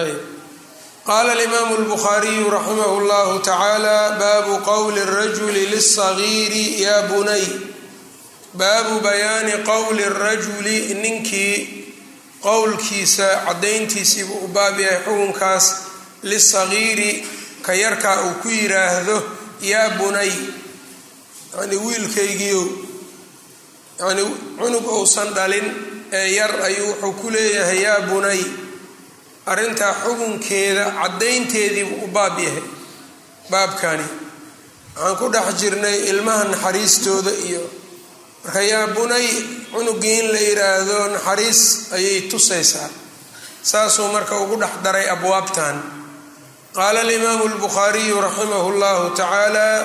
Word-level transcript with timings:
ayb 0.00 0.20
qaala 1.08 1.32
alimaamu 1.36 1.74
اlbukhaariyu 1.80 2.50
raximah 2.56 2.90
اllahu 2.98 3.32
tacaala 3.48 3.96
baabu 4.22 4.54
qowli 4.70 5.00
اrajuli 5.06 5.62
liلصagiiri 5.72 6.64
ya 6.84 6.96
bunay 7.10 7.44
baabu 8.60 8.94
bayaani 9.06 9.52
qowli 9.70 10.02
اrajuli 10.10 10.76
ninkii 11.02 11.56
qowlkiisa 12.46 13.28
caddayntiisiibuu 13.46 14.40
u 14.44 14.48
baab 14.56 14.76
yahay 14.80 15.00
xukunkaas 15.04 15.66
lisagiiri 16.30 17.10
ka 17.66 17.72
yarkaa 17.82 18.18
uu 18.26 18.34
ku 18.42 18.48
yiraahdo 18.48 19.16
yaa 19.72 19.88
bunay 19.98 20.32
yani 21.58 21.76
wiilkaygiiow 21.84 22.64
yani 24.00 24.22
cunug 24.58 24.86
uusan 24.96 25.28
dhalin 25.36 25.66
ee 26.18 26.28
yar 26.38 26.52
ayuu 26.68 26.88
wuxuu 26.88 27.12
ku 27.20 27.26
leeyahay 27.34 27.80
yaa 27.86 28.00
bunay 28.10 28.40
arrintaa 29.51 29.93
xukunkeeda 30.03 30.85
caddaynteediibuu 30.99 32.03
u 32.05 32.07
baab 32.15 32.35
yahay. 32.45 32.63
Baabkani 33.51 34.05
waxaan 34.95 35.15
ku 35.19 35.25
dhex 35.33 35.47
jirnay 35.61 35.97
ilmaha 36.11 36.43
naxariistooda 36.51 37.31
iyo 37.47 37.63
marka 38.43 38.61
yaa 38.71 38.87
bunay 38.95 39.27
cunugii 39.71 40.19
in 40.19 40.27
la 40.33 40.39
yiraahdo 40.47 40.97
naxariis 41.15 41.61
ayay 41.95 42.21
tusaysaa. 42.31 42.89
Saasuu 43.63 44.07
marka 44.15 44.35
ugu 44.43 44.55
dhex 44.61 44.73
daray 44.83 45.07
abwaabtan. 45.15 45.75
Qaala 46.75 46.99
alimaamu 47.05 47.43
albukhaariyu 47.51 48.21
raximahu 48.21 48.69
llahu 48.81 49.05
tacaalaa 49.19 49.77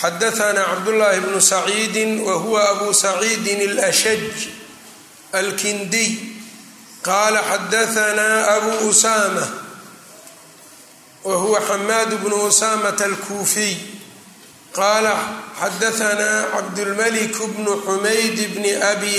xadaana 0.00 0.62
cabdullaahi 0.70 1.20
bnu 1.24 1.40
saciidin 1.52 2.20
wa 2.26 2.34
huwa 2.42 2.60
abuu 2.70 2.92
saciidin 2.94 3.60
alashaj 3.70 4.20
alkindiy 5.32 6.10
qaala 7.06 7.40
xadaanaa 7.50 8.38
abu 8.56 8.88
usama 8.90 9.44
wa 11.24 11.34
huwa 11.36 11.60
xamaad 11.68 12.10
bnu 12.22 12.36
usamata 12.48 13.04
alkuufiy 13.04 13.74
qaala 14.76 15.12
xadaanaa 15.60 16.42
cabdulmalik 16.54 17.36
bnu 17.54 17.72
xumayd 17.86 18.36
bni 18.54 18.72
abi 18.90 19.16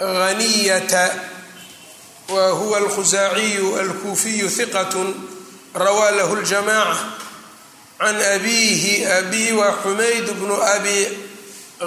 haniyata 0.00 1.04
wa 2.34 2.48
huwa 2.58 2.78
alkhusaaciyu 2.78 3.76
alkuufiyu 3.80 4.48
hiqat 4.48 4.94
rawaa 5.74 6.10
lahu 6.10 6.36
ljamaca 6.36 6.96
can 7.98 8.16
abiihi 8.34 9.06
abihi 9.18 9.52
waa 9.52 9.74
xumayd 9.82 10.26
bnu 10.40 10.56
abi 10.74 10.98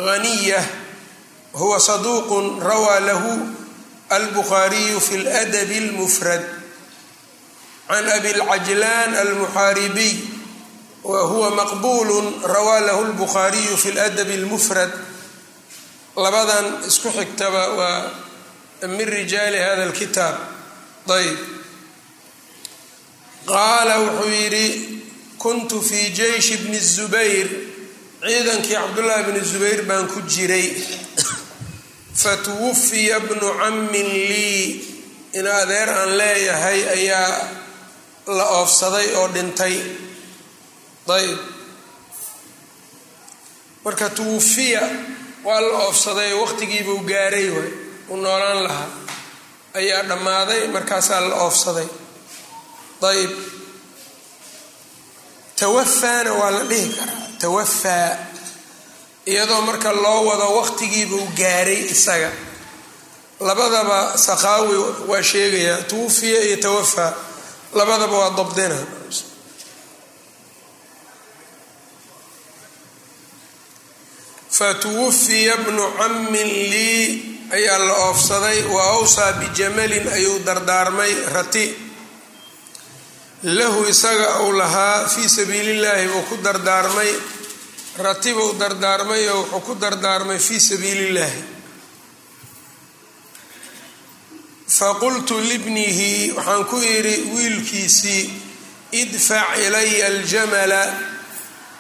haniya 0.06 0.62
huwa 1.54 1.80
saduuqun 1.80 2.60
rawaa 2.70 3.00
lahu 3.00 3.32
fi 4.10 5.18
ladabi 5.24 5.78
اlmufrad 5.78 6.44
can 7.88 8.10
abi 8.10 8.30
lcajlaan 8.34 9.16
almuxaaribiy 9.16 10.16
wa 11.04 11.22
huwa 11.28 11.50
maqbulu 11.52 12.42
rawaa 12.44 12.80
lahu 12.80 13.04
lbukhaariyu 13.04 13.78
fi 13.78 13.92
ladabi 13.92 14.34
اlmufrad 14.34 14.92
labadan 16.16 16.84
isku 16.88 17.10
xigtaba 17.12 17.70
waa 17.78 18.12
min 18.88 19.08
rijaali 19.08 19.58
hada 19.58 19.86
lkitaab 19.86 20.36
ayb 21.10 21.38
qaala 23.46 24.00
wuxuu 24.00 24.30
yidhi 24.30 24.68
kuntu 25.38 25.82
fii 25.82 26.10
jeyshi 26.10 26.58
bni 26.58 26.80
zubayr 26.80 27.48
ciidankii 28.24 28.74
cabdullaahi 28.76 29.24
bni 29.32 29.40
zubayr 29.52 29.82
baan 29.84 30.08
ku 30.08 30.22
jiray 30.22 30.72
fatuwafiya 32.16 33.20
bnu 33.20 33.50
cammin 33.60 34.08
lii 34.30 34.68
in 35.34 35.48
adeer 35.48 35.90
aan 35.90 36.12
leeyahay 36.18 36.80
ayaa 36.96 37.48
la 38.38 38.46
oofsaday 38.60 39.08
oo 39.20 39.28
dhintay. 39.36 39.76
Ayb 41.16 41.38
marka 43.86 44.10
tuwafiya 44.10 44.82
waa 45.44 45.62
la 45.62 45.74
oofsaday 45.86 46.32
oo 46.34 46.42
waqtigiibuu 46.46 47.00
gaaray 47.12 47.50
waay 47.56 47.72
uu 48.10 48.18
noolaan 48.24 48.64
lahaa. 48.64 48.90
Ayaa 49.80 50.04
dhammaaday 50.10 50.68
markaasaa 50.76 51.22
la 51.30 51.36
oofsaday. 51.46 51.88
Ayb 53.10 53.32
tawafaana 55.60 56.32
waa 56.34 56.52
la 56.52 56.64
dhihi 56.70 56.90
karaa. 56.98 57.22
Tawafaa 57.42 58.10
iyadoo 59.32 59.62
marka 59.68 59.92
loo 60.04 60.20
wado 60.30 60.48
waqtigiibuu 60.60 61.26
gaaray 61.40 61.82
isaga. 61.96 62.32
Labadaba 63.48 64.18
sakhaawi 64.26 64.76
waa 65.10 65.24
sheegayaa 65.32 65.82
tuwafiya 65.90 66.40
iyo 66.48 66.58
tawafaa 66.66 67.12
labadaba 67.78 68.18
waa 68.22 68.30
dabdina 68.38 68.78
fatuwafiya 74.50 75.58
bnu 75.58 75.84
cammin 75.98 76.48
lii 76.48 77.06
ayaa 77.52 77.78
la 77.78 77.94
oofsaday 77.94 78.62
wa 78.76 78.84
awsaa 78.84 79.32
bijamalin 79.34 80.08
ayuu 80.08 80.40
dardaarmay 80.40 81.14
rati. 81.34 81.76
Lahu 83.44 83.86
isaga 83.90 84.40
uu 84.40 84.52
lahaa 84.52 85.08
fii 85.08 85.30
sabiilillaahi 85.30 86.08
buu 86.08 86.22
ku 86.30 86.36
dardaarmay 86.44 87.12
ratibuu 87.98 88.54
dardaarmay 88.60 89.28
oo 89.30 89.42
wuxuu 89.42 89.60
ku 89.66 89.74
dardaarmay 89.76 90.40
fii 90.40 90.60
sabiilillaahi. 90.60 91.42
Faqultu 94.78 95.36
libnihi 95.50 96.32
waxaan 96.34 96.66
ku 96.66 96.78
idhi 96.82 97.16
wiilkiisii 97.36 98.24
idfac 99.02 99.58
ilaya 99.66 100.08
aljamala 100.08 100.82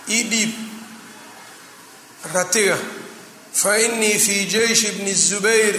ii 0.09 0.23
dhiib 0.31 0.51
ratiga. 2.33 2.77
Fa 3.53 3.77
innii 3.77 4.19
fii 4.19 4.45
jeyshi 4.53 4.91
bni 4.97 5.13
zubayr 5.13 5.75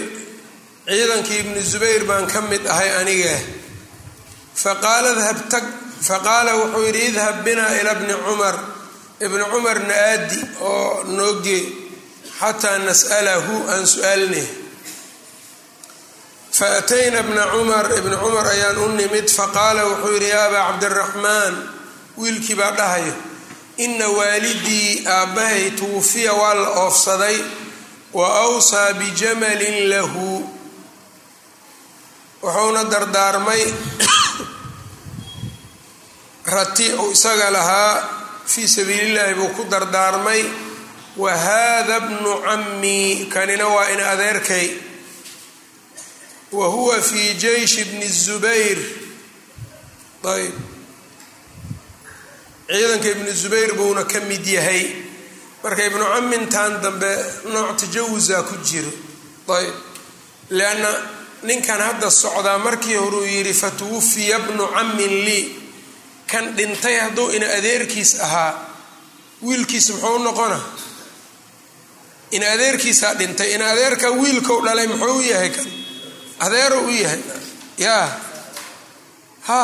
ciidankii 0.87 1.39
ibni 1.39 1.61
zubayr 1.71 2.03
baan 2.09 2.27
ka 2.27 2.41
mid 2.41 2.63
ahay 2.67 2.91
aniga. 3.01 3.35
Faqaala 4.55 6.51
wuxuu 6.59 6.83
yidhi 6.87 7.01
idhab 7.11 7.43
binaa 7.45 7.79
ila 7.79 7.95
bni 7.95 8.13
cumar 8.25 8.55
ibni 9.19 9.43
cumarna 9.51 9.93
aadi 9.93 10.39
oo 10.61 11.03
noogee 11.03 11.63
xataa 12.39 12.77
nas'alahu 12.77 13.53
aan 13.71 13.87
su'aalneh 13.87 14.47
faatayna 16.51 17.23
bna 17.23 17.51
cumar 17.51 17.91
ibni 17.99 18.15
cumar 18.17 18.47
ayaan 18.47 18.77
u 18.77 18.87
nimid 18.95 19.29
faqaala 19.29 19.85
wuxuu 19.85 20.13
yidhi 20.15 20.29
yaa 20.29 20.47
abaa 20.47 20.67
cabdiraxmaan 20.71 21.55
wiilkii 22.17 22.55
baa 22.55 22.71
dhahayo 22.71 23.13
ina 23.77 24.07
waalidii 24.07 25.03
aabbahay 25.07 25.71
tuwufiya 25.71 26.33
waa 26.33 26.53
la 26.53 26.69
oofsaday 26.69 27.39
wa 28.13 28.39
awsaa 28.39 28.93
bijamalin 28.93 29.89
lahu. 29.89 30.49
Wuxuuna 32.41 32.83
dardaarmay 32.83 33.63
rati 36.55 36.93
uu 36.93 37.11
isaga 37.11 37.49
lahaa 37.49 38.24
fii 38.45 38.67
sabiilillaahi 38.67 39.33
buu 39.35 39.47
ku 39.57 39.63
dardaarmay 39.69 40.43
wa 41.17 41.31
haada 41.37 41.99
bnu 41.99 42.41
cammii 42.45 43.25
kanina 43.33 43.67
waa 43.67 43.89
in 43.89 43.99
adeerkay. 43.99 44.69
Wa 46.51 46.67
huwa 46.67 47.01
fii 47.01 47.33
jeyshi 47.33 47.83
bni 47.85 48.07
zubayr. 48.07 48.77
Ayb. 50.33 50.53
Ciidanka 52.67 53.09
ibnu 53.09 53.31
zubayr 53.33 53.73
buuna 53.75 54.03
ka 54.05 54.19
mid 54.19 54.45
yahay. 54.47 54.85
Marka 55.63 55.85
ibnu 55.85 56.05
cammintan 56.05 56.81
dambe 56.81 57.11
nooc 57.53 57.77
tajawusa 57.77 58.43
ku 58.43 58.55
jiro 58.63 58.91
ayb. 59.57 59.73
Lianna 60.49 60.89
ninkan 61.43 61.81
hadda 61.81 62.09
socdaa 62.11 62.57
markii 62.57 62.95
horuu 62.95 63.25
yidhi 63.25 63.53
fatuwafiya 63.53 64.39
bnu 64.39 64.67
cammin 64.67 65.13
lii 65.25 65.43
kan 66.31 66.55
dhintay 66.57 66.95
hadduu 66.99 67.29
ina 67.31 67.47
adeerkiis 67.57 68.19
ahaa 68.21 68.53
wiilkiis 69.43 69.89
muxuu 69.89 70.17
noqona 70.27 70.59
in 72.31 72.43
adeerkiisaa 72.43 73.13
dhintay 73.19 73.53
in 73.55 73.61
adeerka 73.61 74.09
wiilkou 74.11 74.61
dhalay 74.65 74.87
muxuu 74.87 75.17
u 75.17 75.21
yahay 75.21 75.49
kan? 75.49 75.65
Adeero 76.39 76.79
u 76.81 76.89
yahay? 76.89 77.19
Yaa. 77.77 78.09
Ha. 79.47 79.61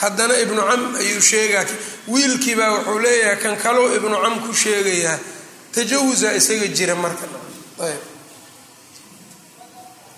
Haddana 0.00 0.34
ibnu 0.38 0.62
cam 0.70 0.94
ayuu 0.96 1.20
sheegaa 1.20 1.64
wiilkiibaa 2.08 2.70
wuxuu 2.78 2.98
leeyahay 2.98 3.36
kan 3.42 3.56
kalou 3.56 3.86
ibnu 3.96 4.16
cam 4.22 4.40
ku 4.46 4.52
sheegayaa 4.54 5.18
tajawusa 5.74 6.32
isaga 6.38 6.66
jira 6.76 6.94
marka. 6.94 7.26
Ayb 7.86 8.00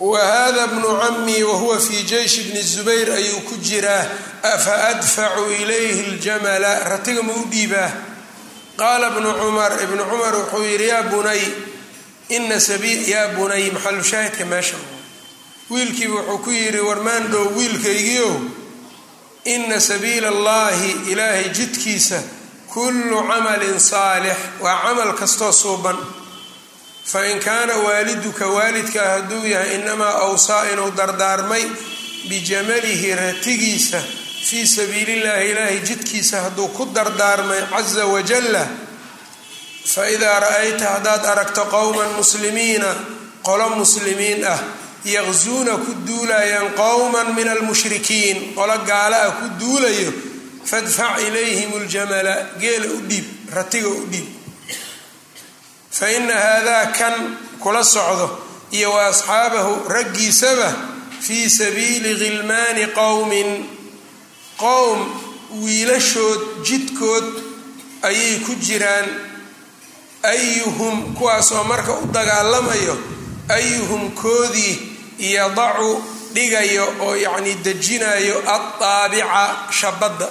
wa 0.00 0.20
hada 0.20 0.66
bnu 0.66 0.98
camii 1.00 1.42
wahuwa 1.42 1.80
fii 1.80 2.02
jeyshi 2.02 2.42
bni 2.42 2.62
zubayr 2.62 3.12
ayuu 3.12 3.40
ku 3.40 3.54
jiraa 3.56 4.06
afa 4.42 4.88
adfacu 4.88 5.52
ilayhi 5.62 6.02
ljamala 6.02 6.84
ratiga 6.84 7.22
ma 7.22 7.32
u 7.32 7.44
dhiibaa 7.50 7.90
qaala 8.76 9.10
bnu 9.10 9.32
cumar 9.40 9.72
ibnu 9.82 10.04
cumar 10.10 10.34
wuxuu 10.36 10.64
yidhi 10.64 10.88
yaa 10.88 11.02
bunay 11.02 11.40
ina 12.28 12.60
sabiil 12.60 13.08
yaa 13.08 13.28
bunay 13.28 13.70
maxalu 13.70 14.04
shaahidka 14.04 14.44
meesha 14.44 14.76
wiilkiiba 15.70 16.14
wuxuu 16.20 16.38
ku 16.44 16.50
yidhi 16.50 16.80
warmaandhow 16.80 17.56
wiilkaygiiow 17.56 18.34
ina 19.44 19.80
sabiila 19.80 20.28
allahi 20.28 20.90
ilaahay 21.12 21.48
jidkiisa 21.48 22.22
kullu 22.74 23.22
camalin 23.28 23.78
saalix 23.80 24.36
waa 24.60 24.76
camal 24.82 25.12
kastoo 25.14 25.52
suuban 25.52 25.96
fain 27.12 27.40
kaana 27.40 27.74
waaliduka 27.86 28.46
waalidkaa 28.56 29.08
hadduu 29.14 29.44
yahay 29.46 29.74
inamaa 29.74 30.14
awsaa 30.26 30.62
inuu 30.72 30.90
dardaarmay 30.96 31.64
bijamalihi 32.28 33.14
ratigiisa 33.14 34.00
fii 34.48 34.66
sabiilillahi 34.66 35.50
ilaahay 35.50 35.78
jidkiisa 35.88 36.40
hadduu 36.42 36.68
ku 36.68 36.84
dardaarmay 36.94 37.60
casa 37.70 38.06
wajalla 38.06 38.66
faidaa 39.94 40.40
ra'ayta 40.40 40.88
haddaad 40.94 41.24
aragto 41.32 41.64
qowman 41.74 42.10
muslimiina 42.20 42.90
qolo 43.42 43.68
muslimiin 43.68 44.46
ah 44.54 44.58
yaqsuuna 45.14 45.74
ku 45.84 45.92
duulayaan 46.06 46.68
qowman 46.80 47.34
min 47.34 47.48
almushrikiin 47.48 48.38
qolo 48.54 48.76
gaala 48.90 49.18
ah 49.26 49.30
ku 49.40 49.46
duulayo 49.60 50.12
fadfac 50.70 51.20
ilayhim 51.28 51.70
ljamala 51.86 52.34
geela 52.62 52.86
u 52.96 52.98
dhiib 53.10 53.26
ratiga 53.58 53.88
u 53.88 54.06
dhiib 54.12 54.26
fa 55.98 56.06
ina 56.16 56.34
haadaa 56.44 56.86
kan 56.98 57.14
kula 57.62 57.84
socdo 57.84 58.26
iyo 58.76 58.92
wa 58.92 59.06
asxaabahu 59.06 59.88
raggiisaba 59.88 60.68
fii 61.20 61.50
sabiili 61.50 62.10
khilmaani 62.20 62.84
qowmin 62.98 63.50
qowm 64.62 65.00
wiilashood 65.62 66.40
jidkood 66.66 67.26
ayay 68.08 68.34
ku 68.46 68.52
jiraan 68.66 69.06
ayuhum 70.22 71.14
kuwaasoo 71.14 71.64
marka 71.64 71.92
u 72.02 72.06
dagaalamayo 72.16 72.96
ayuhum 73.48 74.10
koodii 74.22 74.74
yadacu 75.18 75.90
dhigayo 76.34 76.84
oo 77.06 77.14
yacni 77.16 77.54
dejinayo 77.64 78.36
adaabica 78.54 79.44
shabadda 79.78 80.28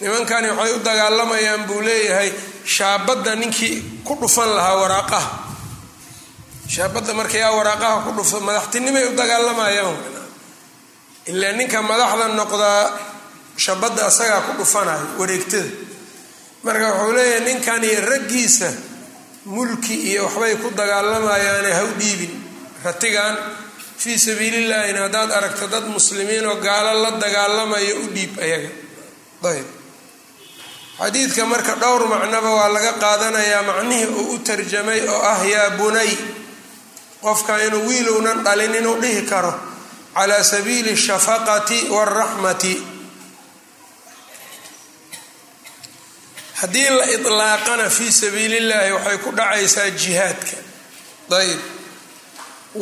nimankani 0.00 0.48
waxay 0.50 0.74
u 0.74 0.80
dagaalamayaan 0.88 1.62
buu 1.68 1.80
leeyahay 1.80 2.30
shaabadda 2.64 3.34
ninkii 3.36 4.02
ku 4.04 4.14
dhufan 4.20 4.48
lahaa 4.56 4.76
waraaqaha. 4.82 5.30
Shaabadda 6.68 7.12
markayaa 7.14 7.52
waraaqaha 7.58 7.96
ku 8.06 8.10
dhufa 8.18 8.40
madaxtinimay 8.40 9.04
u 9.10 9.16
dagaalamayaan 9.16 9.96
ilaa 11.30 11.52
ninka 11.58 11.82
madaxda 11.82 12.26
noqdaa 12.40 12.82
shabadda 13.64 14.02
asagaa 14.10 14.40
ku 14.46 14.52
dhufanayo 14.62 15.06
wareegtada 15.20 15.68
marka 16.64 16.86
wuxuu 16.94 17.12
leeyahay 17.16 17.40
ninkani 17.46 17.90
raggiisa 18.10 18.70
mulki 19.46 19.94
iyo 20.10 20.24
waxbay 20.26 20.54
ku 20.62 20.68
dagaalamayaane 20.70 21.70
ha 21.76 21.82
u 21.84 21.92
dhiibin. 22.00 22.32
Ratigan 22.84 23.34
fii 24.02 24.18
sabiilillaahina 24.18 25.00
haddaad 25.06 25.30
aragto 25.38 25.66
dad 25.66 25.84
muslimiin 25.90 26.46
oo 26.46 26.56
gaalo 26.62 27.02
la 27.02 27.10
dagaalamayo 27.22 27.94
u 28.02 28.06
dhiib 28.14 28.38
ayaga. 28.38 28.70
Ayb 29.50 29.66
xadiidka 31.02 31.44
marka 31.52 31.74
dhowr 31.82 32.02
macnoba 32.12 32.50
waa 32.58 32.68
laga 32.74 32.92
qaadanayaa 33.02 33.62
macnihii 33.68 34.06
uu 34.20 34.34
u 34.34 34.38
tarjamay 34.46 35.00
oo 35.14 35.20
ah 35.32 35.40
yaa 35.54 35.70
bunay 35.78 36.10
qofka 37.24 37.52
inuu 37.66 37.84
wiilownan 37.88 38.38
dhalin 38.46 38.74
inuu 38.80 38.96
dhihi 39.02 39.22
karo 39.30 39.52
calaa 40.16 40.44
sabiili 40.52 40.92
shafaqati 41.06 41.78
waraxmati 41.94 42.74
haddii 46.60 46.88
la 46.98 47.04
ilaaqana 47.16 47.86
fii 47.96 48.12
sabiilillaahi 48.12 48.92
waxay 48.96 49.18
ku 49.24 49.30
dhacaysaa 49.38 49.90
jihaadka. 50.02 50.56
Ayb 51.38 51.60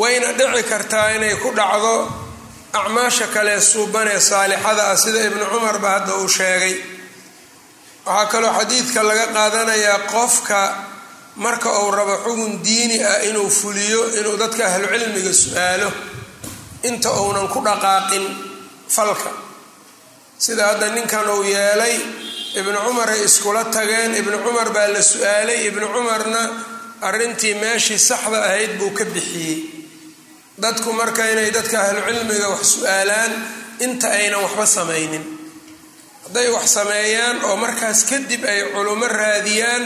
wayna 0.01 0.33
dhici 0.39 0.63
kartaa 0.71 1.09
inay 1.17 1.35
ku 1.43 1.49
dhacdo 1.59 1.95
acmaasha 2.81 3.27
kale 3.35 3.55
suuban 3.61 4.09
ee 4.15 4.21
saalixada 4.31 4.83
ah 4.93 4.97
sida 5.03 5.21
ibnu 5.29 5.45
cumarba 5.53 5.89
hadda 5.95 6.15
uu 6.21 6.29
sheegay 6.29 6.75
waxaa 8.07 8.27
kaloo 8.33 8.53
xadiidka 8.59 9.03
laga 9.09 9.27
qaadanayaa 9.37 9.99
qofka 10.13 10.59
marka 11.45 11.69
uu 11.83 11.91
rabo 11.99 12.15
xugun 12.25 12.53
diini 12.65 12.97
ah 13.05 13.19
inuu 13.29 13.51
fuliyo 13.61 14.01
inuu 14.19 14.37
dadka 14.43 14.63
ahlucilmiga 14.71 15.33
su'aalo 15.43 15.89
inta 16.89 17.11
uunan 17.21 17.49
ku 17.49 17.59
dhaqaaqin 17.69 18.25
falka. 18.97 19.31
Sida 20.45 20.63
hadda 20.71 20.89
ninkan 20.97 21.29
uu 21.35 21.43
yeelay 21.55 21.97
ibnu 22.61 22.79
cumar 22.87 23.09
ay 23.15 23.23
iskula 23.29 23.65
tageen 23.75 24.13
ibnu 24.21 24.37
cumar 24.45 24.69
baa 24.77 24.89
la 24.95 25.03
su'aalay 25.13 25.59
ibnu 25.69 25.87
cumarna 25.95 26.43
arrintii 27.09 27.55
meeshii 27.63 27.99
saxda 28.09 28.39
ahayd 28.49 28.73
buu 28.79 28.91
ka 28.99 29.05
bixiyey. 29.15 29.59
Dadku 30.63 30.91
marka 31.01 31.23
inay 31.33 31.51
dadka 31.57 31.77
ahlucilmiga 31.87 32.47
wax 32.55 32.63
su'aalaan 32.75 33.33
inta 33.85 34.09
aynan 34.19 34.41
waxba 34.45 34.67
samaynin 34.77 35.25
hadday 36.31 36.49
wax 36.55 36.67
sameeyaan 36.79 37.37
oo 37.45 37.57
markaas 37.57 38.05
kadib 38.11 38.43
ay 38.53 38.61
culummo 38.75 39.09
raadiyaan 39.09 39.83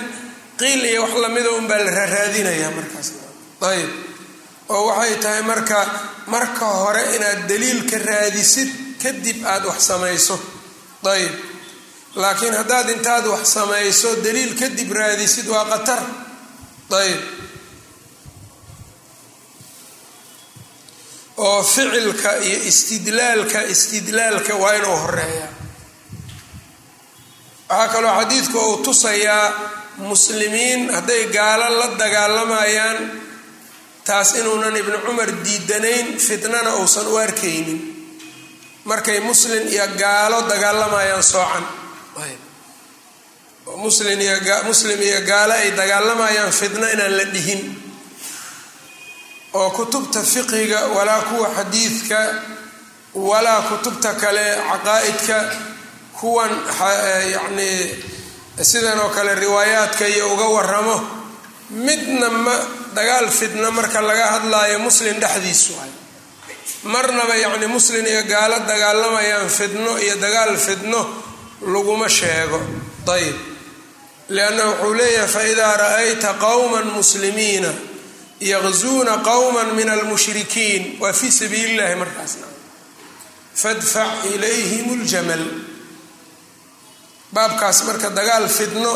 qiil 0.60 0.84
iyo 0.84 1.02
wax 1.08 1.14
lamida 1.24 1.50
unbaa 1.58 1.78
la 1.84 1.90
raaraadinayaa 1.90 2.70
markaas. 2.78 3.08
Ayb 3.70 3.88
oo 4.68 4.82
waxay 4.92 5.14
tahay 5.24 5.42
marka 5.42 5.80
marka 6.26 6.66
hore 6.66 7.02
inaad 7.16 7.40
daliil 7.48 7.80
ka 7.90 7.96
raadisid 7.98 8.70
kadib 9.02 9.38
aada 9.52 9.66
wax 9.72 9.80
samayso. 9.90 10.36
Ayb 11.14 11.32
laakiin 12.22 12.54
haddaad 12.60 12.88
intaad 12.94 13.24
wax 13.32 13.44
samayso 13.56 14.10
daliil 14.24 14.52
kadib 14.60 14.90
raadisid 14.92 15.46
waa 15.48 15.64
qatar 15.72 16.00
ayb 17.00 17.20
oo 21.36 21.62
ficilka 21.62 22.30
iyo 22.46 22.58
istidlaalka 22.70 23.60
istidlaalka 23.74 24.54
waa 24.62 24.72
inuu 24.78 24.96
horreeya 25.02 25.48
waxaa 27.74 27.92
kaloo 27.94 28.14
xadiidku 28.20 28.58
uu 28.68 28.76
tusayaa 28.86 29.46
muslimiin 30.10 30.80
hadday 30.96 31.22
gaalo 31.36 31.66
la 31.80 31.86
dagaalamayaan 32.02 32.98
taas 34.06 34.30
inuunan 34.40 34.76
ibnu 34.82 34.98
cumar 35.06 35.30
diidanayn 35.44 36.06
fitnana 36.26 36.70
uusan 36.80 37.06
u 37.06 37.16
arkaynin. 37.16 37.80
Markay 38.90 39.20
muslin 39.20 39.64
iyo 39.74 39.86
gaalo 40.02 40.38
dagaalamayaan 40.50 41.22
soocan. 41.32 41.64
Muslim 43.82 45.00
iyo 45.02 45.20
gaalo 45.30 45.52
ay 45.54 45.70
dagaalamayaan 45.76 46.52
fitno 46.52 46.86
inaan 46.94 47.16
la 47.18 47.24
dhihin. 47.34 47.62
Oo 49.54 49.70
kutubta 49.70 50.20
fiqiga 50.22 50.80
walaa 50.96 51.22
kuwa 51.28 51.48
xadiidka 51.56 52.18
walaa 53.14 53.62
kutubta 53.68 54.10
kale 54.22 54.46
caqaa'idka 54.70 55.36
kuwan 56.20 56.50
yacnii 57.34 58.04
sidan 58.62 58.98
oo 59.00 59.08
kale 59.08 59.34
riwaayaadka 59.34 60.06
iyo 60.08 60.32
uga 60.34 60.44
waramo 60.44 60.96
midna 61.70 62.28
ma 62.30 62.54
dagaal 62.94 63.28
fitno 63.30 63.70
marka 63.70 64.00
laga 64.00 64.26
hadlaayo 64.26 64.78
muslim 64.78 65.16
dhexdiisu. 65.20 65.72
Ay 65.82 65.90
marnaba 66.84 67.34
yacni 67.36 67.66
muslim 67.66 68.06
iyo 68.06 68.22
gaalo 68.24 68.58
dagaalamayaan 68.68 69.48
fidno 69.50 69.98
iyo 69.98 70.16
dagaal 70.16 70.56
fidno 70.56 71.00
laguma 71.66 72.08
sheego. 72.08 72.60
Ayb 73.14 73.36
lianna 74.28 74.64
wuxuu 74.70 74.94
leeyahay 74.94 75.28
faidaa 75.28 75.76
ra'ayta 75.76 76.34
qowman 76.44 76.86
muslimiina 76.96 77.68
yaqzuuna 78.40 79.18
qowman 79.18 79.74
min 79.74 79.88
almushrikiin. 79.90 80.96
Waa 81.00 81.12
fii 81.12 81.30
sabiili 81.32 81.74
illahi 81.74 81.94
markaasna. 81.94 82.46
Fadfac 83.54 84.24
ilayhim 84.34 85.02
ljamal 85.04 85.44
baabkaas 87.34 87.78
marka 87.86 88.08
dagaal 88.10 88.48
fidno 88.48 88.92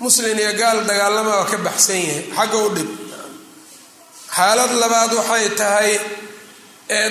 muslin 0.00 0.38
iyo 0.38 0.52
gaal 0.60 0.78
dagaalama 0.88 1.30
waa 1.36 1.44
ka 1.52 1.58
baxsan 1.66 1.96
yahay 1.96 2.24
xagga 2.36 2.58
u 2.58 2.68
dhib. 2.76 2.90
Xaalad 4.36 4.72
labaad 4.82 5.12
waxay 5.18 5.48
tahay 5.60 5.90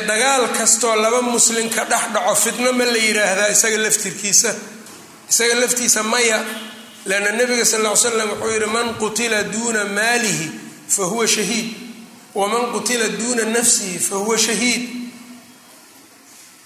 dagaal 0.07 0.43
kastoo 0.57 0.95
laba 1.03 1.21
muslin 1.21 1.69
ka 1.69 1.83
dhex 1.91 2.03
dhaco 2.13 2.35
fitno 2.35 2.69
ma 2.73 2.85
la 2.85 2.97
yidhaahdaa 3.07 3.49
isaga 3.55 3.77
laftirkiisa. 3.85 4.51
Isaga 5.29 5.55
laftiisa 5.61 6.03
maya 6.03 6.39
leanna 7.05 7.31
nebiga 7.31 7.65
sal 7.65 7.81
ll 7.81 7.89
ly 7.89 7.97
slam 7.97 8.29
wuxuu 8.29 8.51
yidhi 8.53 8.65
man 8.75 8.87
qutila 9.01 9.43
duuna 9.53 9.85
maalihi 9.97 10.47
fa 10.95 11.03
huwa 11.03 11.27
shahiid. 11.27 11.67
Waman 12.35 12.65
qutila 12.73 13.07
duuna 13.19 13.43
nafsihi 13.55 13.99
fa 13.99 14.15
huwa 14.15 14.37
shahiid. 14.37 14.83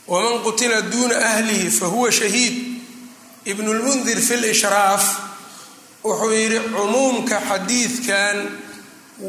Waman 0.08 0.40
qutila 0.44 0.82
duuna 0.82 1.16
ahlihi 1.30 1.70
fa 1.72 1.86
huwa 1.86 2.12
shahiid 2.12 2.56
ibn 3.52 3.66
lmundir 3.78 4.20
fi 4.28 4.36
lishraaf 4.44 5.04
wuxuu 6.04 6.32
yidhi 6.40 6.60
cumuumka 6.76 7.38
xadiidkan 7.50 8.38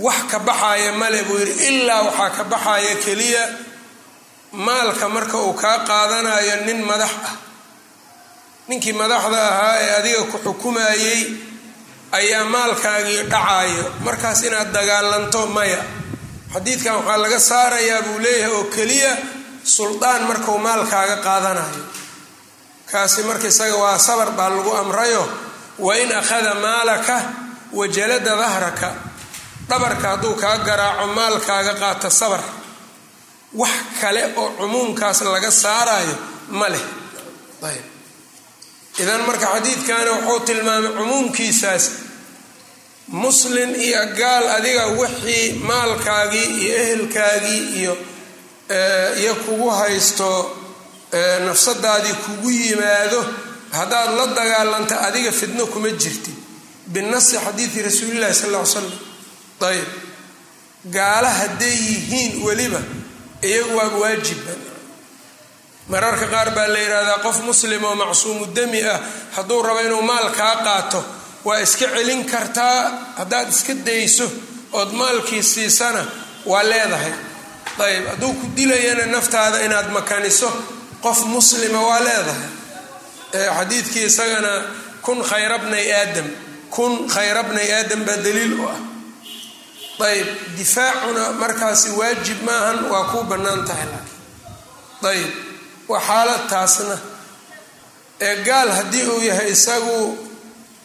wax 0.04 0.20
ka 0.30 0.38
baxaaya 0.38 0.92
male 0.92 1.22
buu 1.28 1.38
yidhi 1.38 1.54
ilaa 1.68 2.02
waxaa 2.08 2.30
ka 2.36 2.44
baxaya 2.44 2.94
keliya 3.04 3.44
maalka 4.52 5.08
marka 5.08 5.36
uu 5.38 5.52
kaa 5.62 5.78
qaadanayo 5.88 6.56
nin 6.66 6.80
madax 6.82 7.14
ah. 7.28 7.36
Ninkii 8.68 8.92
madaxda 8.92 9.40
ahaa 9.48 9.76
ee 9.80 9.90
adiga 9.98 10.22
ku 10.30 10.38
xukumayey 10.44 11.20
ayaa 12.12 12.44
maalkaagii 12.44 13.22
dhacayo 13.32 13.84
markaas 14.04 14.42
inaad 14.42 14.72
dagaalanto 14.76 15.46
maya. 15.46 15.80
Xadiidkan 16.52 16.94
waxaa 17.00 17.22
laga 17.22 17.38
saarayaa 17.50 18.02
buu 18.02 18.18
leeyahay 18.24 18.52
oo 18.56 18.64
keliya 18.74 19.12
suldaan 19.64 20.22
markuu 20.28 20.58
maalkaaga 20.58 21.16
qaadanayo 21.26 21.97
kaasi 22.90 23.22
marka 23.28 23.46
isaga 23.52 23.76
waa 23.82 23.98
sabar 23.98 24.30
baa 24.38 24.48
lagu 24.54 24.72
amrayo 24.82 25.22
wain 25.78 26.10
akhada 26.20 26.54
maalaka 26.64 27.16
wajalada 27.78 28.36
dahraka 28.42 28.88
dhabarka 29.68 30.06
hadduu 30.12 30.34
kaa 30.42 30.56
garaaco 30.66 31.06
maalkaaga 31.18 31.74
qaata 31.82 32.10
sabar. 32.20 32.40
Wax 33.60 33.70
kale 34.00 34.22
oo 34.36 34.48
cumuumkaas 34.58 35.20
laga 35.34 35.50
saarayo 35.62 36.14
ma 36.58 36.68
leh. 36.72 36.84
Ayb. 37.68 37.84
Idan 39.02 39.22
marka 39.28 39.46
xadiidkani 39.54 40.10
wuxuu 40.10 40.40
tilmaamay 40.48 40.92
cumuumkiisaas. 40.98 41.84
Muslin 43.08 43.72
iyo 43.86 44.02
gaal 44.20 44.44
adiga 44.56 44.84
wixii 45.00 45.46
maalkaagii 45.68 46.46
iyo 46.60 46.74
ehelkaagii 46.82 47.62
iyo 47.80 47.94
iyo 49.20 49.34
kugu 49.44 49.70
haysto 49.70 50.28
nafsadaadii 51.46 52.12
kugu 52.24 52.50
yimaado 52.50 53.24
haddaad 53.72 54.10
la 54.18 54.26
dagaalanta 54.26 55.00
adiga 55.00 55.32
fidno 55.32 55.66
kuma 55.66 55.88
jirtid 55.90 56.34
binasi 56.86 57.36
xadiidi 57.44 57.82
rasuulillahi 57.82 58.34
sal 58.34 58.50
ly 58.52 58.66
slam 58.66 58.90
ayb 59.68 59.88
gaala 60.96 61.30
hadday 61.40 61.76
yihiin 61.88 62.42
weliba 62.46 62.80
iyagu 63.42 63.76
waa 63.76 63.88
waajiban 64.02 64.60
mararka 65.88 66.26
qaar 66.26 66.50
baa 66.56 66.66
la 66.74 66.78
yidhaahdaa 66.78 67.18
qof 67.26 67.36
muslim 67.48 67.84
oo 67.84 67.94
macsuumu 67.94 68.46
dami 68.56 68.80
ah 68.94 69.00
hadduu 69.36 69.62
rabo 69.62 69.80
inuu 69.80 70.02
maal 70.02 70.30
kaa 70.30 70.56
qaato 70.66 71.04
waa 71.44 71.60
iska 71.60 71.86
celin 71.94 72.24
kartaa? 72.24 72.80
Haddaad 73.18 73.48
iska 73.48 73.74
dayso 73.74 74.26
ood 74.72 74.92
maalkii 74.92 75.42
siisana 75.42 76.04
waa 76.46 76.62
leedahay. 76.62 77.12
Ayb 77.84 78.04
hadduu 78.10 78.32
ku 78.40 78.46
dilayana 78.56 79.06
naftaada 79.06 79.62
inaad 79.66 79.88
makaniso 79.96 80.48
qof 81.02 81.18
muslima 81.34 81.80
waa 81.88 82.00
leedahay. 82.06 82.50
Xadiidkii 83.56 84.04
isagana 84.10 84.52
kun 85.04 85.18
khayra 85.30 85.58
bnay 85.64 85.86
aadam 86.00 86.28
kun 86.74 86.92
khayra 87.14 87.42
bnay 87.48 87.68
aadam 87.78 88.00
baa 88.06 88.16
daliil 88.24 88.54
u 88.60 88.64
ah. 88.72 88.78
Ayb 90.08 90.28
difaacuna 90.58 91.32
markaasi 91.40 91.90
waajib 91.98 92.38
maahan 92.46 92.78
waa 92.90 93.04
kuu 93.10 93.22
bannaan 93.30 93.62
tahay 93.68 93.86
laakiin. 93.92 94.16
Ayb 95.10 95.30
waa 95.90 96.00
xaalad 96.08 96.42
taasna. 96.50 96.96
Ee 98.20 98.36
gaal 98.46 98.68
haddii 98.76 99.04
uu 99.12 99.20
yahay 99.28 99.50
isagu 99.56 99.98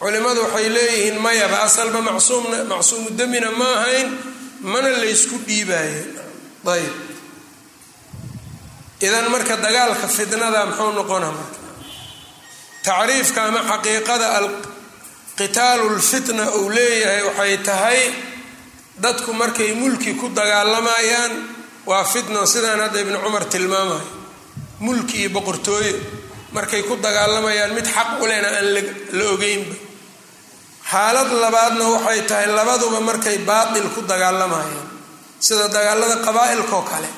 culimmadu 0.00 0.40
waxay 0.44 0.68
leeyihiin 0.76 1.18
mayaba 1.24 1.62
asalba 1.66 2.00
macsuumna 2.08 2.64
macsuumu 2.72 3.10
demina 3.18 3.50
ma 3.60 3.68
ahayn 3.78 4.08
mana 4.72 4.88
laysku 5.02 5.36
dhiibaayeen 5.46 6.10
ayb 6.74 6.92
idan 9.06 9.26
marka 9.32 9.54
dagaalka 9.64 10.06
fitnada 10.16 10.60
muxuu 10.68 10.92
noqona 10.98 11.28
marka? 11.38 11.58
Tacriifka 12.86 13.40
ama 13.48 13.60
xaqiiqada 13.70 14.26
alqitaalu 14.38 15.86
lfitna 15.98 16.44
uu 16.58 16.68
leeyahay 16.76 17.22
waxay 17.28 17.54
tahay 17.68 18.00
dadku 19.04 19.30
markay 19.40 19.70
mulki 19.82 20.10
ku 20.20 20.26
dagaalamayaan 20.38 21.32
waa 21.90 22.04
fitno 22.12 22.40
sidaan 22.52 22.80
hadda 22.84 22.98
ibnu 23.04 23.18
cumar 23.24 23.44
tilmaamayo 23.52 24.06
mulki 24.86 25.16
iyo 25.20 25.30
boqortooyo 25.36 25.96
markay 26.56 26.82
ku 26.88 26.94
dagaalamayaan 27.06 27.72
mid 27.76 27.86
xaq 27.96 28.08
u 28.22 28.26
lena 28.30 28.48
aan 28.58 28.66
la 29.18 29.24
ogeynba. 29.34 29.74
Xaalad 30.90 31.30
labaadna 31.44 31.84
waxay 31.94 32.20
tahay 32.28 32.46
labaduba 32.58 32.98
markay 33.08 33.36
baatil 33.48 33.86
ku 33.94 34.00
dagaalamayaan 34.12 34.88
sida 35.46 35.66
dagaalada 35.76 36.16
qabaa-ilkaoo 36.26 36.84
kale 36.90 37.08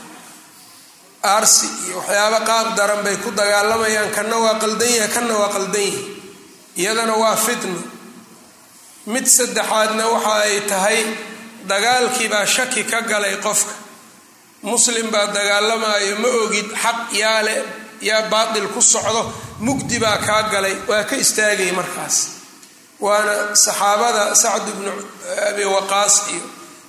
aarsi 1.35 1.67
iyo 1.87 1.97
waxyaaba 2.01 2.39
qaab 2.49 2.67
daran 2.79 3.01
bay 3.07 3.17
ku 3.25 3.31
dagaalamayaan 3.41 4.11
kanna 4.17 4.37
waa 4.45 4.57
qaldan 4.63 4.91
yahay 4.97 5.11
kanna 5.17 5.35
waa 5.41 5.49
qaldan 5.57 5.83
yahay. 5.83 6.05
Iyadana 6.81 7.15
waa 7.23 7.37
fitno 7.47 7.81
mid 9.13 9.27
saddexaadna 9.37 10.05
waxa 10.15 10.35
ay 10.47 10.61
tahay 10.71 11.01
dagaalkii 11.71 12.29
baa 12.33 12.47
shaki 12.55 12.83
ka 12.91 12.99
galay 13.11 13.37
qofka. 13.47 13.75
Muslim 14.71 15.07
baa 15.15 15.27
dagaalamayo 15.37 16.15
ma 16.23 16.29
ogid 16.45 16.69
xaq 16.83 16.99
yaa 17.23 17.43
le 17.47 17.57
yaa 18.09 18.23
baatil 18.33 18.67
ku 18.75 18.81
socdo 18.93 19.23
mugdi 19.67 19.97
baa 20.05 20.19
kaa 20.27 20.43
galay. 20.53 20.75
Waa 20.89 21.05
ka 21.09 21.17
istaagay 21.25 21.71
markaas. 21.79 22.17
Waana 23.05 23.35
saxaabada 23.65 24.25
sacd 24.43 24.67
bnu 24.79 24.93
abi 25.49 25.65
waqaas 25.75 26.15
iyo 26.33 26.45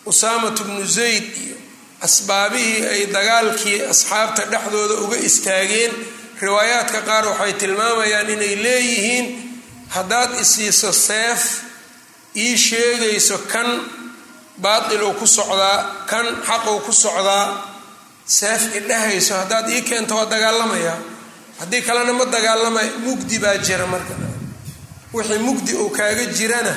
usaamat 0.10 0.58
bnu 0.68 0.84
zayd 0.98 1.26
iyo 1.44 1.56
asbaabihii 2.02 2.86
ay 2.94 3.02
dagaalkii 3.16 3.82
asxaabta 3.92 4.44
dhexdooda 4.52 4.96
uga 5.06 5.18
istaageen. 5.18 5.92
Riwaayaadka 6.42 7.00
qaar 7.02 7.26
waxay 7.32 7.54
tilmaamayaan 7.62 8.30
inay 8.36 8.56
leeyihiin 8.66 9.26
haddaad 9.96 10.32
isiiso 10.44 10.92
seef 10.94 11.42
ii 12.36 12.58
sheegayso 12.58 13.38
kan 13.52 13.68
baatiluu 14.62 15.14
ku 15.20 15.28
socdaa 15.28 16.06
kan 16.10 16.26
xaquu 16.48 16.80
ku 16.86 16.94
socdaa. 16.94 17.46
Seef 18.38 18.62
idhahayso 18.80 19.34
haddaad 19.42 19.70
ii 19.70 19.82
keento 19.82 20.14
waa 20.16 20.26
dagaalamayaa 20.34 20.98
haddii 21.60 21.82
kalena 21.82 22.14
ma 22.14 22.26
dagaalamay 22.26 22.90
mugdi 23.06 23.40
baa 23.40 23.58
jira 23.58 23.88
marka. 23.88 24.14
Wixii 25.14 25.40
mugdi 25.48 25.74
uu 25.74 25.90
kaaga 25.90 26.26
jirana 26.38 26.74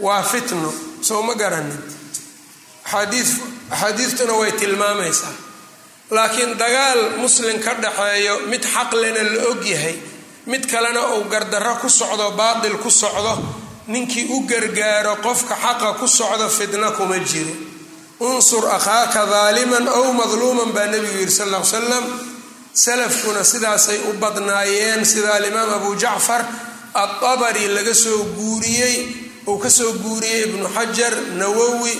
waa 0.00 0.22
fitno 0.22 0.74
soo 1.00 1.22
ma 1.22 1.34
garanin 1.34 1.78
axaadiistuna 2.84 4.32
way 4.40 4.52
tilmaamaysaa. 4.52 5.32
Laakiin 6.10 6.58
dagaal 6.58 7.00
muslim 7.18 7.58
ka 7.64 7.74
dhaxeeyo 7.74 8.38
mid 8.46 8.62
xaqlena 8.74 9.22
la 9.34 9.48
og 9.50 9.64
yahay 9.66 9.96
mid 10.46 10.66
kalena 10.70 11.00
uu 11.16 11.24
gardarro 11.32 11.74
ku 11.80 11.88
socdo 11.88 12.30
baatil 12.30 12.76
ku 12.78 12.90
socdo 12.90 13.34
ninkii 13.88 14.26
u 14.30 14.40
gargaaro 14.46 15.16
qofka 15.24 15.54
xaqa 15.64 15.94
ku 16.00 16.06
socdo 16.08 16.48
fitna 16.48 16.90
kuma 16.90 17.18
jiro 17.18 17.54
unsur 18.20 18.64
akhaaka 18.76 19.26
daaliman 19.26 19.88
ow 19.88 20.12
madluuman 20.12 20.70
baa 20.76 20.86
nebigu 20.92 21.18
yidhi 21.20 21.32
sal 21.32 21.48
l 21.54 21.64
salam 21.64 22.04
salafkuna 22.72 23.44
sidaasay 23.44 23.98
u 24.08 24.12
badnaayeen 24.22 25.04
sida 25.04 25.34
alimaam 25.34 25.70
abu 25.78 25.90
jacfar 25.96 26.44
atabari 26.94 27.68
laga 27.76 27.94
soo 27.94 28.24
guuriyey 28.36 28.96
uu 29.48 29.58
ka 29.58 29.70
soo 29.70 29.92
guuriyey 29.92 30.40
ibnu 30.48 30.68
xajar 30.76 31.12
nawowi 31.40 31.94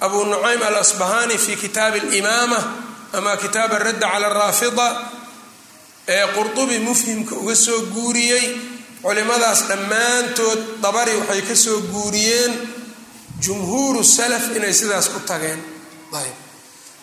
abu 0.00 0.24
nucaym 0.24 0.62
alasbahani 0.62 1.38
fi 1.38 1.56
kitaabi 1.56 1.98
alimaama 2.00 2.58
ama 3.12 3.36
kitaab 3.36 3.72
aradda 3.72 4.08
cala 4.12 4.26
araafida 4.26 4.86
ee 6.08 6.26
qurdubi 6.36 6.78
mufhimka 6.78 7.34
uga 7.34 7.54
soo 7.56 7.80
guuriyey. 7.94 8.46
Culimadaas 9.02 9.60
dhammaantood 9.70 10.60
dabari 10.82 11.14
waxay 11.20 11.42
ka 11.48 11.54
soo 11.64 11.78
guuriyeen 11.92 12.52
jumhuuru 13.44 14.02
salaf 14.04 14.44
inay 14.56 14.74
sidaas 14.74 15.06
ku 15.14 15.20
tageen. 15.28 15.60
Ayb 16.20 16.34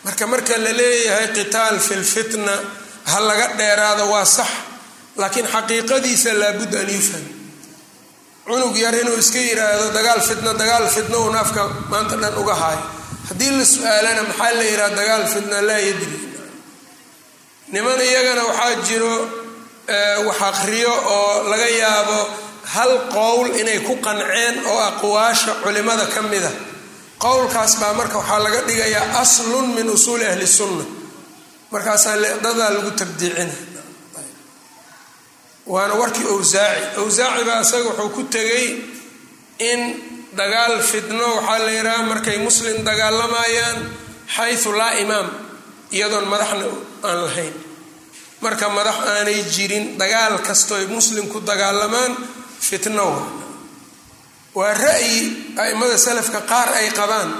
marka 0.04 0.26
marka 0.26 0.54
la 0.64 0.72
leeyahay 0.80 1.28
qitaal 1.36 1.80
fi 1.86 1.94
lfitna 2.04 2.52
ha 3.10 3.18
laga 3.28 3.46
dheeraado 3.58 4.04
waa 4.12 4.24
sax. 4.24 4.48
Laakiin 5.16 5.46
xaqiiqadiisa 5.54 6.30
laabudda 6.40 6.78
an 6.84 6.90
yufham 6.96 7.24
cunug 8.46 8.74
yar 8.84 8.94
inuu 9.02 9.18
iska 9.22 9.38
yidhaahdo 9.48 9.86
dagaal 9.96 10.20
fitna 10.28 10.52
dagaal 10.60 10.86
fitna 10.96 11.16
uun 11.22 11.36
afka 11.42 11.62
maanta 11.90 12.16
dhan 12.22 12.34
uga 12.42 12.54
haayo 12.62 12.82
haddii 13.28 13.50
la 13.58 13.64
su'aalana 13.74 14.22
maxaa 14.28 14.52
la 14.58 14.64
yidhaha 14.70 14.90
dagaal 15.00 15.24
fitna 15.34 15.58
laa 15.68 15.80
yadri. 15.88 16.16
Niman 17.72 18.00
iyagana 18.08 18.42
waxaa 18.50 18.74
jiro 18.86 19.14
wax 20.28 20.40
aqriyo 20.50 20.92
oo 21.16 21.42
laga 21.50 21.68
yaabo 21.82 22.18
hal 22.74 22.92
qowl 23.16 23.46
inay 23.60 23.78
ku 23.86 23.94
qanceen 24.06 24.54
oo 24.70 24.78
aqwaasha 24.90 25.52
culimada 25.62 26.06
ka 26.14 26.20
mida 26.30 26.50
qowlkaas 27.24 27.72
baa 27.80 27.92
marka 27.98 28.16
waxaa 28.22 28.38
laga 28.46 28.60
dhigayaa 28.68 29.06
aslun 29.22 29.66
min 29.76 29.86
usuuli 29.96 30.24
ahli 30.32 30.46
sunna. 30.58 30.84
Markaasaa 31.72 32.16
dadaa 32.44 32.70
lagu 32.74 32.90
tabdiicina 33.00 33.54
waana 35.66 35.94
warkii 36.00 36.26
owsaaci 36.34 37.00
owsaaci 37.02 37.42
baa 37.48 37.60
isaga 37.66 37.88
wuxuu 37.90 38.10
ku 38.16 38.22
tegay 38.34 38.66
in 39.70 39.80
dagaal 40.38 40.74
fitno 40.90 41.26
waxaa 41.36 41.58
la 41.66 41.70
yidhaha 41.78 42.02
markay 42.10 42.38
muslim 42.46 42.76
dagaalamayaan 42.88 43.78
xayu 44.36 44.70
laa 44.80 44.94
imaam 45.04 45.28
iyadoon 45.96 46.26
madaxna 46.32 46.66
aan 47.08 47.18
lahayn. 47.26 47.54
Marka 48.42 48.66
madax 48.76 48.96
aanay 49.12 49.40
jirin 49.54 49.84
dagaal 50.00 50.34
kastoy 50.48 50.84
muslim 50.96 51.24
ku 51.32 51.38
dagaalamaan 51.50 52.12
fitno 52.68 53.06
waa 54.58 54.72
ra'yi 54.84 55.18
a'immada 55.62 55.96
salafka 56.06 56.40
qaar 56.50 56.68
ay 56.80 56.88
qabaan 56.98 57.30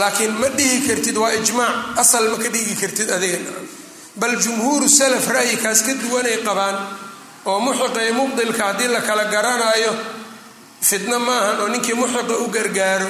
laakiin 0.00 0.32
ma 0.40 0.48
dhihi 0.58 0.78
kartid 0.88 1.16
waa 1.22 1.32
ijmaac 1.40 1.98
asal 2.02 2.24
ma 2.32 2.36
ka 2.42 2.48
dhigi 2.54 2.74
kartid 2.82 3.08
adiga 3.16 3.38
bal 4.20 4.34
jumhuuru 4.44 4.86
salaf 4.88 5.26
ra'yikaas 5.36 5.80
ka 5.86 5.92
duwanay 6.02 6.36
qabaan 6.46 6.76
oo 7.46 7.58
muxiqa 7.60 8.00
iyo 8.04 8.14
mubdilka 8.14 8.62
haddii 8.68 8.88
la 8.94 9.00
kala 9.00 9.24
garanaayo 9.34 9.92
fitno 10.88 11.18
maahan 11.18 11.60
oo 11.62 11.68
ninkii 11.68 11.94
muxiqa 12.00 12.34
u 12.44 12.46
gargaaro. 12.56 13.08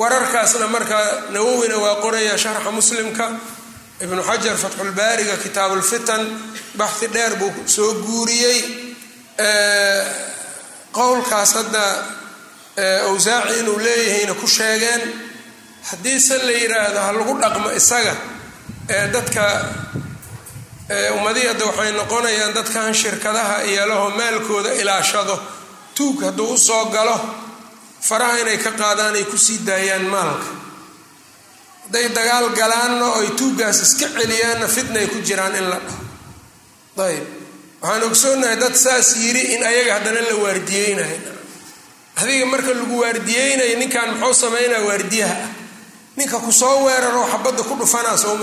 Wararkaasna 0.00 0.66
markaa 0.74 1.06
nawowina 1.34 1.76
waa 1.84 1.96
qoraya 2.02 2.38
sharxa 2.38 2.70
muslimka 2.78 3.26
ibnu 4.04 4.22
xajar 4.28 4.56
fatxulbaariga 4.62 5.36
kitaabulfitan 5.44 6.22
baxhi 6.78 7.06
dheer 7.14 7.32
buu 7.40 7.52
soo 7.74 7.92
guuriyey. 8.04 8.58
Qowlkaas 10.96 11.52
hadda 11.58 11.84
awsaaci 13.08 13.54
inuu 13.60 13.78
leeyahayna 13.78 14.34
ku 14.40 14.46
sheegeen 14.46 15.02
haddiise 15.90 16.36
la 16.46 16.52
yidhaahdo 16.62 16.98
ha 17.06 17.12
lagu 17.12 17.34
dhaqmo 17.42 17.68
isaga 17.80 18.14
ee 18.94 19.06
dadka 19.14 19.44
ummadihii 20.90 21.46
hadda 21.48 21.66
waxay 21.66 21.92
noqonayaan 21.92 22.54
dadkan 22.54 22.94
shirkadaha 22.94 23.62
iyolaho 23.64 24.10
maalkooda 24.10 24.72
ilaashado. 24.74 25.38
Tuug 25.94 26.22
hadduu 26.24 26.52
u 26.54 26.58
soo 26.58 26.84
galo 26.90 27.16
faraha 28.00 28.38
inay 28.42 28.58
ka 28.58 28.70
qaadaan 28.72 29.14
ay 29.14 29.24
ku 29.24 29.38
sii 29.38 29.58
daayaan 29.66 30.02
maalka. 30.10 30.46
Hadday 31.84 32.08
dagaal 32.08 32.48
galaanna 32.58 33.06
oo 33.06 33.20
ay 33.20 33.30
tuuggaas 33.38 33.82
iska 33.82 34.06
celiyaanna 34.18 34.66
fitnay 34.68 35.06
ku 35.06 35.18
jiraan 35.22 35.54
in 35.56 35.70
la 35.70 35.78
dhaho. 35.78 36.02
Ayb 37.06 37.26
waxaan 37.82 38.02
ogsoonahay 38.04 38.56
dad 38.56 38.74
saas 38.74 39.16
yiri 39.16 39.54
in 39.54 39.62
ayaga 39.62 39.94
haddana 39.94 40.20
la 40.20 40.34
waardiyeynayo 40.42 41.18
adiga 42.16 42.46
marka 42.46 42.74
lagu 42.74 42.98
waardiyeynayo 43.00 43.78
ninkan 43.78 44.18
muxuu 44.18 44.34
sameynaya 44.34 44.82
waardiyaha? 44.88 45.34
Ah 45.34 45.48
ninka 46.16 46.38
ku 46.38 46.52
soo 46.52 46.84
weeraro 46.84 47.24
xabadda 47.32 47.62
ku 47.62 47.74
dhufanaa 47.80 48.16
soo 48.16 48.36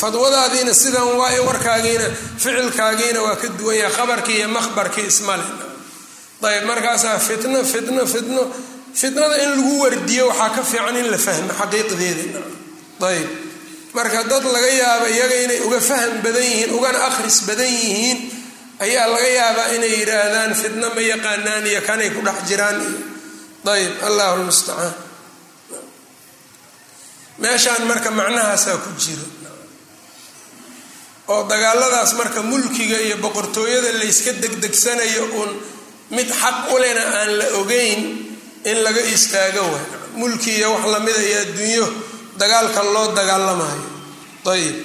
fadwadaadiina 0.00 0.74
sidan 0.74 1.08
waa 1.20 1.40
warkaagiina 1.48 2.04
ficilkaagiina 2.36 3.20
waa 3.22 3.36
ka 3.36 3.48
duwanya 3.58 3.88
khabarkii 3.96 4.36
iyo 4.38 4.48
makhbarkii 4.48 5.06
ismale. 5.08 5.44
Ayb 6.42 6.64
markaasaa 6.66 7.18
fitno 7.18 7.64
fitno 7.64 8.06
fitno. 8.06 8.42
Fitnada 8.94 9.36
in 9.42 9.50
lagu 9.56 9.80
wardiyo 9.82 10.26
waxaa 10.28 10.50
ka 10.56 10.62
fiican 10.62 10.96
in 10.96 11.10
la 11.10 11.18
fahmo 11.18 11.52
xaqiiqdeeda 11.60 12.40
ayb 13.08 13.28
marka 13.94 14.24
dad 14.30 14.44
laga 14.54 14.66
yaaba 14.82 15.06
iyaga 15.08 15.36
inay 15.44 15.60
uga 15.66 15.80
faham 15.80 16.12
badan 16.24 16.42
yihiin 16.42 16.70
ugana 16.76 16.98
akhris 17.08 17.38
badan 17.48 17.66
yihiin 17.70 18.18
ayaa 18.84 19.06
laga 19.14 19.28
yaabaa 19.38 19.68
inay 19.76 19.92
yidhaahdaan 20.00 20.54
fitno 20.62 20.86
ma 20.94 21.00
yaqaanaan 21.12 21.66
iyo 21.70 21.80
kanay 21.88 22.10
ku 22.10 22.20
dhex 22.26 22.38
jiraan. 22.48 22.78
Iyo 22.82 22.98
ayb 23.72 23.92
allahu 24.08 24.34
lmustacaan 24.42 24.94
meeshaan 27.38 27.82
marka 27.88 28.10
macnahaasaa 28.10 28.76
ku 28.84 28.90
jiro 28.98 29.24
oo 31.32 31.42
dagaaladaas 31.52 32.12
marka 32.20 32.40
mulkiga 32.50 32.98
iyo 33.06 33.16
boqortooyada 33.24 33.90
layska 34.00 34.32
degdegsanayo 34.42 35.22
uun 35.38 35.50
mid 36.16 36.28
xaq 36.42 36.58
ulena 36.74 37.02
aan 37.18 37.30
la 37.40 37.46
ogeyn 37.60 38.00
in 38.70 38.76
laga 38.86 39.00
istaago 39.16 39.62
way 39.72 39.84
mulki 40.20 40.50
iyo 40.58 40.68
wax 40.74 40.84
lamida 40.94 41.20
iyo 41.28 41.38
adduunyo 41.46 41.86
dagaalka 42.40 42.80
loo 42.94 43.06
dagaalamayo 43.18 43.84
ayib 44.52 44.76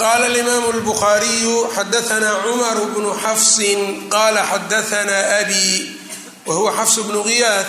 qaala 0.00 0.24
alimaamu 0.30 0.68
lbukhaariyu 0.78 1.54
xadaanaa 1.76 2.36
cumar 2.46 2.78
bnu 2.94 3.10
xafsin 3.24 3.80
qaala 4.14 4.40
xadaanaa 4.52 5.22
abi 5.42 5.64
wa 6.46 6.52
huwa 6.58 6.70
xafs 6.78 6.96
bnu 7.08 7.20
giyaad 7.28 7.66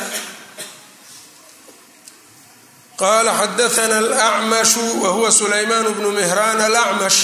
qala 2.99 3.31
xadaana 3.41 3.97
alacmashu 4.03 4.83
wa 5.03 5.09
huwa 5.15 5.31
sulaymaan 5.31 5.87
bnu 5.97 6.09
mihraan 6.19 6.59
alacmash 6.67 7.19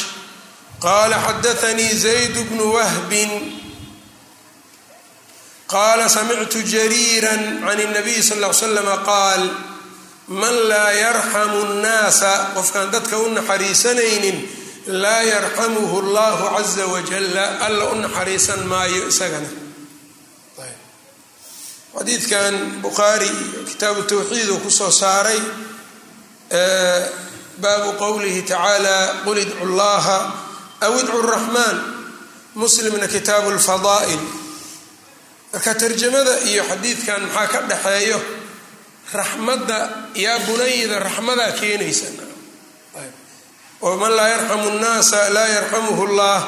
qala 0.86 1.18
xadaanii 1.28 1.92
zayd 2.06 2.36
bnu 2.50 2.66
wahbin 2.76 3.32
qaala 5.68 6.06
samictu 6.10 6.60
jariira 6.74 7.34
can 7.36 7.80
اnabiy 7.86 8.22
sal 8.30 8.40
l 8.44 8.54
slama 8.54 8.98
qaal 9.10 9.42
man 10.42 10.56
laa 10.72 10.92
yarxamu 11.04 11.60
nnaasa 11.74 12.32
qofkaan 12.56 12.90
dadka 12.94 13.16
u 13.18 13.28
naxariisanaynin 13.38 14.38
laa 15.04 15.22
yarxamuhu 15.34 15.96
allahu 16.04 16.44
caza 16.56 16.86
wajala 16.94 17.46
alla 17.68 17.84
u 17.92 17.96
naxariisan 18.04 18.62
maayo 18.72 19.02
isagana 19.12 19.50
xadiidkan 21.98 22.54
bukhaari 22.84 23.30
kitaabu 23.70 24.02
tawxiid 24.10 24.50
uu 24.54 24.60
ku 24.66 24.70
soo 24.80 24.92
saaray 24.92 25.40
baabu 27.64 27.90
qowlihi 28.04 28.42
tacaala 28.50 28.98
qul 29.26 29.38
idcu 29.44 29.66
llaha 29.80 30.20
aw 30.86 30.94
idcu 31.02 31.20
raxmaan 31.34 31.78
muslimna 32.62 33.08
kitaabu 33.16 33.50
lfadaa'il 33.58 34.24
marka 35.54 35.72
tarjamada 35.82 36.34
iyo 36.50 36.64
xadiidkan 36.72 37.22
maxaa 37.32 37.48
ka 37.54 37.60
dhaxeeyo? 37.72 38.20
Raxmadda 39.20 39.80
yaa 40.24 40.40
bunayda 40.48 41.00
raxmadaa 41.08 41.52
keenaysa. 41.60 42.08
Man 44.02 44.12
laa 44.18 44.30
yarxamu 44.36 44.70
nnaasa 44.76 45.20
laa 45.36 45.48
yarxamuhu 45.58 46.04
llah 46.18 46.40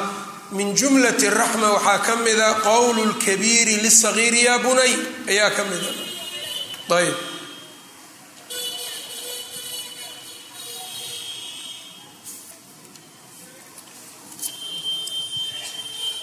min 0.56 0.74
jumlati 0.74 1.28
raxma 1.30 1.68
waxaa 1.76 1.98
ka 2.06 2.16
mida 2.24 2.48
qowlu 2.66 3.02
lkabiiri 3.12 3.74
lisagiiri 3.84 4.40
yaa 4.48 4.58
bunay 4.64 4.92
ayaa 5.28 5.50
ka 5.56 5.62
mida. 5.70 5.90
Ayb 6.98 7.16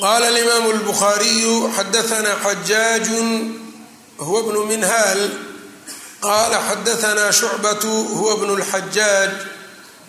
qala 0.01 0.27
alimaamu 0.27 0.69
lbukhaariyu 0.79 1.53
xadaanaa 1.77 2.38
xajaaju 2.45 3.19
huwa 4.25 4.41
bnu 4.43 4.61
minhaal. 4.65 5.21
Qala 6.21 6.57
xadaanaa 6.69 7.31
shucbatu 7.31 7.91
huwa 8.17 8.38
bnu 8.38 8.53
lxajaaj 8.61 9.31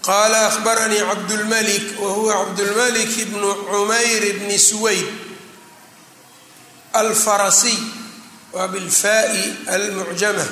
qala 0.06 0.46
ahbaranii 0.46 1.02
cabdulmalik 1.10 1.86
wa 2.02 2.10
huwa 2.16 2.34
cabdulmalik 2.44 3.12
bnu 3.30 3.48
cumayr 3.70 4.22
bni 4.38 4.58
suwayd 4.58 5.06
alfarasiy 6.92 7.78
waa 8.52 8.68
bilfaai 8.68 9.42
almucjama 9.74 10.46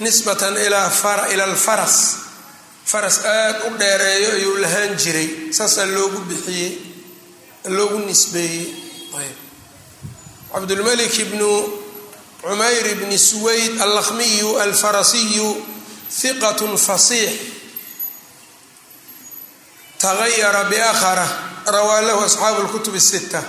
nisbatan 0.00 0.56
ila 0.66 1.44
alfaras 1.44 1.96
faras 2.86 3.18
aada 3.24 3.64
u 3.68 3.76
dheereeyo 3.78 4.30
ayuu 4.32 4.56
lahaan 4.56 4.94
jiray. 4.96 5.52
Saasaa 5.52 5.86
loogu 5.86 6.18
bixiyey 6.28 6.78
loogu 7.68 7.98
nisbeeyey. 7.98 8.66
Cabdulmalik 10.52 11.12
bnu 11.30 11.50
cumayr 12.42 12.86
bni 13.00 13.18
suwayd 13.18 13.80
allakhmiyu 13.80 14.56
alfarasiyu 14.60 15.48
hiqat 16.21 16.59
fasiix 16.87 17.33
tagayara 19.97 20.63
biakhara 20.63 21.27
rawaa 21.65 22.01
lahu 22.01 22.23
asxaabu 22.23 22.61
lkutub 22.67 22.95
الsita 22.95 23.43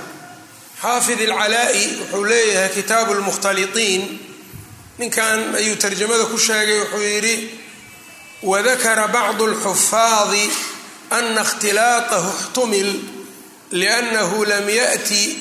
xaafid 0.82 1.20
alcalaa'i 1.20 1.84
wuxuu 2.00 2.24
leeyahay 2.24 2.68
kitaabu 2.68 3.14
lmukhtaliطiin 3.14 4.02
ninkan 4.98 5.54
ayuu 5.54 5.76
tarjamada 5.76 6.24
ku 6.24 6.38
sheegay 6.38 6.78
wuxuu 6.80 7.02
yidhi 7.02 7.34
wadakara 8.42 9.08
bacdu 9.08 9.44
اlxufaadi 9.50 10.50
ana 11.10 11.40
اkhtilaatahu 11.40 12.28
اxtumil 12.36 12.90
liأnnahu 13.72 14.44
lam 14.46 14.68
yaأti 14.68 15.38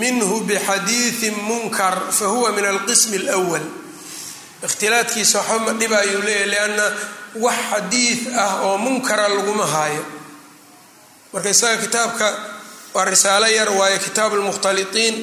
minhu 0.00 0.40
bxadiiثi 0.48 1.30
munkar 1.30 2.12
fahuwa 2.12 2.52
min 2.52 2.64
alqism 2.64 3.12
اlأwal 3.20 3.64
ikhtilaadkiisa 4.63 5.39
waxba 5.39 5.59
ma 5.65 5.71
dhib 5.79 5.93
ayuu 5.93 6.21
leeyahy 6.21 6.49
lianna 6.49 6.85
wax 7.35 7.55
xadiid 7.71 8.19
ah 8.37 8.61
oo 8.63 8.77
munkara 8.77 9.27
laguma 9.29 9.65
haayo. 9.67 10.03
Marka 11.33 11.49
isaga 11.49 11.77
kitaabka 11.83 12.27
waa 12.93 13.05
risaalo 13.05 13.47
yar 13.47 13.69
waayo 13.69 13.99
kitaab 13.99 14.33
almukhtaliiin 14.33 15.15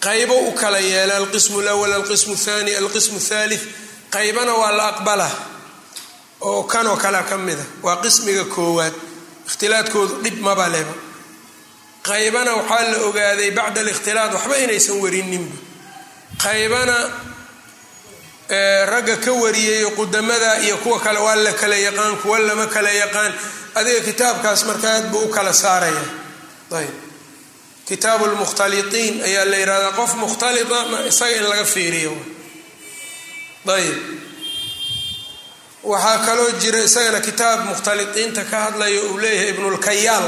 qaybo 0.00 0.34
u 0.48 0.52
kala 0.52 0.78
yeela 0.80 1.16
alqismu 1.16 1.60
lawal 1.60 1.92
alqismu 1.92 2.36
thani 2.44 2.74
alqismu 2.74 3.20
thalith 3.20 3.64
qaybana 4.10 4.52
waa 4.54 4.72
la 4.72 4.84
aqbala. 4.92 5.30
Oo 6.40 6.62
kanoo 6.64 6.96
kale 6.96 7.22
ka 7.28 7.36
mida 7.38 7.64
waa 7.82 7.96
qismiga 8.02 8.44
koowaad 8.44 8.94
ikhtilaadkoodu 9.46 10.14
dhib 10.24 10.38
maba 10.40 10.66
leba 10.68 10.94
qaybana 12.08 12.50
waxaa 12.58 12.82
la 12.90 12.98
ogaaday 13.08 13.50
bacda 13.50 13.80
alikhtilaad 13.80 14.32
waxba 14.34 14.56
inaysan 14.64 14.96
warininba 15.04 15.56
qaybana 16.44 16.96
ragga 18.92 19.16
ka 19.16 19.32
wariyay 19.32 19.84
qudamada 19.96 20.60
iyo 20.62 20.76
kuwa 20.78 21.00
kale 21.00 21.18
waa 21.18 21.34
la 21.36 21.52
kala 21.52 21.76
yaqaan 21.76 22.16
kuwa 22.22 22.38
lama 22.38 22.66
kala 22.66 22.90
yaqaan. 22.90 23.32
Adiga 23.74 24.00
kitaabkaas 24.00 24.64
marka 24.64 24.88
aad 24.92 25.10
buu 25.10 25.24
u 25.24 25.28
kala 25.28 25.52
saaraya. 25.52 26.04
Ayb 26.72 26.90
kitaabu 27.88 28.26
lmukhtaliiin 28.26 29.22
ayaa 29.24 29.44
la 29.44 29.56
yihahdaa 29.56 29.92
qof 29.98 30.14
mukhtalita 30.14 30.78
isaga 31.08 31.36
in 31.36 31.44
laga 31.50 31.64
fiiriyo. 31.64 32.12
Ayb 33.66 33.96
waxaa 35.82 36.18
kaloo 36.26 36.50
jira 36.60 36.78
isagana 36.88 37.20
kitaab 37.20 37.60
mukhtaliiinta 37.66 38.44
ka 38.50 38.56
hadlayo 38.64 39.00
uu 39.10 39.18
leeyahay 39.18 39.48
ibnulkayaal 39.50 40.26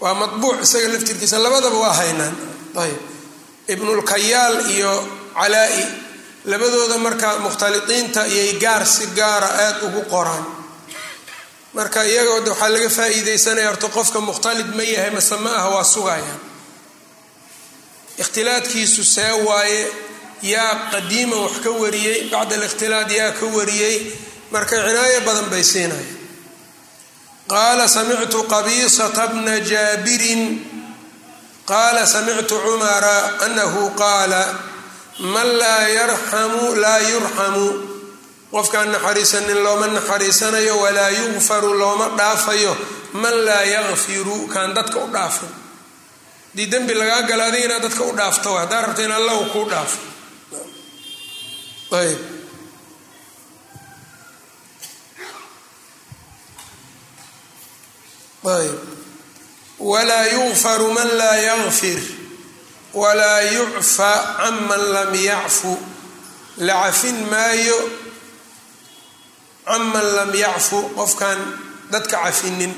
waa 0.00 0.14
mabuuc 0.14 0.62
isaga 0.62 0.88
laftirkiisa 0.88 1.38
labadaba 1.38 1.76
waa 1.84 1.92
haynaan. 2.00 2.34
Ayb 2.82 2.98
ibnulkayaal 3.68 4.70
iyo 4.70 4.92
calaa-i 5.34 5.82
labadooda 6.50 6.98
marka 7.06 7.28
mukhtaliiinta 7.44 8.22
iyay 8.26 8.52
gaar 8.62 8.86
si 8.86 9.06
gaara 9.18 9.46
aada 9.64 9.78
ugu 9.86 10.02
qoraan. 10.12 10.44
Marka 11.76 12.00
iyagoo 12.10 12.40
waxaa 12.48 12.68
laga 12.74 12.88
faa-iideysanaya 12.98 13.68
horta 13.70 13.88
qofka 13.96 14.20
mukhtalid 14.28 14.68
ma 14.76 14.82
yahay 14.94 15.10
mase 15.16 15.36
ma 15.44 15.50
ah 15.60 15.68
waa 15.74 15.84
sugayaan 15.94 16.40
ikhtilaadkiisu 18.22 19.02
see 19.04 19.32
waaye 19.48 19.82
yaa 20.52 20.74
qadiiman 20.92 21.38
wax 21.44 21.54
ka 21.64 21.70
wariyey 21.82 22.18
bacda 22.32 22.54
alikhtilaad 22.58 23.10
yaa 23.10 23.32
ka 23.38 23.46
wariyey 23.56 23.96
marka 24.52 24.76
cinaayo 24.86 25.20
badan 25.26 25.48
bay 25.52 25.64
siinaya 25.72 26.06
qaala 27.52 27.84
samictu 27.96 28.38
qabiisata 28.52 29.22
bna 29.32 29.54
jaabirin. 29.70 30.42
Qaala 31.70 32.02
samictu 32.14 32.56
cumara 32.64 33.16
anahu 33.46 33.82
qaala 34.02 34.42
man 35.18 35.58
laa 35.58 35.88
yarxamu 35.88 36.74
laa 36.82 36.98
yurxamu 37.10 37.66
qofkaan 38.52 38.88
naxariisanin 38.92 39.62
looma 39.64 39.86
naxariisanayo 39.86 40.74
walaa 40.84 41.10
yugfaru 41.10 41.74
looma 41.78 42.08
dhaafayo. 42.18 42.76
Man 43.22 43.44
laa 43.46 43.62
yakfiru 43.62 44.46
kaan 44.52 44.74
dadka 44.74 44.98
u 44.98 45.08
dhaafin 45.12 45.52
haddii 46.50 46.70
dembi 46.72 46.94
lagaa 46.94 47.22
gala 47.28 47.44
adiga 47.46 47.64
inaad 47.66 47.82
dadka 47.82 48.04
u 48.04 48.12
dhaafto 48.16 48.50
haddaa 48.58 48.80
rabta 48.82 49.02
in 49.02 49.12
alla 49.12 49.32
u 49.34 49.44
kuu 49.52 49.66
dhaafo. 49.70 49.98
Ayb. 52.00 52.18
Ayb. 58.44 58.78
Walaa 59.78 60.26
yugfaru 60.26 60.92
man 60.92 61.08
laa 61.18 61.36
yakfir 61.36 61.98
walaa 62.94 63.40
yucfa 63.54 64.10
can 64.38 64.56
man 64.68 64.82
lam 64.94 65.12
yacfu. 65.14 65.72
La 66.66 66.74
cafin 66.86 67.18
maayo 67.30 67.78
can 69.66 69.82
man 69.92 70.06
lam 70.16 70.30
yacfu 70.32 70.78
qofkaan 70.94 71.38
dadka 71.90 72.16
cafinin. 72.24 72.72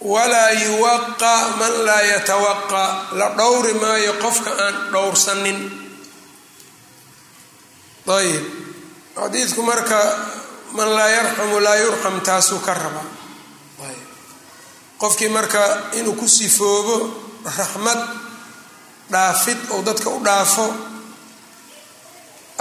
Walaa 0.00 0.52
yuwaqa 0.64 1.34
man 1.58 1.74
laa 1.86 2.02
yatawaqa. 2.12 2.82
La 3.18 3.34
dhowri 3.34 3.74
maayo 3.74 4.12
qofka 4.22 4.50
aan 4.64 4.76
dhowrsanin. 4.92 5.58
Ayb 8.08 8.44
xadiidku 9.18 9.60
marka 9.62 9.98
man 10.72 10.88
laa 10.96 11.10
yarxamu 11.10 11.60
laa 11.60 11.76
yurxam 11.82 12.20
taasuu 12.24 12.60
ka 12.64 12.72
rabaa 12.74 13.17
qofkii 15.02 15.28
marka 15.36 15.62
inuu 15.98 16.14
ku 16.20 16.26
sifoobo 16.36 16.96
raxmad 17.58 18.00
dhaafid 19.12 19.58
ou 19.74 19.80
dadka 19.88 20.08
u 20.10 20.20
dhaafo 20.26 20.66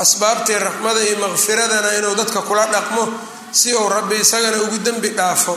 asbaabtii 0.04 0.60
raxmada 0.68 1.02
iyo 1.08 1.18
maqfiradana 1.26 1.90
inuu 2.00 2.16
dadka 2.22 2.40
kula 2.48 2.66
dhaqmo 2.76 3.04
si 3.60 3.70
uu 3.80 3.90
rabbi 3.96 4.16
isagana 4.24 4.58
ugu 4.66 4.78
dembi 4.86 5.10
dhaafo. 5.20 5.54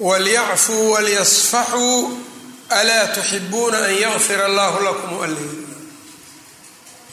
Walyacfuu 0.00 0.90
walyasfaxuu 0.92 2.18
alaa 2.70 3.06
tuxibuuna 3.06 3.78
an 3.78 3.94
yakfir 4.04 4.40
allahu 4.42 4.84
lakum 4.84 5.12
allayl 5.22 5.61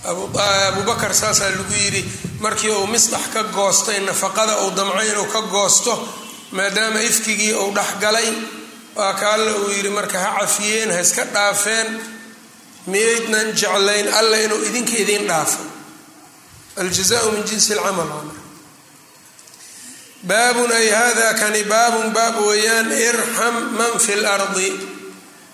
abu 0.05 0.81
bakar 0.88 1.13
saasaa 1.13 1.49
lagu 1.49 1.73
yidhi 1.73 2.05
markii 2.39 2.69
uu 2.71 2.88
misdax 2.88 3.25
ka 3.33 3.43
goostay 3.43 3.99
nafaqada 3.99 4.57
uu 4.63 4.71
damcay 4.71 5.09
inuu 5.12 5.25
ka 5.27 5.41
goosto 5.41 5.93
maadaama 6.51 7.01
ifkigii 7.01 7.53
uu 7.53 7.71
dhexgalay 7.75 8.29
waa 8.95 9.13
ka 9.13 9.33
alla 9.33 9.51
uu 9.57 9.69
yidhi 9.75 9.89
marka 9.89 10.19
ha 10.19 10.39
cafiyeen 10.39 10.91
ha 10.91 10.99
iska 11.01 11.23
dhaafeen 11.25 11.99
miyaydnan 12.88 13.51
jeclayn 13.53 14.07
alla 14.19 14.38
inuu 14.45 14.63
idinka 14.69 14.95
idiin 15.03 15.27
dhaafo 15.27 15.63
aljazaau 16.79 17.31
min 17.31 17.43
jinsi 17.43 17.75
lcamal 17.75 18.07
baabun 20.23 20.71
ay 20.71 20.89
hada 20.89 21.33
kani 21.33 21.63
baabun 21.63 22.12
baab 22.15 22.35
weeyaan 22.47 22.91
irxam 22.91 23.55
man 23.77 23.99
fi 23.99 24.15
lardi 24.15 24.69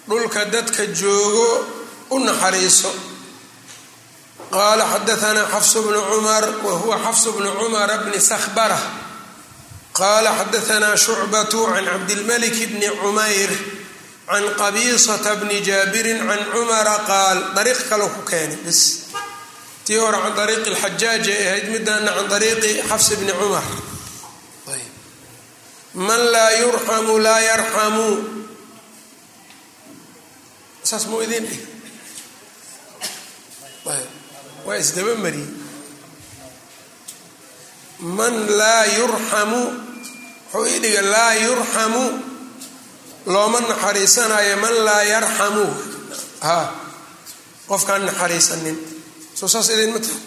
dhulka 0.10 0.46
dadka 0.54 0.86
joogo 0.86 1.50
u 2.10 2.20
naxariiso 2.20 2.92
qaala 4.56 4.84
xadaanaa 4.94 5.48
xafsu 5.54 5.80
bnu 5.86 6.00
cumar 6.12 6.44
wa 6.66 6.74
huwa 6.82 6.96
xafsu 7.06 7.30
bnu 7.38 7.50
cumara 7.60 7.96
bni 8.04 8.20
sakhbara 8.32 8.80
qaala 10.00 10.30
xadaanaa 10.40 10.96
shucbatu 11.06 11.60
can 11.74 11.86
cabdilmalik 11.92 12.58
bni 12.72 12.88
cumayr 13.02 13.52
can 14.30 14.46
qabiisata 14.62 15.32
bni 15.42 15.58
jaabirin 15.68 16.20
can 16.30 16.42
cumara 16.54 16.96
qaal 17.10 17.38
dariiq 17.56 17.82
kale 17.90 18.06
ku 18.16 18.22
keenay 18.30 18.60
bis 18.66 18.82
tii 19.86 20.00
hore 20.04 20.18
can 20.24 20.36
ariiqi 20.44 20.70
lxajaaj 20.76 21.26
ay 21.36 21.42
ahayd 21.48 21.66
midana 21.74 22.12
can 22.18 22.28
ariiqi 22.38 22.72
xafs 22.90 23.10
bni 23.20 23.34
cumar 23.42 23.66
man 26.08 26.22
laa 26.34 26.52
yurxamu 26.64 27.14
laa 27.26 27.40
yarxamu 27.50 28.08
saas 30.90 31.04
muu 31.10 31.22
idin 31.26 31.46
waa 34.66 34.78
isdaba 34.84 35.14
mariyey 35.24 35.50
man 38.18 38.34
laa 38.60 38.84
yurxamu 38.98 39.62
wuxuu 40.54 40.66
ii 40.74 40.80
dhiga 40.84 41.02
laa 41.14 41.34
yurxamu 41.46 42.04
looma 43.34 43.60
naxariisanayo 43.70 44.56
man 44.64 44.76
laa 44.88 45.04
yarxamu. 45.14 45.66
Ha 46.46 46.60
qofkaan 47.70 48.04
naxariisanin. 48.10 48.78
Soo 49.40 49.48
saas 49.54 49.70
idinma 49.74 50.00
tahay. 50.00 50.22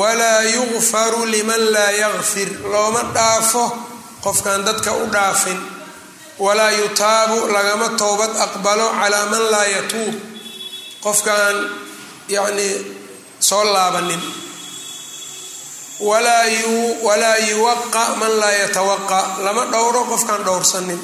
Walaa 0.00 0.42
yugfaru 0.56 1.20
liman 1.34 1.62
laa 1.74 1.90
yakfir 2.02 2.48
looma 2.72 3.02
dhaafo 3.16 3.64
qofkaan 4.24 4.60
dadka 4.66 4.90
u 5.02 5.04
dhaafin. 5.14 5.58
Walaa 6.44 6.70
yutaabu 6.80 7.36
lagama 7.54 7.88
toobad 8.00 8.32
aqbalo 8.46 8.86
calaa 9.00 9.26
man 9.32 9.44
laa 9.52 9.66
yatuub. 9.76 10.14
Qofkaan 11.04 11.56
yacnii 12.34 12.74
soo 13.48 13.64
laabanin. 13.74 14.22
Walaa 16.00 17.36
yuwaqa 17.50 18.02
man 18.20 18.32
laa 18.40 18.54
yatawaqa. 18.62 19.18
Lama 19.44 19.62
dhowro 19.72 20.00
qofkaan 20.10 20.42
dhowrsanin. 20.46 21.00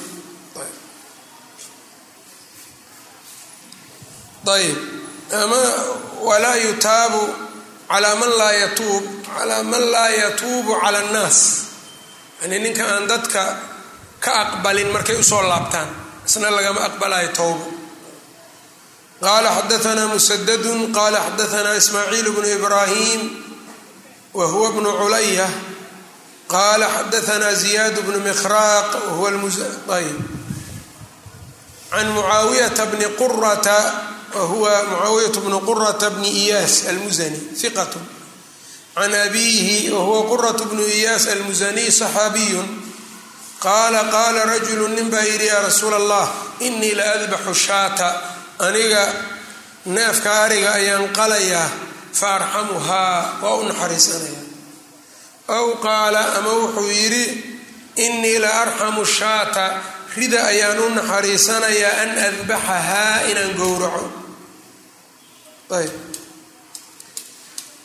Ayb. 4.56 4.76
Ama 5.42 5.60
walaa 6.28 6.54
yutaabu 6.64 7.22
calaa 7.90 8.14
man 8.14 8.30
laa 8.38 8.52
yatuub 8.62 9.04
calaa 9.26 9.62
man 9.62 9.84
laa 9.94 10.08
yatuubu 10.22 10.72
cala 10.82 10.98
annaas 10.98 11.38
yani 12.42 12.58
ninka 12.58 12.84
aan 12.86 13.06
dadka 13.10 13.42
ka 14.24 14.30
aqbalin 14.42 14.90
markay 14.94 15.16
u 15.18 15.24
soo 15.30 15.42
laabtaan 15.42 15.88
isna 16.26 16.50
lagama 16.56 16.80
aqbalayo 16.88 17.28
towba 17.38 17.64
qaala 19.20 19.50
xadaanaa 19.56 20.12
musadadun 20.12 20.92
qaala 20.92 21.20
xadaanaa 21.26 21.76
ismaaciil 21.76 22.32
bnu 22.32 22.48
ibraahim 22.52 23.20
wa 24.34 24.46
huwa 24.46 24.72
bnu 24.76 24.92
culaya 24.92 25.48
qaala 26.48 26.86
xadaanaa 26.88 27.54
ziyaad 27.54 27.96
bnu 28.04 28.20
mikhraaq 28.20 28.90
wahuwa 29.08 29.30
ayb 29.96 30.18
can 31.90 32.06
mucaawiyata 32.12 32.86
bni 32.86 33.06
qurata 33.16 33.78
wahuwa 34.34 34.84
mucaawiyat 34.84 35.36
bnu 35.40 35.60
qurata 35.60 36.10
bni 36.10 36.28
iyaas 36.28 36.84
almusani 36.92 37.56
iqat 37.56 37.92
can 38.94 39.14
abiihi 39.14 39.90
wahuwa 39.90 40.28
qurat 40.28 40.60
bnu 40.68 40.84
iyaas 40.84 41.26
almusaniy 41.32 41.88
saxaabiyun 41.88 42.68
qaala 43.64 44.12
qaala 44.12 44.44
rajulu 44.44 44.88
nin 44.88 45.08
baa 45.10 45.24
yidhi 45.24 45.46
yaa 45.46 45.62
rasuula 45.64 45.96
allah 45.96 46.28
inii 46.60 46.94
la 46.94 47.04
adbaxu 47.16 47.54
shaata 47.54 48.35
aniga 48.58 49.04
neefka 49.86 50.30
ariga 50.44 50.70
ayaan 50.80 51.12
qalayaa 51.18 51.68
fa 52.12 52.28
arxamuhaa 52.38 53.42
waa 53.42 53.54
u 53.60 53.64
naxariisanaya. 53.68 54.40
Aw 55.48 55.66
qaala 55.86 56.22
ama 56.38 56.52
wuxuu 56.60 56.90
yidhi 56.90 57.24
inii 57.96 58.38
la 58.38 58.50
arxamu 58.62 59.04
shaata 59.06 59.66
rida 60.16 60.40
ayaan 60.52 60.78
u 60.78 60.88
naxariisanayaa 60.98 61.94
an 62.02 62.10
adbaxahaa 62.28 63.16
inaan 63.30 63.52
gowraco. 63.60 64.04
Ayb. 65.78 65.92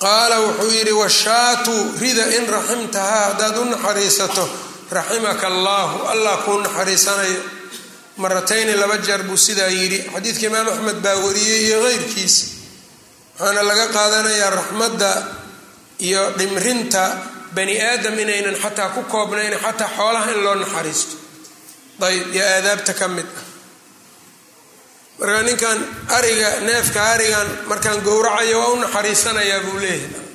Qaala 0.02 0.36
wuxuu 0.46 0.72
yidhi 0.78 0.92
washaatu 1.02 1.74
rida 2.02 2.26
in 2.38 2.46
raximtahaa 2.56 3.26
haddaad 3.28 3.58
u 3.58 3.66
naxariisato 3.66 4.46
raximaka 4.92 5.48
allaahu 5.48 5.98
allah 6.14 6.36
kuu 6.46 6.58
naxariisanayo 6.66 7.42
maratayni 8.24 8.74
laba 8.82 8.98
jeer 9.06 9.22
buu 9.28 9.38
sidaa 9.48 9.68
yidhi. 9.80 10.00
Xadiidka 10.14 10.46
imaam 10.50 10.68
axmed 10.74 10.98
baa 11.06 11.16
wariyey 11.26 11.62
iyo 11.68 11.78
keyrkiisa 11.86 12.46
waxaana 13.40 13.62
laga 13.70 13.86
qaadanayaa 13.96 14.50
raxmadda 14.60 15.10
iyo 16.08 16.22
dhimrinta 16.38 17.04
bani 17.56 17.74
aadam 17.90 18.16
inaynan 18.24 18.56
xataa 18.64 18.90
ku 18.96 19.02
koobnayn 19.14 19.56
xataa 19.66 19.90
xoolaha 19.98 20.30
in 20.34 20.40
loo 20.46 20.56
naxariisto. 20.64 21.16
Ayb 22.08 22.34
iyo 22.36 22.44
aadaabta 22.56 22.94
ka 23.00 23.08
mid 23.16 23.26
ah. 23.40 23.46
Marka 25.20 25.42
ninkan 25.48 25.80
ariga 26.18 26.50
neefka 26.68 27.02
arigan 27.14 27.48
markaan 27.70 28.00
gowracayo 28.08 28.58
waa 28.62 28.72
u 28.74 28.76
naxariisanayaa 28.84 29.60
buu 29.66 29.78
leeyahay. 29.84 30.30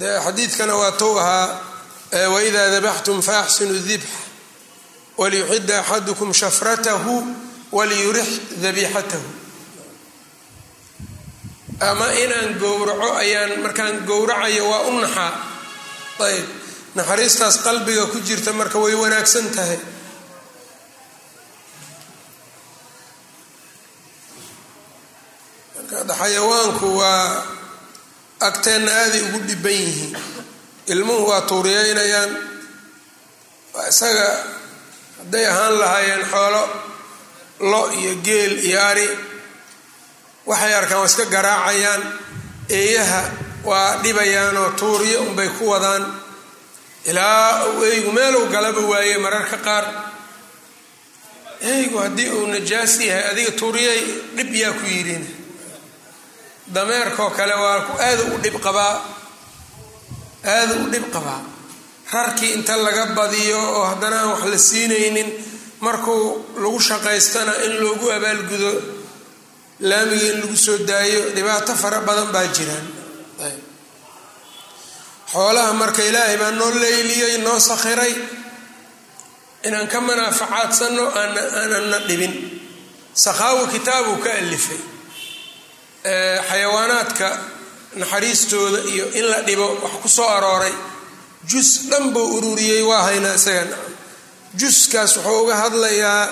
De 0.00 0.08
xadiidkana 0.24 0.74
waa 0.80 0.92
tow 1.00 1.12
ahaa 1.22 1.48
waidaa 2.34 2.68
dabaxtum 2.74 3.18
faaxsinu 3.28 3.74
dibx 3.88 4.08
waliyuxida 5.22 5.74
axadukum 5.82 6.30
shafratahu 6.40 7.14
waliyurix 7.76 8.28
dabiixatahu 8.62 9.28
ama 11.90 12.06
inaan 12.24 12.50
gowraco 12.62 13.08
ayaan 13.22 13.52
markaan 13.64 13.96
gowracayo 14.10 14.62
waa 14.70 14.82
u 14.90 14.92
naxaa 15.04 15.32
ayb 16.28 16.46
naxariistaas 16.98 17.56
qalbiga 17.66 18.04
ku 18.12 18.18
jirta 18.28 18.50
marka 18.60 18.78
way 18.84 18.94
wanaagsan 19.02 19.46
tahay 19.56 19.80
xayawaanku 26.18 26.86
waa 26.98 27.42
agteenna 28.48 28.90
aaday 29.02 29.22
ugu 29.26 29.38
dhiban 29.48 29.72
yihiin 29.72 30.16
ilmuhu 30.92 31.28
waa 31.30 31.40
tuuriyeynayaan 31.50 32.30
isaga 33.88 34.26
hadday 35.22 35.46
ahaan 35.52 35.74
lahaayeen 35.80 36.24
xoolo 36.32 36.62
lo 37.70 37.82
iyo 38.00 38.12
geel 38.26 38.52
iyo 38.68 38.78
ari 38.90 39.06
waxay 40.46 40.74
arkaan 40.74 40.98
waa 41.00 41.06
iska 41.10 41.24
garaacayaan 41.34 42.02
eeyaha 42.68 43.22
waa 43.64 43.96
dhibayaanoo 44.02 44.70
tuuriyo 44.80 45.18
unbay 45.22 45.48
ku 45.58 45.64
wadaan. 45.70 46.04
Ilaa 47.04 47.64
uu 47.66 47.84
eygu 47.84 48.10
meeluu 48.12 48.46
galaba 48.54 48.80
waaye 48.90 49.18
mararka 49.18 49.56
qaar. 49.66 49.84
Eygu 51.72 51.98
haddii 51.98 52.30
uu 52.30 52.46
najaas 52.46 52.94
yahay 53.00 53.24
adiga 53.30 53.50
tuuriyay 53.60 54.00
dhib 54.36 54.50
yaa 54.54 54.72
ku 54.78 54.86
yidhin 54.86 55.24
dameerkoo 56.74 57.30
kale 57.30 57.54
waa 57.54 57.78
aada 58.06 58.22
u 58.34 58.38
dhib 58.42 58.56
qabaa 58.66 58.94
aada 60.54 60.74
u 60.82 60.86
dhib 60.92 61.06
qabaa 61.14 61.40
rarkii 62.12 62.52
inta 62.56 62.76
laga 62.76 63.04
badiyo 63.18 63.58
oo 63.76 63.84
haddana 63.90 64.16
aan 64.20 64.30
wax 64.32 64.42
la 64.52 64.58
siinaynin 64.68 65.28
markuu 65.80 66.24
lagu 66.62 66.80
shaqaystana 66.88 67.52
in 67.66 67.72
loogu 67.82 68.06
abaalgudo 68.16 68.72
laamiga 69.88 70.26
in 70.32 70.38
lagu 70.42 70.56
soo 70.66 70.78
daayo 70.90 71.20
dhibaato 71.34 71.72
fara 71.82 72.00
badan 72.08 72.28
baa 72.34 72.46
jiraan. 72.56 72.86
Xoolaha 75.32 75.72
marka 75.80 76.02
ilaahay 76.08 76.36
baa 76.42 76.50
noo 76.58 76.70
leyliyey 76.82 77.36
noo 77.44 77.58
sakhiray 77.68 78.14
inaan 79.66 79.88
ka 79.92 79.98
manaafacaadsanno 80.08 81.04
aananna 81.20 81.98
dhibin. 82.08 82.34
Sakhaawi 83.24 83.64
kitaabuu 83.74 84.16
ka 84.24 84.30
alifay. 84.42 84.80
Xayawaanaadka 86.48 87.28
naxariistooda 88.00 88.78
iyo 88.92 89.04
in 89.18 89.24
la 89.30 89.38
dhibo 89.46 89.66
wax 89.82 89.92
ku 90.02 90.08
soo 90.08 90.28
arooray 90.36 90.72
jus 91.50 91.70
dhan 91.90 92.04
buu 92.14 92.26
ururiyey 92.38 92.82
waa 92.90 93.02
haynaa 93.08 93.34
isaga. 93.40 93.76
Juskaas 94.60 95.16
wuxuu 95.16 95.42
uga 95.42 95.56
hadlayaa 95.62 96.22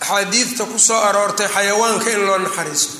axaadiidta 0.00 0.64
ku 0.70 0.78
soo 0.78 1.00
aroortay 1.08 1.48
xayawaanka 1.56 2.08
in 2.14 2.22
loo 2.28 2.38
naxariisto 2.46 2.94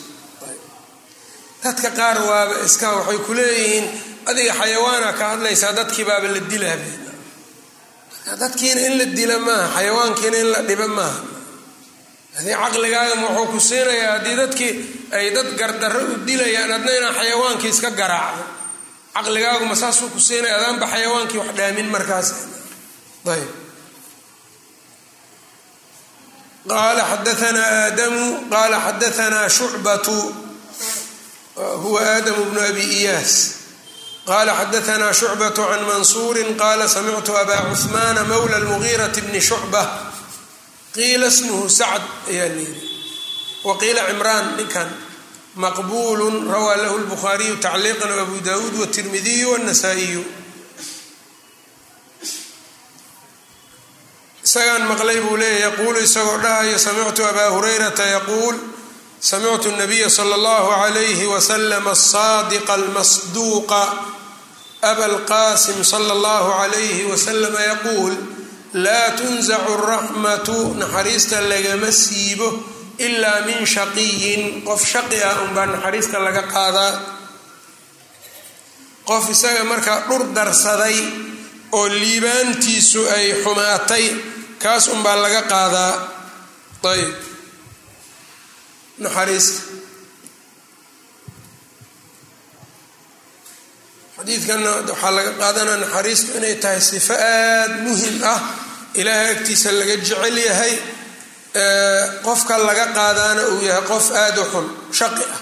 dadka 1.62 1.90
qaar 1.98 2.18
waaba 2.28 2.54
iska 2.66 2.86
waxay 2.98 3.18
ku 3.26 3.32
leeyihiin 3.38 3.86
adiga 4.30 4.52
xayawaana 4.60 5.08
ka 5.18 5.24
hadlaysaa 5.32 5.72
dadkii 5.78 6.04
baaba 6.08 6.28
la 6.34 6.40
dilaabe 6.52 6.90
dadkiina 8.42 8.80
in 8.88 8.94
la 8.98 9.04
dila 9.18 9.36
maaha 9.46 9.68
xayawaankiina 9.76 10.36
in 10.42 10.48
la 10.54 10.60
dhiba 10.68 10.88
maaha. 10.98 11.20
Haddii 12.36 12.56
caqligaagama 12.62 13.26
wuxuu 13.36 13.46
ku 13.52 13.58
siinayaa 13.68 14.12
haddii 14.18 14.36
dadkii 14.42 14.72
ay 15.16 15.26
dad 15.36 15.48
gardarro 15.60 16.00
u 16.12 16.14
dilayaan 16.26 16.72
adna 16.76 16.90
inaa 16.98 17.14
xayawaankii 17.18 17.70
iska 17.74 17.90
garaacdo 18.00 18.44
caqligaaguma 19.16 19.74
saasuu 19.83 20.12
ku 20.12 20.20
siinaya 20.20 20.57
adaanba 20.61 20.87
xayawaankii 20.92 21.40
wax 21.40 21.50
dhaamin 21.59 21.88
markaas. 21.94 22.29
Ayb 23.33 23.50
qala 26.70 27.02
xadaanaa 27.11 27.70
aadamu 27.83 28.24
qala 28.55 28.76
xadaanaa 28.87 29.48
shucbatu 29.57 30.16
huwa 31.83 32.00
aadamu 32.12 32.42
bnu 32.50 32.61
abi 32.70 32.85
iyaas. 33.00 33.33
Qala 34.29 34.52
xadaanaa 34.61 35.12
shucbatu 35.20 35.62
can 35.70 35.83
mansuuri 35.88 36.42
qala 36.62 36.85
samictu 36.94 37.33
aba 37.42 37.57
cuhmaana 37.70 38.20
mawla 38.31 38.59
lmugiirati 38.64 39.20
bni 39.26 39.40
shucba. 39.40 39.83
Qiila 40.94 41.31
smuhu 41.38 41.64
sacd 41.81 42.05
ayaa 42.31 42.48
layidhi 42.57 42.85
waqiila 43.68 44.00
cimraan 44.09 44.46
ninkan 44.59 44.88
maqbulu 45.56 46.26
rawaa 46.52 46.76
lahu 46.76 46.98
lbukhaariyu 47.04 47.56
tacliiqan 47.64 48.12
abu 48.24 48.36
dawuud 48.44 48.74
wtirmidiyu 48.82 49.52
wاnasaa'iyu 49.52 50.22
isagaan 54.44 54.84
maqlay 54.90 55.20
buu 55.24 55.36
leeya 55.36 55.58
yaquulu 55.72 55.98
isagoo 55.98 56.38
dhahayo 56.44 56.78
samictu 56.78 57.24
abaa 57.24 57.50
hurayrata 57.56 58.06
yaquul 58.06 58.54
samictu 59.20 59.72
nabiya 59.80 60.10
sala 60.10 60.34
allahu 60.38 60.68
calayhi 60.82 61.26
wasalam 61.34 61.88
asaadiqa 61.88 62.72
almasduuqa 62.74 63.82
aba 64.90 65.06
lqaasim 65.08 65.80
sala 65.84 66.12
allahu 66.12 66.48
calayhi 66.60 67.08
wasalama 67.10 67.60
yaquul 67.70 68.12
laa 68.84 69.10
tunzacu 69.18 69.72
raxmatu 69.88 70.58
naxariista 70.78 71.40
lagama 71.40 71.88
siibo 71.92 72.75
ilaa 72.98 73.40
min 73.46 73.66
shaqiyin 73.74 74.42
qof 74.68 74.82
shaqi 74.92 75.18
ah 75.30 75.37
unbaa 75.44 75.66
naxariista 75.72 76.18
laga 76.26 76.42
qaadaa. 76.54 76.92
Qof 79.09 79.24
isaga 79.35 79.62
markaa 79.72 80.00
dhur 80.09 80.22
darsaday 80.37 80.98
oo 81.78 81.87
liibaantiisu 82.00 83.00
ay 83.16 83.26
xumaatay 83.44 84.04
kaas 84.62 84.85
unbaa 84.94 85.16
laga 85.24 85.42
qaadaa. 85.52 85.92
Ayb. 86.92 87.14
Naxariista 89.02 89.61
xadiidkana 94.16 94.70
waxaa 94.88 95.11
laga 95.16 95.32
qaadanaa 95.40 95.76
naxariistu 95.85 96.30
inay 96.38 96.54
tahay 96.62 96.80
sifo 96.90 97.14
aada 97.14 97.74
muhiim 97.87 98.16
ah 98.32 98.40
ilaahay 99.00 99.28
agtiisa 99.37 99.68
laga 99.80 99.96
jecel 100.06 100.37
yahay 100.48 100.74
qofka 102.25 102.55
laga 102.67 102.86
qaadaana 102.97 103.41
uu 103.53 103.62
yahay 103.69 103.84
qof 103.91 104.05
aada 104.23 104.41
u 104.41 104.45
xun 104.53 104.67
shaqi 104.99 105.25
ah 105.36 105.39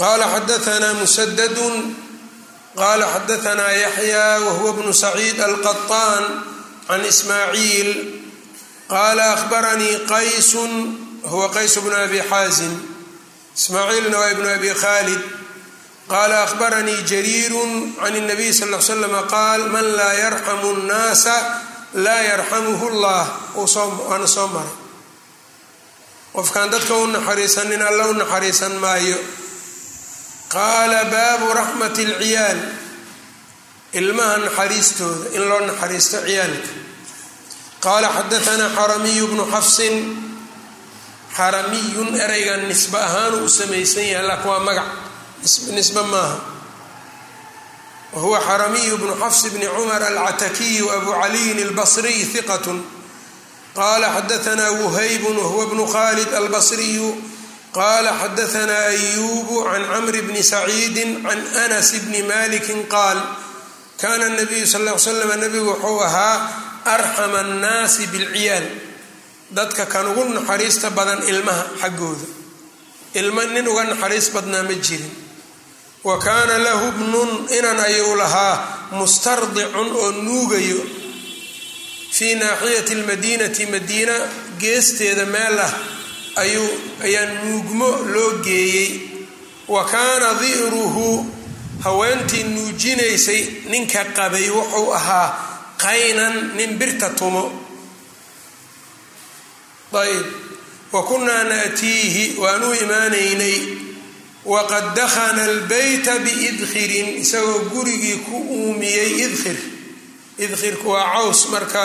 qaala 0.00 0.24
xadaanaa 0.34 0.94
musadadun 1.02 1.74
qala 2.80 3.04
xadaanaa 3.14 3.72
yaxya 3.84 4.24
wahuwa 4.46 4.72
bnu 4.78 4.92
saciid 5.04 5.38
alqaطaan 5.48 6.24
can 6.88 7.02
ismaaciil 7.12 7.90
qaala 8.92 9.24
ahbaranii 9.36 9.96
qaysun 10.12 10.72
huwa 11.30 11.46
qays 11.56 11.74
bnu 11.84 11.94
abi 12.06 12.20
xaazim 12.30 12.74
ismaaciilna 13.58 14.16
waa 14.20 14.30
ibnu 14.34 14.48
abi 14.56 14.70
khaalid 14.82 15.22
qaala 16.12 16.36
ahbaranii 16.46 17.00
jariiru 17.10 17.62
can 18.02 18.14
الnabiy 18.20 18.50
sal 18.58 18.70
l 18.74 18.82
slam 18.88 19.14
qaal 19.34 19.60
man 19.74 19.86
laa 19.98 20.14
yarxamu 20.24 20.68
الnaasa 20.76 21.36
laa 22.03 22.21
yarxamuhu 22.21 22.85
اllah 22.91 23.23
waana 24.09 24.27
soo 24.27 24.47
maray. 24.47 24.75
Qofkaan 26.33 26.69
dadka 26.69 26.93
u 26.93 27.05
naxariisanin 27.07 27.81
alla 27.81 28.03
u 28.07 28.13
naxariisan 28.13 28.75
maayo. 28.83 29.17
Qaala 30.53 31.05
baabu 31.13 31.53
raxmat 31.59 31.97
اlciyaal 31.97 32.59
ilmaha 33.99 34.37
naxariistooda 34.45 35.33
in 35.35 35.43
loo 35.49 35.61
naxariisto 35.69 36.17
ciyaalka. 36.27 36.69
Qaala 37.85 38.07
xadaanaa 38.17 38.75
xaramiyu 38.77 39.25
bnu 39.31 39.43
xafsin. 39.53 39.95
Xaramiyun 41.37 42.09
ereygan 42.25 42.61
nisbe 42.69 42.97
ahaanuu 42.97 43.45
u 43.45 43.49
samaysan 43.49 44.05
yahay 44.13 44.27
laakin 44.29 44.49
waa 44.51 44.59
magac. 44.67 44.89
Nisbe 45.75 46.01
maaha 46.13 46.56
wahuwa 48.17 48.39
xaramiyu 48.41 48.97
bnu 48.97 49.13
xafs 49.21 49.43
bni 49.53 49.67
cumar 49.69 50.01
alcatakiyu 50.01 50.89
abu 50.97 51.11
caliyin 51.21 51.59
اlbasriy 51.69 52.25
hiqat 52.33 52.65
qala 53.77 54.07
xadaanaa 54.17 54.71
wuhaybun 54.81 55.37
wahuwa 55.37 55.65
bnu 55.71 55.85
khalid 55.85 56.33
albasriyu 56.33 57.13
qala 57.77 58.11
xadaanaa 58.21 58.89
ayubu 58.97 59.55
can 59.69 59.83
camri 59.93 60.21
bni 60.25 60.41
saciidi 60.43 61.03
can 61.21 61.39
anas 61.63 61.93
bni 62.09 62.25
maliki 62.31 62.73
qaal 62.89 63.21
kana 64.01 64.33
nabiyu 64.33 64.65
sal 64.65 64.81
l 64.81 64.97
slam 64.97 65.29
nabigu 65.37 65.69
wuxuu 65.77 66.01
ahaa 66.07 66.35
arxama 66.95 67.39
annaasi 67.45 68.03
bilciyaal 68.13 68.65
dadka 69.57 69.85
kan 69.93 70.09
ugu 70.09 70.23
naxariista 70.37 70.89
badan 70.89 71.21
ilmaha 71.31 71.63
xaggooda 71.81 72.25
ilma 73.19 73.45
nin 73.53 73.67
uga 73.71 73.83
naxariis 73.93 74.27
badnaa 74.35 74.63
ma 74.65 74.73
jirin 74.85 75.26
wa 76.07 76.15
kaana 76.25 76.55
lahu 76.67 76.87
bnun 76.97 77.31
inan 77.57 77.79
ayuu 77.87 78.15
lahaa 78.21 78.55
mustardicun 78.99 79.89
oo 80.01 80.11
nuugayo 80.25 80.81
fii 82.15 82.35
naaxiyati 82.41 82.95
lmadiinati 83.01 83.63
madiina 83.73 84.15
geesteeda 84.61 85.25
meel 85.33 85.57
ah 85.67 85.73
ayuu 86.43 86.69
ayaa 87.05 87.25
nuugmo 87.43 87.89
loo 88.13 88.31
geeyey. 88.45 88.89
Wa 89.67 89.81
kaana 89.93 90.29
di'ruhu 90.41 91.07
haweentii 91.83 92.43
nuujinaysay 92.43 93.41
ninka 93.71 94.01
qabay 94.17 94.47
wuxuu 94.55 94.93
ahaa 94.99 95.27
qaynan 95.83 96.35
nin 96.57 96.71
birta 96.79 97.09
tumo. 97.19 97.43
Ayb 100.03 100.25
wa 100.91 101.01
kunnaa 101.09 101.43
naatiihi 101.43 102.23
waanuu 102.39 102.73
imaanaynay 102.83 103.57
waqad 104.53 104.85
dakhana 104.99 105.43
albeyta 105.51 106.13
biidkhirin 106.25 107.07
isagoo 107.23 107.59
gurigii 107.73 108.17
ku 108.27 108.35
uumiyey 108.57 109.09
idkhir 109.25 109.57
idkhirku 110.45 110.87
waa 110.93 111.05
caws 111.13 111.41
marka 111.53 111.83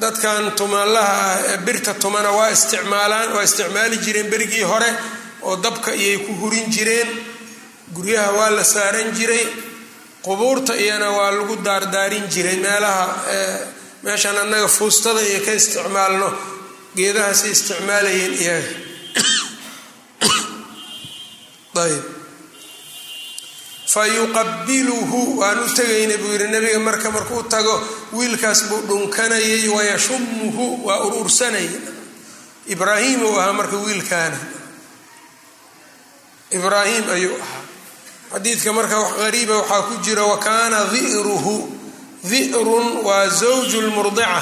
dadkan 0.00 0.44
tumaalaha 0.58 1.16
ah 1.30 1.38
ee 1.52 1.56
birta 1.66 1.92
tumana 2.02 2.30
waa 2.38 2.50
isticmaalaan 2.56 3.30
waa 3.36 3.42
isticmaali 3.48 3.96
jireen 4.04 4.28
berigii 4.32 4.62
hore 4.72 4.90
oo 5.48 5.56
dabka 5.64 5.90
iyay 6.02 6.18
ku 6.26 6.32
hurin 6.40 6.66
jireen 6.74 7.08
guryaha 7.96 8.30
waa 8.38 8.50
la 8.56 8.64
saaran 8.74 9.10
jiray 9.18 9.44
qubuurta 10.26 10.74
iyana 10.84 11.08
waa 11.18 11.30
lagu 11.38 11.54
daardaarin 11.66 12.26
jiray 12.34 12.56
meelaha 12.66 13.04
meeshaan 14.04 14.38
annaga 14.42 14.68
fuustada 14.76 15.20
iyo 15.30 15.40
ka 15.46 15.52
isticmaalno 15.60 16.28
geedahaasay 16.96 17.50
isticmaalayeen 17.56 18.34
iyaga 18.42 18.70
ayb 21.74 22.04
fa 23.92 24.06
yuqabiluhu 24.06 25.38
waan 25.40 25.58
u 25.58 25.68
tegayna 25.74 26.16
buu 26.18 26.32
yidhi 26.32 26.48
nabiga 26.48 26.78
marka 26.78 27.10
markuu 27.10 27.42
tago 27.48 27.74
wiilkaas 28.12 28.68
buu 28.68 28.80
dhunkanayay 28.88 29.68
wayashumuhu 29.68 30.84
waa 30.86 31.00
urursanaya 31.06 31.70
ibraahim 32.66 33.22
uu 33.22 33.36
ahaa 33.40 33.52
marka 33.52 33.76
wiilkaana 33.76 34.38
ibraahim 36.50 37.04
ayuu 37.10 37.36
ahaa. 37.36 37.60
Xadiidka 38.32 38.72
marka 38.72 38.96
wax 39.00 39.12
qariiba 39.20 39.54
waxaa 39.60 39.82
ku 39.88 39.94
jira 40.04 40.24
wa 40.24 40.38
kaana 40.40 40.84
di'ruhu 40.92 41.54
di'run 42.24 42.86
waa 43.04 43.28
zawju 43.28 43.80
lmurdica 43.92 44.40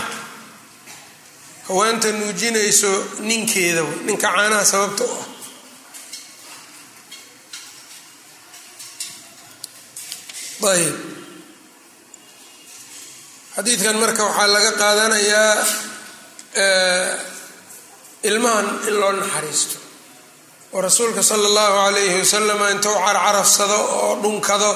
haweenta 1.69 2.13
nuujinayso 2.13 2.93
ninkeeda 3.27 3.83
ninka 4.07 4.31
caanaha 4.31 4.65
sababta 4.65 5.05
u 5.05 5.11
ah 5.11 5.27
ayb 10.61 10.97
xadiidkan 13.57 13.97
marka 14.03 14.23
waxaa 14.29 14.49
laga 14.55 14.73
qaadanayaa 14.81 15.55
ilmahan 18.29 18.67
in 18.89 18.95
loo 19.01 19.13
naxariisto. 19.13 19.77
Oo 20.73 20.81
rasuulka 20.81 21.23
sala 21.23 21.47
allahu 21.49 21.75
calayhi 21.85 22.21
wasalam 22.21 22.61
intuu 22.73 22.95
carcarafsado 23.07 23.79
oo 23.99 24.13
dhunkado 24.23 24.71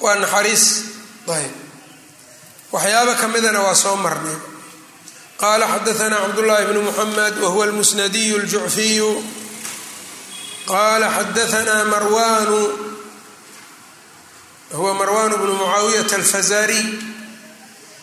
waa 0.00 0.16
naxariis. 0.22 0.64
Ayb 1.28 1.52
waxyaabo 2.72 3.12
ka 3.20 3.26
midana 3.28 3.60
waa 3.66 3.74
soo 3.76 3.96
marnay. 3.96 4.38
Qaala 5.40 5.66
xadaana 5.68 6.16
cabdullaahi 6.24 6.66
bnu 6.72 6.80
muxamed 6.88 7.34
wahuwa 7.42 7.64
almusnadiyu 7.68 8.40
aljucfiyu 8.42 9.10
qaala 10.70 11.06
xadaana 11.16 11.84
marwanu 11.92 12.60
huwa 14.76 14.94
marwan 14.94 15.30
bnu 15.36 15.52
mucaawiyata 15.54 16.16
alfazariy 16.16 16.84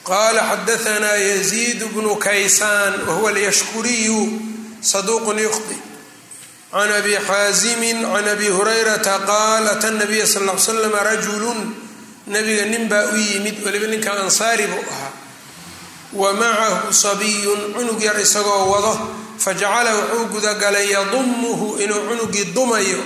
qala 0.08 0.42
xadaana 0.50 1.08
yaziid 1.30 1.84
bnu 1.94 2.16
kaysaan 2.16 2.94
wahuwa 3.08 3.30
alyashkuriyu 3.30 4.20
saduuqun 4.82 5.40
yukhdi 5.40 5.78
can 6.72 6.92
abi 6.92 7.16
xaazimi 7.28 7.92
can 8.14 8.28
abi 8.34 8.48
hurayrata 8.48 9.20
qaal 9.30 9.68
ata 9.74 9.92
nabiya 9.92 10.26
sal 10.28 10.44
l 10.50 10.60
slam 10.60 10.94
rajulun 11.10 11.60
nabiga 12.28 12.66
nin 12.66 12.88
baa 12.90 13.06
u 13.14 13.18
yimid 13.18 13.58
weliba 13.66 13.88
ninka 13.88 14.12
ansaari 14.24 14.68
buu 14.72 14.84
ahaa 14.92 15.12
wa 16.14 16.34
macahu 16.34 16.94
sabiyun 16.94 17.62
cunug 17.76 18.02
yar 18.04 18.20
isagoo 18.22 18.72
wado 18.72 18.94
fajacala 19.38 19.92
wuxuu 19.96 20.26
gudagalay 20.34 20.88
yadumuhu 20.92 21.78
inuu 21.84 22.02
cunugii 22.10 22.46
dumayo 22.56 23.04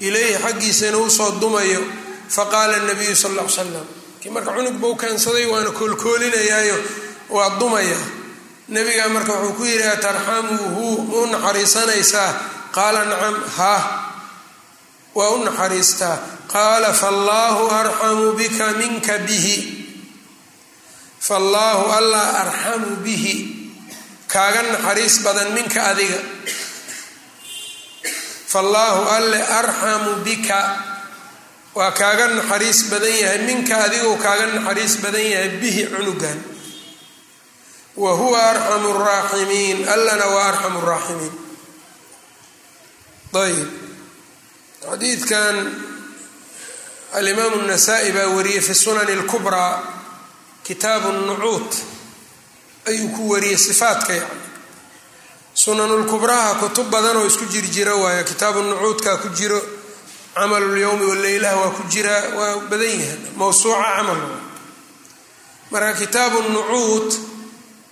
ilayhi 0.00 0.34
xaggiisa 0.44 0.88
inuu 0.88 1.04
u 1.06 1.10
soo 1.10 1.30
dumayo 1.40 1.82
faqaala 2.28 2.76
nabiyu 2.88 3.14
sal 3.16 3.34
l 3.38 3.48
salam 3.50 3.86
kii 4.20 4.30
marka 4.34 4.50
cunug 4.56 4.76
bau 4.82 4.94
keensaday 4.96 5.46
waana 5.46 5.70
koolkoolinayaayo 5.70 6.76
waa 7.30 7.50
dumaya. 7.60 7.98
Nabigaa 8.68 9.08
marka 9.14 9.32
wuxuu 9.32 9.54
ku 9.58 9.64
yidhi 9.64 9.86
atarxamuhu 9.86 11.06
ma 11.06 11.16
u 11.22 11.26
naxariisanaysaa? 11.30 12.30
Qaala 12.74 13.00
nacam 13.06 13.36
ha 13.56 13.74
waa 15.14 15.30
u 15.38 15.44
naxariistaa 15.46 16.16
qaala 16.52 16.90
faallaahu 16.92 17.70
arxamu 17.70 18.32
bika 18.38 18.66
minka 18.80 19.18
bihi. 19.22 19.56
Faallaahu 21.26 21.84
allah 21.98 22.24
arxamu 22.42 22.90
bihi 23.06 23.34
kaaga 24.26 24.62
naxariis 24.74 25.22
badan 25.22 25.54
minka 25.54 25.80
adiga. 25.94 26.18
Faallaahu 28.46 29.02
alle 29.16 29.40
arxamu 29.42 30.10
bika 30.26 30.58
waa 31.76 31.90
kaaga 32.00 32.26
naxariis 32.36 32.80
badan 32.90 33.14
yahay. 33.22 33.38
Minka 33.48 33.74
adigou 33.84 34.16
kaaga 34.24 34.46
naxariis 34.56 34.94
badan 35.04 35.20
yahay 35.32 35.50
bihi 35.60 35.82
cunugan. 35.92 36.38
Wa 38.02 38.10
huwa 38.20 38.38
arxamu 38.52 38.90
raaximiin. 39.06 39.78
Allana 39.94 40.26
waa 40.34 40.46
arxamu 40.52 40.80
raaximiin. 40.90 41.34
Ayb 43.36 43.68
xadiidkan 44.86 45.56
alimaamu 47.18 47.58
nasaa-i 47.68 48.12
baa 48.16 48.28
wariyey 48.36 48.60
fi 48.66 48.74
sunani 48.74 49.12
اlkubraa 49.18 49.72
kitaabu 50.66 51.08
nucuud 51.12 51.68
ayuu 52.88 53.08
ku 53.16 53.22
wariyey 53.32 53.58
sifaatka 53.66 54.12
yani. 54.14 54.40
Sunanulkubraha 55.54 56.54
kutub 56.60 56.88
badan 56.90 57.16
oo 57.16 57.26
isku 57.26 57.44
jir 57.52 57.64
jiro 57.74 58.00
waayo 58.02 58.24
kitaabu 58.24 58.62
nucuudkaa 58.62 59.16
ku 59.22 59.28
jiro 59.38 59.60
camalulyowmi 60.36 61.04
waleylaha 61.10 61.56
waa 61.56 61.72
ku 61.76 61.82
jiraa 61.88 62.36
waa 62.38 62.68
badan 62.70 62.92
yahay. 63.00 63.18
Mawsuuca 63.40 63.80
camal. 63.96 64.20
Marka 65.72 65.92
kitaabu 66.00 66.38
nucuud 66.52 67.08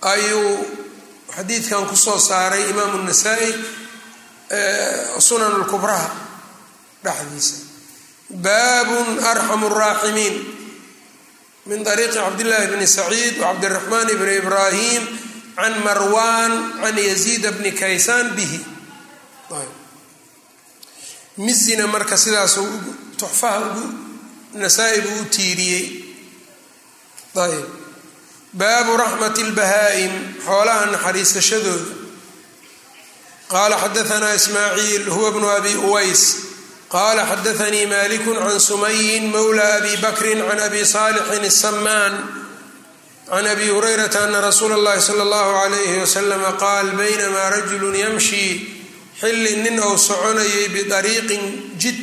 ayuu 0.01 0.53
xadiidkan 1.35 1.89
ku 1.89 1.95
soo 1.97 2.19
saaray 2.21 2.69
imaamu 2.69 3.01
nasaa-i 3.03 3.49
sunan 5.19 5.57
lkubraha 5.65 6.09
dhexdiisa. 7.03 7.55
Baabun 8.29 9.19
arxamu 9.31 9.69
raaximiin. 9.69 10.35
Min 11.65 11.81
ariiqi 11.81 12.13
cabdillaahi 12.13 12.67
bni 12.77 12.85
saciid 12.87 13.41
wacabdiraxmaan 13.41 14.05
bni 14.21 14.33
ibraahim 14.37 15.03
can 15.57 15.73
marwan 15.81 16.51
can 16.81 16.93
yaziid 17.09 17.41
bni 17.57 17.71
kaysaan 17.73 18.37
bihi 18.37 18.59
mizina 21.37 21.87
marka 21.87 22.17
sidaasuu 22.17 22.69
tuxfaha 23.17 23.59
ugu 23.59 23.85
nasaa-i 24.53 25.01
buu 25.01 25.21
u 25.21 25.25
tiiriyey. 25.25 25.85
Ayb 27.35 27.65
baabu 28.53 28.97
raxmati 28.97 29.43
lbahaa-im 29.43 30.13
xoolaha 30.45 30.85
naxariisashadooda. 30.93 31.93
Qaala 33.51 33.75
xadaanaa 33.83 34.33
ismaaciil 34.33 35.09
huwa 35.09 35.31
bnu 35.31 35.49
abi 35.57 35.75
uways. 35.75 36.23
Qaala 36.89 37.25
xadaanii 37.31 37.85
maliku 37.85 38.31
can 38.33 38.59
sumayin 38.59 39.23
mowla 39.33 39.65
abi 39.77 39.97
bakrin 40.03 40.39
can 40.47 40.59
abi 40.59 40.81
saalixin 40.93 41.45
asamaan 41.51 42.13
can 43.29 43.45
abi 43.53 43.67
hurayrata 43.67 44.23
ana 44.23 44.41
rasuula 44.41 44.75
اllahi 44.79 45.01
sala 45.01 45.23
اllahu 45.27 45.51
alayhi 45.65 45.99
waslama 46.03 46.51
qaal 46.63 46.87
baynamaa 46.99 47.49
rajulu 47.55 47.89
yamshi 48.03 48.43
xilli 49.21 49.53
nin 49.63 49.79
ou 49.79 49.97
soconayay 49.97 50.67
bidariiqin 50.75 51.43
jid 51.81 51.97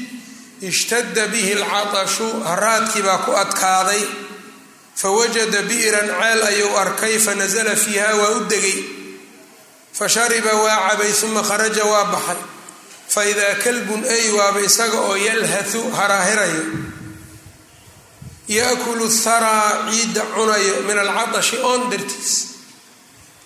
ishtadda 0.63 1.27
bihi 1.33 1.53
alcatashu 1.61 2.27
haraadkii 2.49 3.03
baa 3.03 3.19
ku 3.27 3.33
adkaaday. 3.43 4.03
Fawajada 5.01 5.61
bi'ran 5.71 6.09
ceel 6.21 6.41
ayuu 6.51 6.77
arkay 6.83 7.19
fanasala 7.19 7.75
fiiha 7.77 8.11
waa 8.21 8.37
u 8.39 8.41
degay. 8.51 8.79
Fashariba 9.93 10.53
waa 10.65 10.89
cabay 10.89 11.13
uma 11.27 11.43
kharaja 11.43 11.85
waa 11.85 12.05
baxay. 12.13 12.41
Faidaa 13.15 13.55
kalbun 13.65 14.03
ay 14.05 14.31
waaba 14.37 14.61
isaga 14.69 14.99
oo 15.09 15.17
yalhathu 15.17 15.81
haraahirayo. 15.99 16.65
Yaakulu 18.49 19.09
tharaa 19.25 19.91
ciidda 19.91 20.23
cunayo 20.35 20.75
min 20.89 20.99
alcatashi 20.99 21.57
oon 21.69 21.91
dartiis 21.91 22.33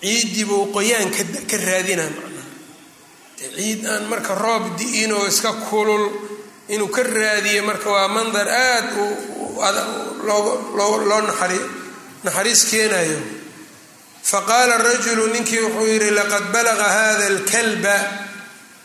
ciiddii 0.02 0.44
buu 0.48 0.70
qoyaan 0.74 1.10
ka 1.50 1.56
raadina 1.66 2.04
macnaha 2.16 2.35
ciid 3.36 3.86
aan 3.86 4.08
marka 4.08 4.34
roob 4.34 4.76
di-in 4.78 5.12
oo 5.12 5.26
iska 5.26 5.52
kulul 5.68 6.04
inuu 6.68 6.88
ka 6.88 7.02
raadiyo 7.02 7.62
marka 7.62 7.90
waa 7.90 8.08
mandar 8.08 8.48
aada 8.48 8.90
loo 10.26 11.20
naxariis 12.24 12.64
keenayo. 12.70 13.18
Faqaala 14.22 14.78
rajulu 14.78 15.26
ninkii 15.32 15.60
wuxuu 15.60 15.86
yidhi 15.86 16.10
laqad 16.10 16.50
balaqa 16.52 16.86
hada 16.98 17.26
alkalba. 17.26 17.96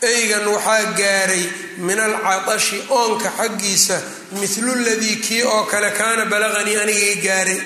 Eygan 0.02 0.46
waxaa 0.46 0.92
gaaray 0.98 1.44
min 1.78 1.98
alcatashi 1.98 2.78
oonka 2.90 3.30
xaggiisa 3.38 3.96
mithlu 4.32 4.74
ladii 4.84 5.16
kii 5.16 5.42
oo 5.42 5.64
kale 5.64 5.90
kaana 5.90 6.24
balaqanii 6.26 6.76
anigay 6.76 7.16
gaaray 7.22 7.60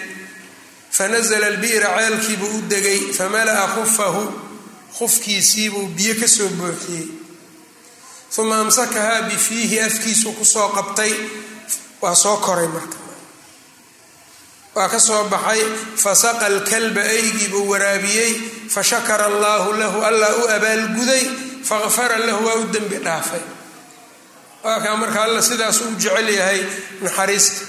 fanasla 0.91 1.47
albi'ra 1.47 1.89
ceelkiibuu 1.97 2.59
u 2.59 2.63
degay 2.69 3.13
famala'a 3.13 3.67
khufahu 3.75 4.23
khufkiisiibuu 4.99 5.87
biyo 5.97 6.15
ka 6.21 6.29
soo 6.29 6.49
buuxiyey. 6.59 7.07
Uma 8.39 8.57
amsakahaa 8.61 9.23
bifiihi 9.29 9.81
afkiisuu 9.81 10.33
ku 10.39 10.45
soo 10.45 10.69
qabtay. 10.77 11.13
Waa 12.03 12.15
soo 12.15 12.37
koray 12.37 12.69
marka. 12.69 12.97
Waa 14.77 14.89
ka 14.93 14.99
soo 15.01 15.25
baxay. 15.33 15.61
Fasaqa 15.97 16.47
alkalba 16.47 17.01
eygiibuu 17.17 17.65
waraabiyey. 17.71 18.33
Fashakara 18.75 19.25
allaahu 19.33 19.73
lahu 19.81 19.99
allah 20.09 20.31
u 20.43 20.49
abaalguday 20.57 21.25
faqfara 21.69 22.19
lahu 22.27 22.45
waa 22.47 22.55
u 22.61 22.65
dembi 22.75 22.99
dhaafay. 23.07 23.41
Waa 24.65 24.81
kaa 24.85 24.97
marka 25.01 25.23
alla 25.25 25.41
sidaas 25.43 25.81
u 25.81 25.97
jecel 26.03 26.29
yahay 26.39 26.61
naxariista. 27.03 27.65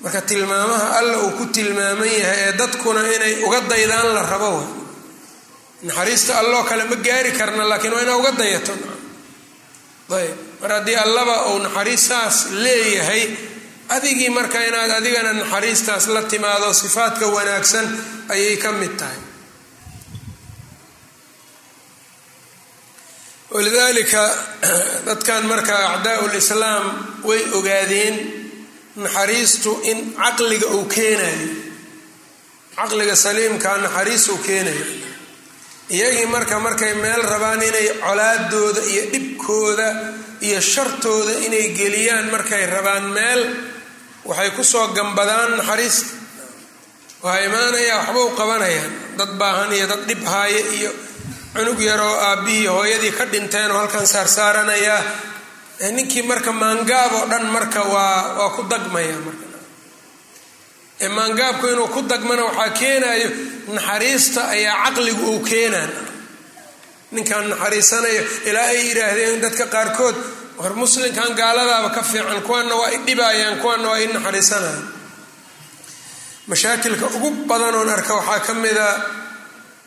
Marka 0.00 0.20
tilmaamaha 0.22 0.88
alla 0.98 1.18
uu 1.24 1.30
ku 1.38 1.44
tilmaaman 1.52 2.08
yahay 2.20 2.40
ee 2.48 2.52
dadkuna 2.60 3.02
inay 3.16 3.34
uga 3.46 3.60
daydaan 3.70 4.08
la 4.16 4.22
rabo 4.32 4.52
naxariista 5.82 6.38
alloo 6.38 6.64
kale 6.64 6.84
ma 6.84 6.96
gaari 6.96 7.32
karna 7.32 7.68
laakiin 7.68 7.94
waa 7.94 8.02
inaa 8.02 8.16
uga 8.16 8.32
dayato. 8.32 8.72
Ayb 10.12 10.36
mar 10.60 10.70
haddii 10.70 10.96
allaba 10.96 11.46
uu 11.46 11.58
naxariistaas 11.58 12.46
leeyahay 12.50 13.36
adigii 13.88 14.28
marka 14.30 14.64
inaad 14.66 14.90
adigana 14.90 15.32
naxariistaas 15.32 16.06
la 16.06 16.22
timaado 16.22 16.72
sifaadka 16.74 17.26
wanaagsan 17.26 17.86
ayay 18.28 18.56
ka 18.56 18.72
mid 18.72 18.96
tahay. 18.96 19.20
Walidaalika 23.50 24.22
dadkan 25.06 25.46
marka 25.46 25.74
acdaau 25.94 26.28
lislaam 26.28 26.84
way 27.24 27.42
ogaadeen 27.52 28.16
naxariistu 28.96 29.80
in 29.82 30.14
caqliga 30.14 30.66
uu 30.66 30.84
keenayo. 30.84 31.48
Caqliga 32.76 33.16
saliimkaa 33.16 33.76
naxariis 33.76 34.28
uu 34.28 34.38
keenayo 34.38 35.11
iyagii 35.92 36.26
marka 36.34 36.56
markay 36.66 36.94
meel 37.02 37.22
rabaan 37.32 37.62
inay 37.68 37.88
colaadooda 38.04 38.80
iyo 38.92 39.02
dhibkooda 39.12 39.88
iyo 40.46 40.58
shartooda 40.72 41.32
inay 41.46 41.66
geliyaan 41.78 42.26
markay 42.34 42.64
rabaan 42.74 43.06
meel 43.16 43.40
waxay 44.28 44.50
ku 44.56 44.62
soo 44.72 44.86
gambadaan 44.96 45.50
naxariista 45.60 46.10
waxaa 47.24 47.44
imaanayaa 47.48 47.98
waxba 48.00 48.20
u 48.24 48.30
qabanayaan 48.40 48.92
dad 49.18 49.30
baahan 49.40 49.70
iyo 49.76 49.86
dad 49.92 50.02
dhib 50.08 50.22
haaya 50.32 50.62
iyo 50.78 50.90
cunug 51.54 51.80
yaroo 51.88 52.16
aabbihii 52.28 52.66
hooyadii 52.74 53.12
ka 53.18 53.24
dhinteen 53.32 53.70
oo 53.70 53.78
halkan 53.78 54.06
saarsaaranayaa. 54.14 55.02
Ninkii 55.96 56.22
marka 56.30 56.52
maangaab 56.52 57.12
oo 57.18 57.26
dhan 57.30 57.44
marka 57.54 57.80
waa 57.94 58.38
waa 58.38 58.50
ku 58.56 58.62
dagmaya 58.72 59.16
marka 59.26 59.44
maangaabku 61.08 61.66
inuu 61.72 61.88
ku 61.94 62.00
dagmana 62.02 62.42
waxaa 62.48 62.70
keenayo 62.78 63.28
naxariista 63.76 64.40
ayaa 64.54 64.76
caqligu 64.84 65.24
uu 65.32 65.40
keenaan 65.50 65.90
ninkaan 67.14 67.48
naxariisanayo 67.52 68.22
ilaa 68.48 68.66
ay 68.72 68.78
yidhaahdeen 68.88 69.40
dadka 69.44 69.66
qaarkood 69.74 70.16
war 70.60 70.72
muslimkan 70.82 71.30
gaaladaaba 71.40 71.88
ka 71.96 72.02
fiican 72.10 72.40
kuwana 72.46 72.74
waa 72.80 72.90
i 72.90 72.98
dhibayaan 73.06 73.56
kuwana 73.62 73.86
waa 73.90 73.98
i 73.98 74.06
naxariisanayaan 74.14 74.84
mashaakilka 76.50 77.06
ugu 77.16 77.30
badanoon 77.50 77.88
arka 77.96 78.14
waxaa 78.18 78.40
ka 78.46 78.52
mida 78.54 78.88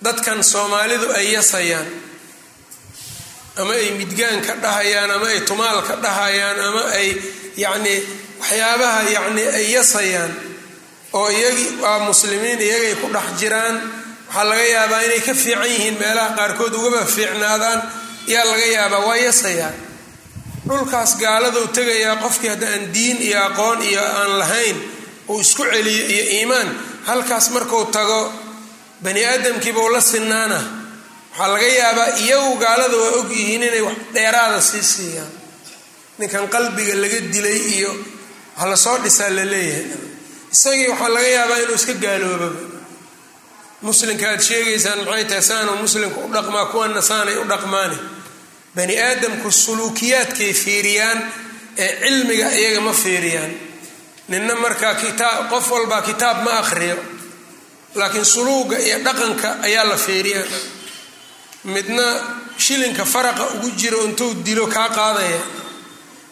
dadkan 0.06 0.44
soomaalidu 0.44 1.08
ay 1.20 1.28
yasayaan 1.36 1.88
ama 3.62 3.74
ay 3.82 3.88
midgaan 4.00 4.40
ka 4.48 4.54
dhahayaan 4.64 5.12
ama 5.16 5.28
ay 5.34 5.40
tumaal 5.50 5.80
ka 5.88 5.96
dhahayaan 6.06 6.60
ama 6.68 6.84
ay 7.00 7.08
yacnii 7.64 8.00
waxyaabaha 8.40 9.00
yacnii 9.16 9.48
ay 9.60 9.66
yasayaan 9.76 10.32
oo 11.20 11.30
iyagii 11.38 11.70
waa 11.84 12.00
muslimiin 12.08 12.60
iyagay 12.68 12.96
ku 13.02 13.08
dhex 13.16 13.28
jiraan. 13.40 13.76
Waxaa 14.28 14.44
laga 14.50 14.66
yaabaa 14.76 15.02
inay 15.08 15.22
ka 15.28 15.34
fiican 15.42 15.70
yihiin 15.74 15.98
meelaha 16.02 16.30
qaarkood 16.38 16.74
ugaba 16.80 17.02
fiicnaadaan. 17.16 17.80
Yaa 18.34 18.46
laga 18.52 18.66
yaabaa 18.78 19.04
waa 19.08 19.16
yasayaan 19.28 19.76
dhulkaas 20.68 21.12
gaaladuu 21.22 21.68
tegayaa 21.78 22.16
qofkii 22.24 22.50
hadda 22.54 22.68
aan 22.74 22.84
diin 22.94 23.18
iyo 23.28 23.40
aqoon 23.48 23.80
iyo 23.90 24.02
aan 24.20 24.32
lahayn 24.42 24.78
uu 25.32 25.40
isku 25.46 25.64
celiyo 25.72 26.06
iyo 26.14 26.24
iimaan. 26.38 26.70
Halkaas 27.08 27.46
marku 27.54 27.80
tago 27.96 28.22
bani 29.04 29.22
aadamkiibau 29.32 29.90
la 29.96 30.02
sinaana 30.12 30.60
waxaa 31.38 31.52
laga 31.54 31.68
yaabaa 31.82 32.10
iyagu 32.24 32.52
gaalada 32.64 32.98
waa 33.04 33.14
og 33.20 33.30
yihiin 33.38 33.64
inay 33.68 33.82
wax 33.88 33.98
dheeraada 34.14 34.60
sii 34.70 34.84
siiyaan. 34.94 35.32
Ninkan 36.20 36.46
qalbiga 36.54 36.96
laga 37.04 37.20
dilay 37.34 37.60
iyo 37.78 37.92
hala 38.60 38.76
soo 38.86 38.98
dhisaa 39.04 39.30
la 39.38 39.46
leeyahay 39.54 39.86
isagii 40.56 40.88
waxaa 40.92 41.10
laga 41.16 41.28
yaabaa 41.38 41.60
inuu 41.64 41.76
iska 41.82 41.94
gaaloobaba 42.04 42.60
muslimka 43.88 44.26
aad 44.32 44.42
sheegaysaan 44.50 45.00
maxay 45.06 45.26
tahay 45.30 45.42
saanuu 45.50 45.76
muslimka 45.86 46.18
u 46.26 46.30
dhaqmaa 46.36 46.66
kuwana 46.72 47.02
saanay 47.10 47.38
u 47.38 47.46
dhaqmaani. 47.52 47.98
Bani 48.76 48.96
aadamku 49.08 49.50
suluukiyaadkay 49.64 50.52
fiiriyaan 50.64 51.20
ee 51.84 51.90
cilmiga 52.04 52.48
iyaga 52.60 52.82
ma 52.88 52.94
fiiriyaan. 53.04 53.52
Ninna 54.32 54.56
markaa 54.64 54.96
kitaab 55.04 55.44
qof 55.52 55.66
walbaa 55.74 56.02
kitaab 56.10 56.38
ma 56.46 56.52
akhriyo. 56.62 56.98
Laakiin 58.00 58.26
suluuga 58.34 58.78
iyo 58.88 58.98
dhaqanka 59.06 59.50
ayaa 59.68 59.86
la 59.92 59.98
fiiriyaa. 60.06 60.48
Midna 61.74 62.04
shilinka 62.66 63.04
faraqa 63.14 63.44
ugu 63.56 63.70
jiro 63.80 64.00
intuu 64.08 64.32
dilo 64.46 64.66
kaa 64.76 64.90
qaadaya 64.98 65.40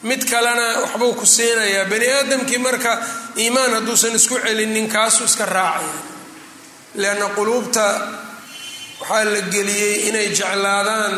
mid 0.03 0.21
kalena 0.31 0.65
waxbuu 0.83 1.13
ku 1.19 1.25
siinayaa. 1.25 1.85
Bani 1.91 2.07
aadamkii 2.17 2.57
marka 2.57 2.91
iimaan 3.37 3.71
hadduusan 3.77 4.15
isku 4.19 4.35
celinin 4.43 4.87
kaasuu 4.93 5.25
iska 5.29 5.45
raacaya 5.45 5.93
leanna 7.01 7.27
quluubta 7.37 7.85
waxaa 8.99 9.23
la 9.33 9.41
geliyey 9.53 9.95
inay 10.09 10.27
jeclaadaan 10.37 11.13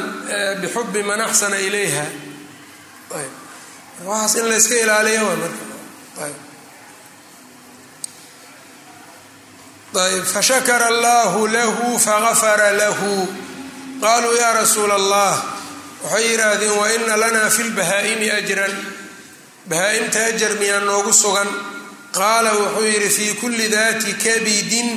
bixubbi 0.62 1.02
man 1.10 1.22
axsana 1.22 1.58
ilayha. 1.68 2.06
Waxaas 4.06 4.36
in 4.40 4.46
la 4.50 4.56
yska 4.62 4.76
ilaaliya 4.84 5.22
waa 5.28 5.36
marka. 5.44 5.64
Fashakara 10.34 10.88
allahu 10.88 11.48
lahu 11.48 12.00
fagafara 12.00 12.72
lahu. 12.78 13.28
Qaluu 14.02 14.36
ya 14.36 14.54
rasuula 14.54 14.96
allah 14.96 15.34
waxay 16.06 16.26
yidhaahdeen 16.32 16.78
wa 16.78 16.86
ina 16.95 17.16
lanaa 17.18 17.49
fi 17.49 17.64
lbahaa'imi 17.70 18.28
ajran. 18.39 18.74
Bahaa-imta 19.70 20.20
ajar 20.30 20.53
miyaa 20.62 20.80
noogu 20.86 21.14
sugan. 21.14 21.49
Qaala 22.14 22.51
wuxuu 22.53 22.86
yidhi 22.86 23.10
fii 23.10 23.34
kulli 23.41 23.66
daati 23.72 24.14
kabidin 24.14 24.89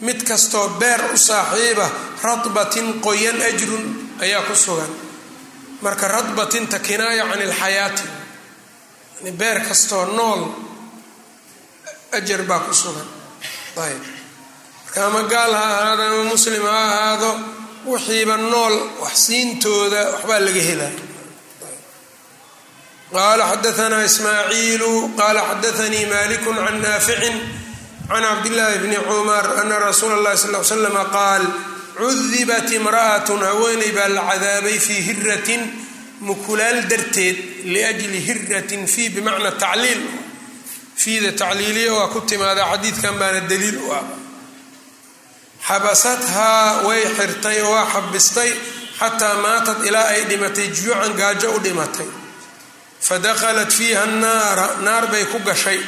mid 0.00 0.18
kastoo 0.28 0.68
beer 0.80 1.00
u 1.14 1.18
saaxiiba 1.18 1.86
radbatin 2.22 3.00
qoyan 3.00 3.38
ajrun 3.50 3.84
ayaa 4.20 4.42
ku 4.42 4.54
sugan. 4.54 4.90
Marka 5.80 6.08
radbatinta 6.08 6.78
kinaaya 6.78 7.24
can 7.30 7.42
ilxayaati 7.46 8.02
yani 9.16 9.32
beer 9.40 9.58
kastoo 9.68 10.04
nool 10.16 10.42
ajar 12.12 12.42
baa 12.42 12.60
ku 12.66 12.74
sugan. 12.74 13.06
Ayb 13.84 14.02
marka 14.84 15.06
ama 15.06 15.22
gaal 15.32 15.52
ha 15.54 15.64
ahaado 15.64 16.02
ama 16.02 16.24
muslim 16.24 16.62
ha 16.62 16.78
ahaado 16.86 17.30
wixiiba 17.92 18.36
nool 18.52 18.74
waxsiintooda 19.04 20.00
waxbaa 20.12 20.40
laga 20.46 20.62
helaa 20.68 20.92
qaala 23.14 23.44
xadaanaa 23.52 24.04
ismaaciilu 24.10 24.90
qaala 25.18 25.40
xadaanii 25.50 26.06
maliku 26.14 26.50
can 26.58 26.76
naaficin 26.84 27.36
can 28.10 28.22
cabdillaahi 28.28 28.78
bni 28.84 28.96
cumar 29.08 29.46
ana 29.60 29.76
rasuula 29.86 30.14
اllahi 30.18 30.38
sal 30.42 30.54
l 30.56 30.64
slama 30.72 31.04
qaal 31.16 31.42
cudibat 31.98 32.68
imra'atun 32.78 33.40
haweeney 33.48 33.92
baa 33.98 34.08
la 34.16 34.22
cadaabay 34.30 34.78
fii 34.86 35.00
hiratin 35.08 35.62
mukulaal 36.28 36.78
darteed 36.90 37.36
liajli 37.72 38.18
hiratin 38.28 38.82
fii 38.92 39.08
bimacna 39.14 39.50
tacliil. 39.62 40.00
Fiida 41.02 41.30
tacliiliya 41.40 41.92
waa 41.98 42.08
ku 42.14 42.20
timaada 42.30 42.62
xadiidkan 42.72 43.14
baana 43.20 43.40
daliil 43.50 43.78
u 43.86 43.88
ah 43.98 44.04
xabasathaa 45.68 46.82
way 46.88 47.02
xirtay 47.18 47.58
oo 47.62 47.72
waa 47.74 47.86
xabistay 47.94 48.50
xataa 49.00 49.34
maatad 49.44 49.78
ilaa 49.88 50.08
ay 50.14 50.22
dhimatay 50.30 50.68
juucan 50.76 51.12
gaajo 51.20 51.48
u 51.56 51.60
dhimatay. 51.64 52.08
Fadakhalat 53.06 53.70
fiiha 53.78 54.04
naara 54.06 54.66
naar 54.86 55.04
bay 55.12 55.24
ku 55.32 55.38
gashay. 55.48 55.80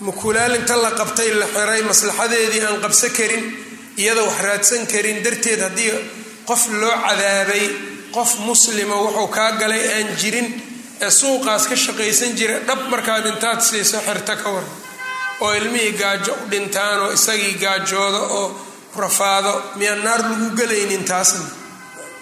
Mukulaal 0.00 0.54
inta 0.60 0.76
la 0.76 0.90
qabtay 1.00 1.30
la 1.40 1.46
xiray 1.54 1.82
maslaxadeedii 1.90 2.62
aan 2.68 2.78
qabsan 2.84 3.10
karin 3.18 3.44
iyada 3.96 4.22
wax 4.28 4.38
raadsan 4.46 4.82
karin 4.92 5.18
darteed 5.24 5.60
haddii 5.66 5.92
qof 6.48 6.62
loo 6.80 6.96
cadaabay 7.06 7.64
qof 8.16 8.30
muslima 8.48 8.96
wuxuu 9.04 9.28
kaa 9.36 9.50
galay 9.60 9.82
aan 9.96 10.08
jirin 10.20 10.48
ee 11.04 11.10
suuqaas 11.20 11.64
ka 11.70 11.76
shaqaysan 11.84 12.32
jira 12.38 12.56
dhab 12.68 12.80
markaad 12.92 13.24
intaad 13.32 13.60
siiso 13.68 13.98
xirta 14.06 14.34
ka 14.42 14.48
waran 14.54 14.72
oo 15.40 15.52
ilmihii 15.60 15.92
gaajo 16.00 16.32
u 16.42 16.50
dhintaan 16.50 16.98
oo 17.04 17.10
isagii 17.18 17.54
gaajooda 17.62 18.20
oo 18.38 18.46
rafaado 19.02 19.52
miyaan 19.78 20.02
naar 20.04 20.20
lagu 20.28 20.48
gelaynin 20.58 21.04
taasna? 21.10 21.44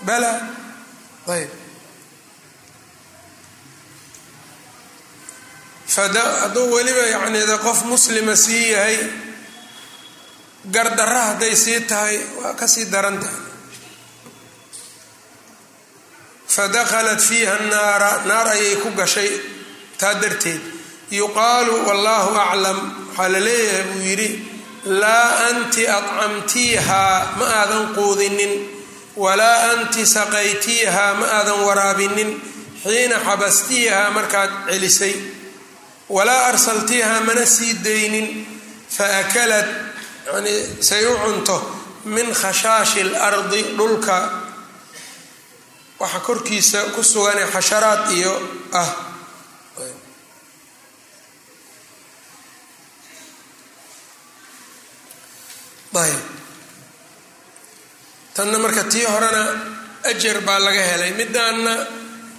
Bala. 0.07 0.33
Ayb 1.35 1.51
hadduu 6.43 6.67
weliba 6.75 7.05
yacni 7.15 7.41
de 7.47 7.57
qof 7.59 7.85
muslima 7.85 8.35
sii 8.37 8.71
yahay 8.73 8.99
gardarra 10.75 11.21
hadday 11.29 11.55
sii 11.57 11.81
tahay 11.91 12.17
waa 12.43 12.55
ka 12.55 12.67
sii 12.69 12.85
daran 12.93 13.19
tahay. 13.21 13.41
Fadakhalat 16.55 17.21
fiiha 17.29 17.55
naara 17.71 18.11
naar 18.27 18.47
ayay 18.55 18.77
ku 18.83 18.91
gashay 18.99 19.31
taa 19.99 20.15
darteed 20.23 20.63
yuqaalu 21.11 21.75
wallaahu 21.87 22.31
aclam. 22.39 22.79
Waxaa 23.17 23.29
la 23.29 23.41
leeyahay 23.41 23.83
buu 23.93 24.03
yidhi 24.09 24.29
laa 24.85 25.31
anti 25.49 25.89
adcamtiihaa 25.89 27.37
ma 27.39 27.47
aadan 27.61 27.95
quudinin. 27.95 28.53
Walaa 29.17 29.71
anti 29.73 30.07
saqaytiihaa 30.07 31.15
ma 31.21 31.27
aadan 31.39 31.61
waraabinin. 31.67 32.31
Xiina 32.83 33.17
xabastiihaa 33.27 34.11
markaad 34.11 34.51
celisay. 34.69 35.15
Walaa 36.09 36.47
arsaltiihaa 36.51 37.21
mana 37.21 37.47
sii 37.47 37.75
daynin. 37.85 38.29
Fa 38.97 39.05
akalat 39.19 39.67
yani 40.35 40.55
say 40.81 41.07
u 41.07 41.15
cunto. 41.25 41.57
Min 42.05 42.35
khashaashi 42.35 43.03
lardi 43.05 43.63
dhulka. 43.79 44.31
Waxa 46.01 46.21
korkiisa 46.21 46.79
ku 46.95 47.03
suganee 47.03 47.47
xasharaad 47.55 48.11
iyo 48.19 48.33
ah 48.73 48.91
ayb 56.03 56.23
tanna 58.35 58.59
marka 58.59 58.85
tii 58.93 59.05
horena 59.13 59.43
ajar 60.11 60.41
baa 60.47 60.59
laga 60.59 60.83
helay. 60.91 61.13
Midaanna 61.21 61.75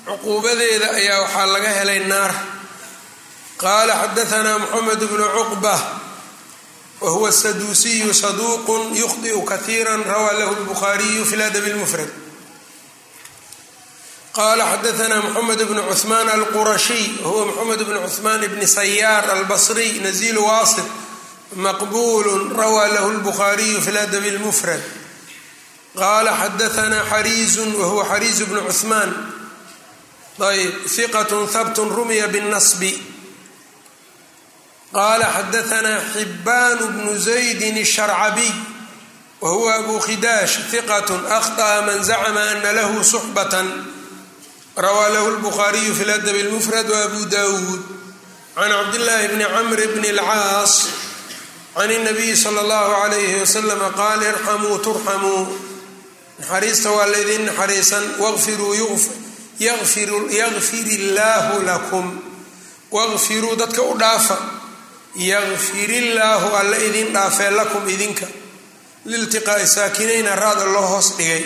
cuquubadeeda 0.06 0.88
ayaa 1.00 1.22
waxaa 1.24 1.48
laga 1.54 1.70
helay 1.80 2.00
naar. 2.12 2.34
Qaala 3.62 3.94
xadaanaa 4.02 4.58
moxamed 4.64 5.00
bnu 5.12 5.26
cuqba 5.38 5.76
wa 7.02 7.10
huwa 7.12 7.32
saduusiyu 7.32 8.14
saduuq 8.14 8.68
yukhdiu 9.02 9.42
kaiira 9.42 9.96
rawaa 9.98 10.34
lahu 10.40 10.54
lbukhaariyu 10.62 11.26
fi 11.30 11.36
ladabi 11.36 11.70
lmufrad 11.76 12.10
qala 14.38 14.64
xadaanaa 14.72 15.22
moxamed 15.28 15.62
bnu 15.70 15.82
cuثmaan 15.90 16.28
alqurashiy 16.30 17.06
wahuwa 17.24 17.46
moxamed 17.46 17.82
bnu 17.88 18.00
cuثmaan 18.06 18.42
bni 18.52 18.68
sayaar 18.68 19.24
albasriy 19.36 20.00
nazilu 20.06 20.42
waasif 20.50 20.86
maqbul 21.57 22.55
rawaa 22.55 22.89
lahu 22.89 23.11
lbukhaariyu 23.11 23.81
fi 23.81 23.91
ladabi 23.91 24.31
lmufrad 24.31 24.83
qala 25.99 26.37
xadaanaa 26.37 27.05
xariizu 27.11 27.63
wahuwa 27.81 28.05
xariizu 28.05 28.47
bnu 28.47 28.61
cuثmaan 28.67 29.11
ayb 30.39 30.87
hiqat 30.87 31.31
habt 31.55 31.77
rumiya 31.79 32.29
bالnasbi 32.29 32.93
qala 34.93 35.27
xadaanaa 35.37 36.01
xibaan 36.15 36.79
bnu 36.79 37.19
zaydi 37.19 37.75
الsharcabiy 37.75 38.53
wahuwa 39.41 39.75
abu 39.75 40.01
khidaash 40.01 40.71
hiqat 40.71 41.11
akhطأa 41.11 41.81
man 41.87 42.05
zacma 42.05 42.43
ana 42.53 42.73
lahu 42.73 43.05
suxbat 43.05 43.53
rawaa 44.77 45.09
lahu 45.09 45.31
lbukhaariyu 45.41 45.95
fi 45.95 46.05
ladabi 46.05 46.43
lmufrad 46.43 46.91
waabu 46.91 47.27
dawuud 47.27 47.83
can 48.55 48.71
cabdillaahi 48.71 49.29
bni 49.29 49.45
camr 49.45 49.81
bni 49.97 50.09
اlcaas 50.15 50.73
can 51.76 51.92
اnabiyi 51.92 52.36
sala 52.38 52.62
اllahu 52.62 52.92
alayhi 53.06 53.40
wasalam 53.44 53.80
qaal 54.00 54.22
irxamuu 54.32 54.78
turxamuu 54.86 55.42
naxariista 56.40 56.90
waa 56.98 57.08
laydin 57.14 57.46
naxariisan 57.46 58.04
waqfiruu 58.24 58.74
yaqfir 59.60 60.88
illaahu 60.98 61.56
lakum 61.70 62.06
waqfiruu 62.92 63.56
dadka 63.62 63.82
u 63.82 63.94
dhaafa 64.00 64.38
yaqfir 65.16 65.90
illaahu 66.02 66.56
alla 66.56 66.78
idin 66.88 67.14
dhaafee 67.14 67.52
lakum 67.60 67.84
idinka 67.90 68.28
liltiqaa'i 69.06 69.68
saakinayna 69.68 70.36
raada 70.36 70.66
loo 70.74 70.88
hoos 70.88 71.10
dhigay 71.18 71.44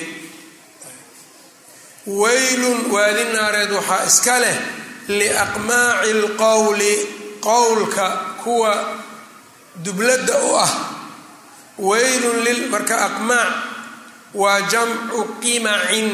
weylun 2.21 2.91
waadi 2.91 3.23
naareed 3.33 3.71
waxaa 3.77 4.05
iska 4.11 4.39
leh 4.43 4.57
liaqmaaci 5.19 6.13
lqowli 6.23 6.93
qowlka 7.47 8.07
kuwa 8.43 8.73
dubladda 9.83 10.35
u 10.49 10.55
ah 10.65 10.71
weylun 11.87 12.37
lil 12.45 12.61
marka 12.73 12.95
aqmaac 13.07 13.53
waa 14.41 14.61
jamcu 14.71 15.19
qimacin 15.41 16.07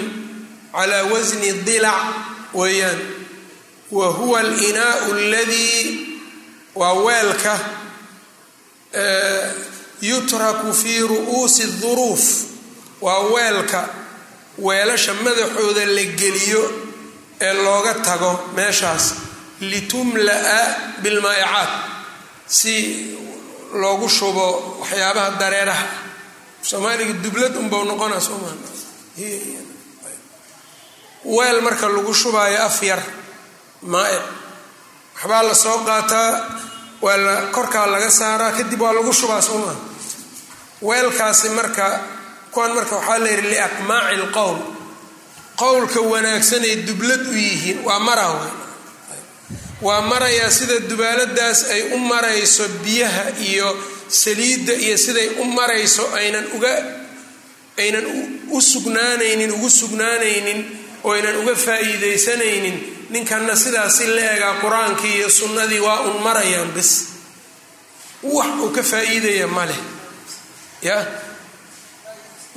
calaa 0.74 1.04
wasni 1.12 1.52
dilac 1.68 2.02
weeyaan. 2.54 3.00
Wa 3.92 4.08
huwa 4.18 4.40
alinaau 4.40 5.14
aladii 5.14 6.20
waa 6.76 6.94
weelka 6.94 7.54
yutraku 10.02 10.74
fii 10.74 11.00
ru'uusi 11.00 11.68
duruuf. 11.82 12.24
Waa 13.02 13.20
weelka 13.20 13.90
weelasha 14.58 15.14
madaxooda 15.14 15.86
la 15.86 16.04
geliyo 16.04 16.64
ee 17.42 17.54
looga 17.54 17.94
tago 17.94 18.50
meeshaas. 18.56 19.14
Litumla'a 19.62 20.60
bilmaa'icaat 21.04 21.70
si 22.48 22.74
loogu 23.74 24.10
shubo 24.10 24.46
waxyaabaha 24.82 25.30
dareeraha. 25.40 25.86
Soomaaliga 26.62 27.14
dublad 27.24 27.56
unbau 27.56 27.84
noqona 27.86 28.20
sooma 28.20 28.50
weel 31.26 31.62
marka 31.62 31.88
lagu 31.90 32.14
shubaayo 32.14 32.58
af 32.68 32.82
yar 32.84 33.02
maa'ic 33.82 34.22
waxbaa 35.16 35.44
la 35.44 35.54
soo 35.56 35.78
qaataa 35.86 36.32
waa 37.02 37.42
korkaa 37.52 37.88
laga 37.88 38.10
saaraa 38.12 38.52
kadib 38.58 38.82
waa 38.82 38.94
lagu 38.94 39.14
shubaa 39.14 39.42
sooma 39.42 39.74
weelkaasi 40.82 41.50
marka 41.50 41.86
kuwan 42.52 42.74
marka 42.78 42.96
waxaa 42.96 43.18
la 43.24 43.30
yidhi 43.30 43.48
liaqmaaci 43.54 44.16
lqowl 44.24 44.58
qowlka 45.62 46.00
wanaagsanay 46.02 46.76
dublad 46.88 47.22
u 47.28 47.34
yihiin 47.34 47.80
waa 47.88 48.00
mara 48.00 48.28
w 48.30 48.38
waa 49.86 50.02
marayaa 50.12 50.52
sida 50.58 50.78
dubaaladaas 50.90 51.60
ay 51.76 51.82
u 51.96 51.98
marayso 52.12 52.64
biyaha 52.84 53.24
iyo 53.50 53.70
saliidda 54.22 54.74
iyo 54.86 54.98
siday 55.06 55.28
u 55.42 55.46
marayso 55.58 56.04
aynan 56.20 56.46
uga 56.58 56.74
aynan 57.84 58.06
u 58.56 58.62
sugnaanaynin 58.72 59.52
ugu 59.56 59.70
sugnaanaynin 59.80 60.60
oo 61.06 61.12
aynan 61.16 61.36
uga 61.42 61.56
faa'iidaysanaynin 61.66 62.78
ninkanna 63.14 63.54
sidaasi 63.64 64.04
la 64.16 64.24
egaa 64.36 64.54
qur'aankii 64.64 65.14
iyo 65.20 65.30
sunnadii 65.40 65.80
waa 65.88 66.00
un 66.10 66.18
marayaan 66.28 66.72
bis 66.78 66.92
wax 68.36 68.52
uu 68.64 68.70
ka 68.78 68.84
faa'iidaya 68.92 69.48
ma 69.56 69.64
leh. 69.70 69.82
Ya? 70.88 70.98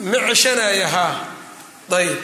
Ma 0.09 0.17
ceshanaya 0.29 0.89
haa 0.95 1.15
ayb 1.99 2.19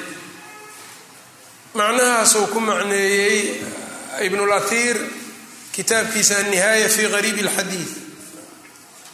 macnahaasuu 1.75 2.47
ku 2.53 2.59
macneeyey 2.61 3.39
ibnulatiir 4.23 4.97
kitaabkiisa 5.73 6.37
annihaaya 6.39 6.89
fi 6.89 7.09
qariibi 7.09 7.41
alxadiid 7.41 7.89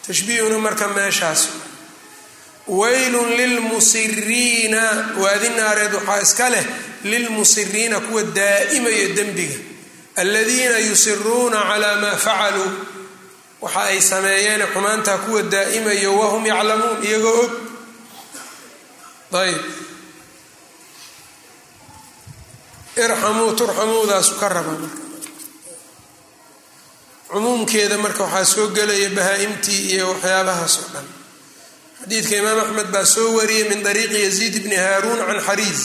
tashbiihuna 0.07 0.59
marka 0.59 0.89
meeshaas. 0.89 1.49
Weylun 2.69 3.31
lilmusiriina 3.37 4.83
waadi 5.23 5.49
naareed 5.49 5.95
waxaa 5.95 6.21
iska 6.23 6.51
leh 6.51 6.65
lilmusiriina 7.05 8.01
kuwa 8.01 8.23
daa'imaya 8.23 9.09
dembiga. 9.17 9.59
Aladiina 10.17 10.79
yusiruuna 10.79 11.63
calaa 11.63 11.97
maa 12.01 12.17
facaluu. 12.17 12.71
Waxa 13.61 13.83
ay 13.83 14.01
sameeyeen 14.01 14.63
xumaantaa 14.73 15.19
kuwa 15.19 15.43
daa'imayo 15.43 16.19
wahum 16.19 16.47
yaclamuun 16.47 17.05
iyagoo 17.05 17.41
og. 17.45 17.53
Ayb 19.33 19.90
irxamuu 22.97 23.53
turxamuudaasu 23.57 24.35
ka 24.41 24.49
raba 24.49 24.73
marka. 24.73 24.99
Cumuumkeeda 27.31 27.99
marka 27.99 28.25
waxaa 28.25 28.45
soo 28.45 28.69
gelaya 28.75 29.09
bahaa-imtii 29.17 29.95
iyo 29.95 30.09
waxyaabahaas 30.13 30.75
oo 30.79 30.89
dhan. 30.95 31.07
Xadiidka 32.03 32.35
imaam 32.37 32.59
axmed 32.65 32.89
baa 32.95 33.05
soo 33.05 33.37
wariyey 33.39 33.69
min 33.71 33.87
ariiqi 33.87 34.19
yaziid 34.27 34.55
bni 34.65 34.77
haaruun 34.77 35.19
can 35.27 35.41
xariis. 35.49 35.83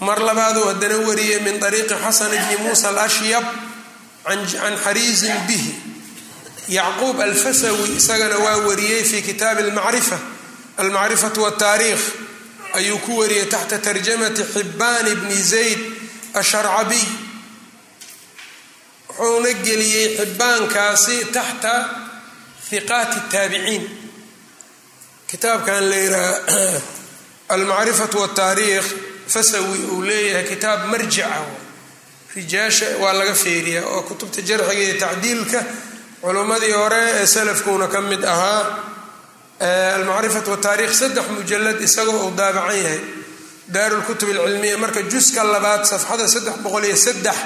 Mar 0.00 0.18
labaaduu 0.18 0.64
haddana 0.70 0.96
wariyey 1.08 1.40
min 1.46 1.56
ariiqi 1.62 1.94
xasan 2.04 2.30
bni 2.32 2.56
muusa 2.64 2.88
alashyab 2.88 3.44
can 4.24 4.74
xariisin 4.84 5.36
bihi. 5.48 5.72
Yacquub 6.68 7.20
alfasawi 7.20 7.96
isagana 8.00 8.38
waa 8.38 8.56
wariyey 8.68 9.04
fi 9.04 9.22
kitaabi 9.22 9.62
almacrifa 9.68 10.18
almacrifatu 10.78 11.42
wataariikh 11.42 12.00
ayuu 12.78 12.98
ku 13.04 13.18
wariyey 13.20 13.46
taxta 13.46 13.78
tarjamati 13.78 14.42
xibaan 14.54 15.04
bni 15.20 15.36
zayd 15.52 15.80
asharcabiy 16.34 17.06
wuxuuna 19.08 19.52
geliyey 19.64 20.16
xibbaankaasi 20.16 21.24
taxta 21.32 21.72
hiqaati 22.70 23.18
taabiciin 23.32 23.84
kitaabkan 25.26 25.90
la 25.90 25.96
yidhaha 25.96 26.34
almacrifatu 27.54 28.20
wataariikh 28.20 28.88
fasawi 29.28 29.84
uu 29.92 30.02
leeyahay 30.02 30.48
kitaab 30.48 30.86
marjica 30.92 31.44
rijaasha 32.34 32.86
waa 33.00 33.12
laga 33.12 33.34
feeriyaa 33.34 33.84
oo 33.84 34.02
kutubta 34.02 34.42
jarxiga 34.42 34.82
iyo 34.82 34.94
tacdiilka 35.00 35.64
culummadii 36.20 36.72
hore 36.72 37.02
ee 37.10 37.26
salafkuuna 37.26 37.86
ka 37.88 38.00
mid 38.00 38.24
ahaa. 38.24 38.92
Almacrifatu 39.62 40.50
wataarikh 40.50 40.90
saddex 40.90 41.28
mujalad 41.30 41.80
isagoo 41.80 42.26
uu 42.26 42.30
daabacan 42.36 42.76
yahay 42.76 43.00
daarulkutub 43.72 44.28
alcilmiya 44.30 44.78
marka 44.78 45.02
juska 45.12 45.44
labaad 45.44 45.84
safxada 45.84 46.28
saddex 46.28 46.56
boqol 46.64 46.84
iyo 46.84 46.96
saddex 46.96 47.36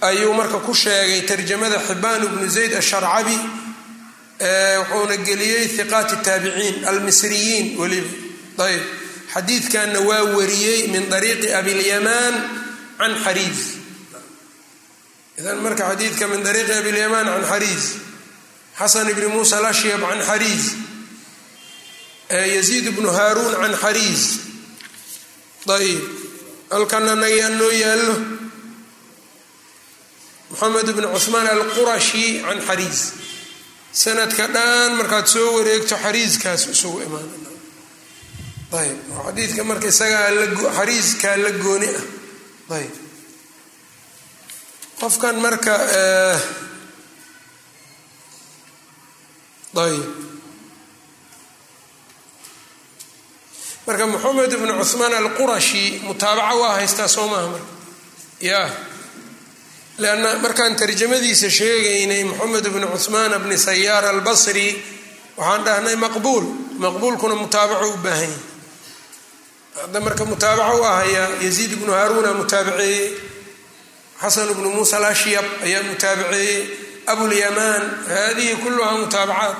ayuu 0.00 0.32
marka 0.34 0.58
ku 0.66 0.74
sheegay 0.74 1.22
tarjamada 1.28 1.78
xibaan 1.88 2.24
ibnu 2.28 2.48
zayd 2.56 2.72
asharcabi 2.80 3.38
wuxuuna 4.80 5.16
geliyey 5.28 5.68
hiqaati 5.76 6.16
taabiciin 6.26 6.84
almisriyiin 6.90 7.66
weliba 7.80 8.64
ayb 8.66 8.82
xadiidkanna 9.34 10.00
waa 10.08 10.24
wariyey 10.36 10.80
min 10.94 11.12
ariiqi 11.12 11.48
abilyamaan 11.60 12.34
can 12.98 13.14
xariis. 13.24 13.60
Idan 15.38 15.58
marka 15.64 15.84
xadiidka 15.90 16.28
min 16.28 16.46
ariiqi 16.46 16.72
abilyamaan 16.72 17.26
can 17.26 17.44
xariis. 17.52 17.84
Xasan 18.78 19.08
ibni 19.10 19.26
muusa 19.34 19.58
alashyab 19.58 20.00
can 20.10 20.20
xariis. 20.30 20.64
Yaziid 22.30 22.86
bnu 22.96 23.08
haaruun 23.10 23.54
can 23.62 23.74
xariis 23.82 24.22
ayb 25.68 26.02
halkana 26.70 27.14
nagaa 27.14 27.48
noo 27.48 27.70
yaallo. 27.70 28.16
Moxamed 30.50 30.88
bn 30.94 31.06
cuثmaan 31.14 31.46
alqurashi 31.48 32.42
can 32.44 32.60
xariis 32.60 33.00
sanadka 33.92 34.46
dhan 34.54 34.96
markaad 34.98 35.26
soo 35.26 35.56
wareegto 35.56 35.96
xariiskaas 35.96 36.62
isugu 36.74 37.00
imaan 37.06 37.28
ayb 38.80 38.98
xadiidka 39.24 39.64
marka 39.64 39.88
isagaa 39.88 40.30
xariiskaa 40.76 41.36
la 41.44 41.50
gooni 41.64 41.88
ah. 41.88 42.04
Ayb 42.76 42.94
qofkan 45.00 45.36
marka 45.44 45.74
ayb 49.84 50.33
marka 53.86 54.04
moxamed 54.12 54.52
bn 54.60 54.70
cuثmaan 54.80 55.14
alqurashi 55.20 55.84
mutaabaca 56.06 56.54
waa 56.60 56.74
haystaa 56.78 57.08
soo 57.08 57.26
maaha 57.32 57.48
marka. 57.54 57.70
Ya. 58.40 58.62
Lanna 60.02 60.30
markaan 60.44 60.76
tarjamadiisa 60.80 61.48
sheegaynay 61.58 62.22
moxamed 62.30 62.66
bni 62.74 62.86
cuثmaan 62.94 63.32
bni 63.44 63.56
sayaar 63.66 64.04
albasri 64.12 64.68
waxaan 65.38 65.62
dhahnay 65.66 65.96
maqbuul. 66.04 66.44
Maqbuulkuna 66.82 67.34
mutaabaco 67.42 67.86
u 67.94 67.96
baahan 68.04 68.30
yahy 68.30 68.40
hadda 69.82 69.98
marka 70.06 70.24
mutaabaco 70.30 70.76
u 70.80 70.84
ahayaa 70.90 71.28
yaziid 71.44 71.72
ibnu 71.76 71.92
haaruuna 71.98 72.30
mutaabaceeyey 72.40 73.08
xasan 74.22 74.48
bnu 74.56 74.68
muusa 74.74 74.96
alashyab 75.00 75.44
ayaa 75.66 75.82
mutaabaceeyey 75.90 76.58
abulyamaan 77.12 77.82
hadihi 78.14 78.54
kuluhaa 78.62 78.96
mutaabacaat 79.02 79.56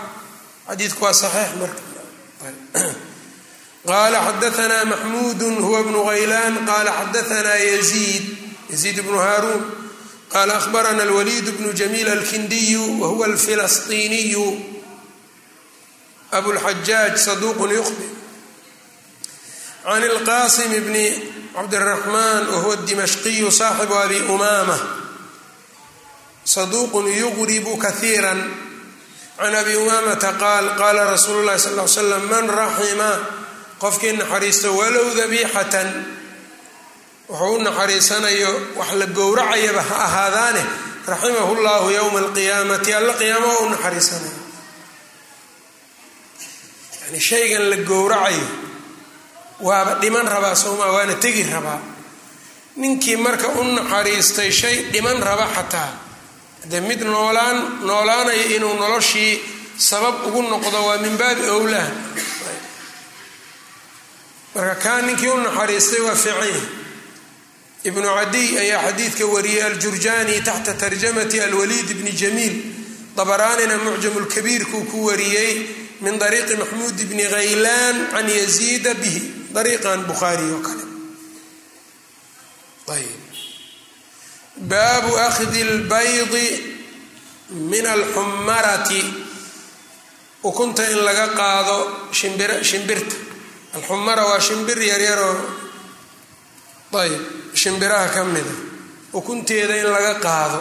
xadiidku 0.68 1.01
waa 1.05 1.12
saxiix 1.22 1.51
marka 1.61 1.81
qaala 3.89 4.18
xadaanaa 4.26 4.85
maxmuudu 4.93 5.47
huwa 5.66 5.80
bnu 5.87 6.01
haylaan 6.09 6.55
qaala 6.68 6.91
xadaanaa 7.01 7.57
yaziid 7.72 8.24
yaziid 8.72 8.99
bnu 9.07 9.18
haaruun 9.26 9.64
qala 10.32 10.53
ahbarana 10.61 11.03
alwaliid 11.03 11.47
bnu 11.59 11.72
jamiil 11.80 12.09
alkindiyu 12.16 12.85
wahuwa 13.01 13.26
alfilasطiniyu 13.30 14.47
abulxajaaj 16.39 17.14
saduuqun 17.26 17.70
yuqbi 17.78 18.07
can 19.85 20.03
ilqasim 20.11 20.72
bni 20.87 21.07
cabdiraxmaan 21.55 22.43
wahuwa 22.53 22.76
dimashqiyu 22.89 23.49
saaxibu 23.61 23.95
abi 24.05 24.18
umaama 24.35 24.78
saduuqun 26.55 27.07
yuqribu 27.22 27.72
kahiira 27.85 28.32
can 29.39 29.55
abi 29.61 29.74
umaamata 29.82 30.30
qaal 30.43 30.66
qaala 30.80 31.03
rasuulu 31.14 31.43
lahi 31.49 31.59
sal 31.64 31.76
l 31.78 31.89
slam 31.97 32.24
man 32.32 32.47
raxima 32.61 33.11
qofkii 33.85 34.12
naxariisto 34.20 34.68
walow 34.80 35.09
dabiixatan 35.20 35.89
wuxuu 37.28 37.55
u 37.57 37.62
naxariisanayo 37.66 38.51
wax 38.78 38.91
la 39.01 39.07
gowracayaba 39.18 39.82
ha 39.89 39.97
ahaadaane 40.07 40.62
raximahu 41.12 41.53
llahu 41.64 41.89
yowma 41.99 42.18
alqiyaamati 42.24 42.91
alla 42.99 43.12
qiyaama 43.20 43.47
waa 43.53 43.62
u 43.64 43.68
naxariisanayo. 43.74 44.39
Yani 47.05 47.20
shaygan 47.28 47.64
la 47.70 47.76
gowracayo 47.91 48.47
waaba 49.61 49.93
dhiman 50.03 50.26
rabaa 50.35 50.55
soomaa 50.62 50.93
waana 50.97 51.14
tegi 51.24 51.43
rabaa. 51.55 51.80
Ninkii 52.76 53.16
marka 53.16 53.49
u 53.49 53.62
naxariistay 53.76 54.51
shay 54.61 54.76
dhiman 54.93 55.18
raba 55.28 55.47
xataa. 55.57 55.91
Dee 56.70 56.80
mid 56.80 57.01
noolaan 57.12 57.59
noolaanayo 57.89 58.45
inuu 58.57 58.74
noloshii 58.82 59.32
sabab 59.89 60.16
ugu 60.26 60.43
noqdo 60.53 60.78
waa 60.87 60.99
min 61.05 61.14
baabi 61.20 61.45
owlaa 61.57 61.89
marka 64.55 64.75
kaa 64.75 65.01
ninkii 65.03 65.29
u 65.29 65.37
naxariistay 65.37 66.01
waa 66.01 66.17
yahay 66.27 66.55
ibnu 67.85 68.03
cadiy 68.03 68.59
ayaa 68.59 68.83
xadiidka 68.83 69.27
wariyey 69.27 69.63
aljurjani 69.63 70.41
taxta 70.41 70.75
tarjamati 70.75 71.41
alwaliid 71.41 71.89
bni 71.99 72.13
jamiil 72.13 72.55
dabaraanina 73.17 73.79
mucjam 73.79 74.19
lkabiirkuu 74.19 74.85
ku 74.91 75.07
wariyey 75.07 75.53
min 76.01 76.23
ariiqi 76.23 76.57
maxmuud 76.57 76.99
bni 77.11 77.25
khaylaan 77.35 77.97
can 78.13 78.29
yaziida 78.29 78.95
bihi 78.95 79.21
ariiqan 79.55 80.07
bukhaari 80.07 80.51
oo 80.53 80.63
kale. 80.67 80.85
Baabu 84.57 85.17
akhdi 85.19 85.65
lbaydi 85.65 86.47
min 87.51 87.87
alxumarati 87.87 89.03
ukunta 90.45 90.91
in 90.91 90.99
laga 91.05 91.27
qaado 91.35 91.77
shimbirta 92.13 93.17
alxumara 93.76 94.24
waa 94.30 94.40
shimbir 94.48 94.78
yaryaroo 94.92 95.38
ayb 97.04 97.22
shimbiraha 97.54 98.08
ka 98.16 98.24
mida 98.26 98.54
ukunteeda 99.14 99.78
in 99.78 99.88
laga 99.96 100.14
qaado 100.26 100.60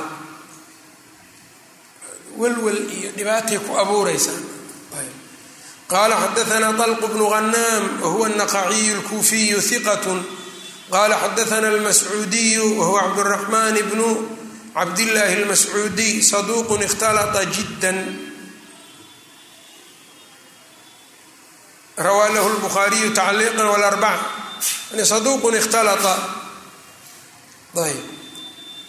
walwal 2.37 2.81
iyo 2.97 3.11
dhibaatay 3.16 3.59
ku 3.59 3.72
abuureysaa 3.83 4.41
qaala 5.89 6.14
xadaanaa 6.22 6.76
طalq 6.76 7.03
bnu 7.12 7.24
غanaam 7.35 7.85
wahuwa 8.05 8.29
الnaqaciyu 8.29 8.93
اlkuufiyu 9.01 9.59
hiqat 9.68 10.05
qala 10.93 11.16
xadaana 11.16 11.68
اlmascuudiyu 11.74 12.64
wahuwa 12.79 13.01
cabdالraxman 13.09 13.76
bnu 13.91 14.09
cabdillaahi 14.76 15.35
اlmascuudiy 15.41 16.20
saduuq 16.31 16.68
اkhtalطa 16.89 17.41
jidا 17.57 17.93
rawaa 21.98 22.30
lahu 22.34 22.50
lbukhaariyu 22.50 23.14
tacliiqan 23.14 23.68
wlarbaca 23.68 24.26
yani 24.91 25.06
saduuqun 25.06 25.56
ikhtalata. 25.56 26.14
Ayb 27.74 28.02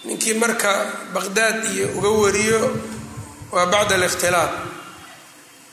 ninkii 0.04 0.34
marka 0.36 0.92
baqdaad 1.12 1.72
iyo 1.72 1.88
uga 1.96 2.08
wariyo 2.08 2.60
waa 3.52 3.66
bacda 3.66 3.94
alikhtilaaq 3.94 4.52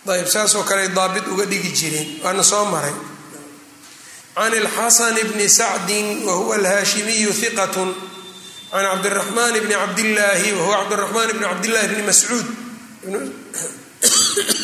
ayb 0.07 0.27
saasoo 0.27 0.63
kale 0.63 0.87
daabit 0.87 1.27
uga 1.27 1.45
dhigi 1.45 1.71
jireen 1.71 2.09
waana 2.23 2.43
soo 2.43 2.65
maray. 2.65 2.93
Can 4.35 4.53
alxasan 4.53 5.15
bni 5.33 5.49
sacdin 5.49 6.23
wahuwa 6.25 6.55
alhaashimiyu 6.55 7.33
hiqatun 7.33 7.93
can 8.71 8.85
cabdiraxmaan 8.87 9.59
bni 9.59 9.75
cabdillaahi 9.75 10.53
wahuwa 10.55 10.77
cabdiraxmaan 10.77 11.29
bni 11.35 11.45
cabdillahi 11.45 11.87
bni 11.87 12.03
mascuud. 12.07 12.47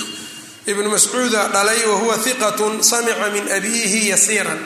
ibnu 0.68 0.90
mascuuda 0.90 1.48
dhalay 1.54 1.82
wahuwa 1.88 2.18
hiqat 2.26 2.60
samica 2.84 3.30
min 3.32 3.46
abiihi 3.58 4.10
yasiiran. 4.12 4.60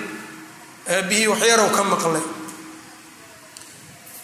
Aabihii 0.90 1.28
waxyarow 1.28 1.70
ka 1.70 1.84
maqlay. 1.84 2.26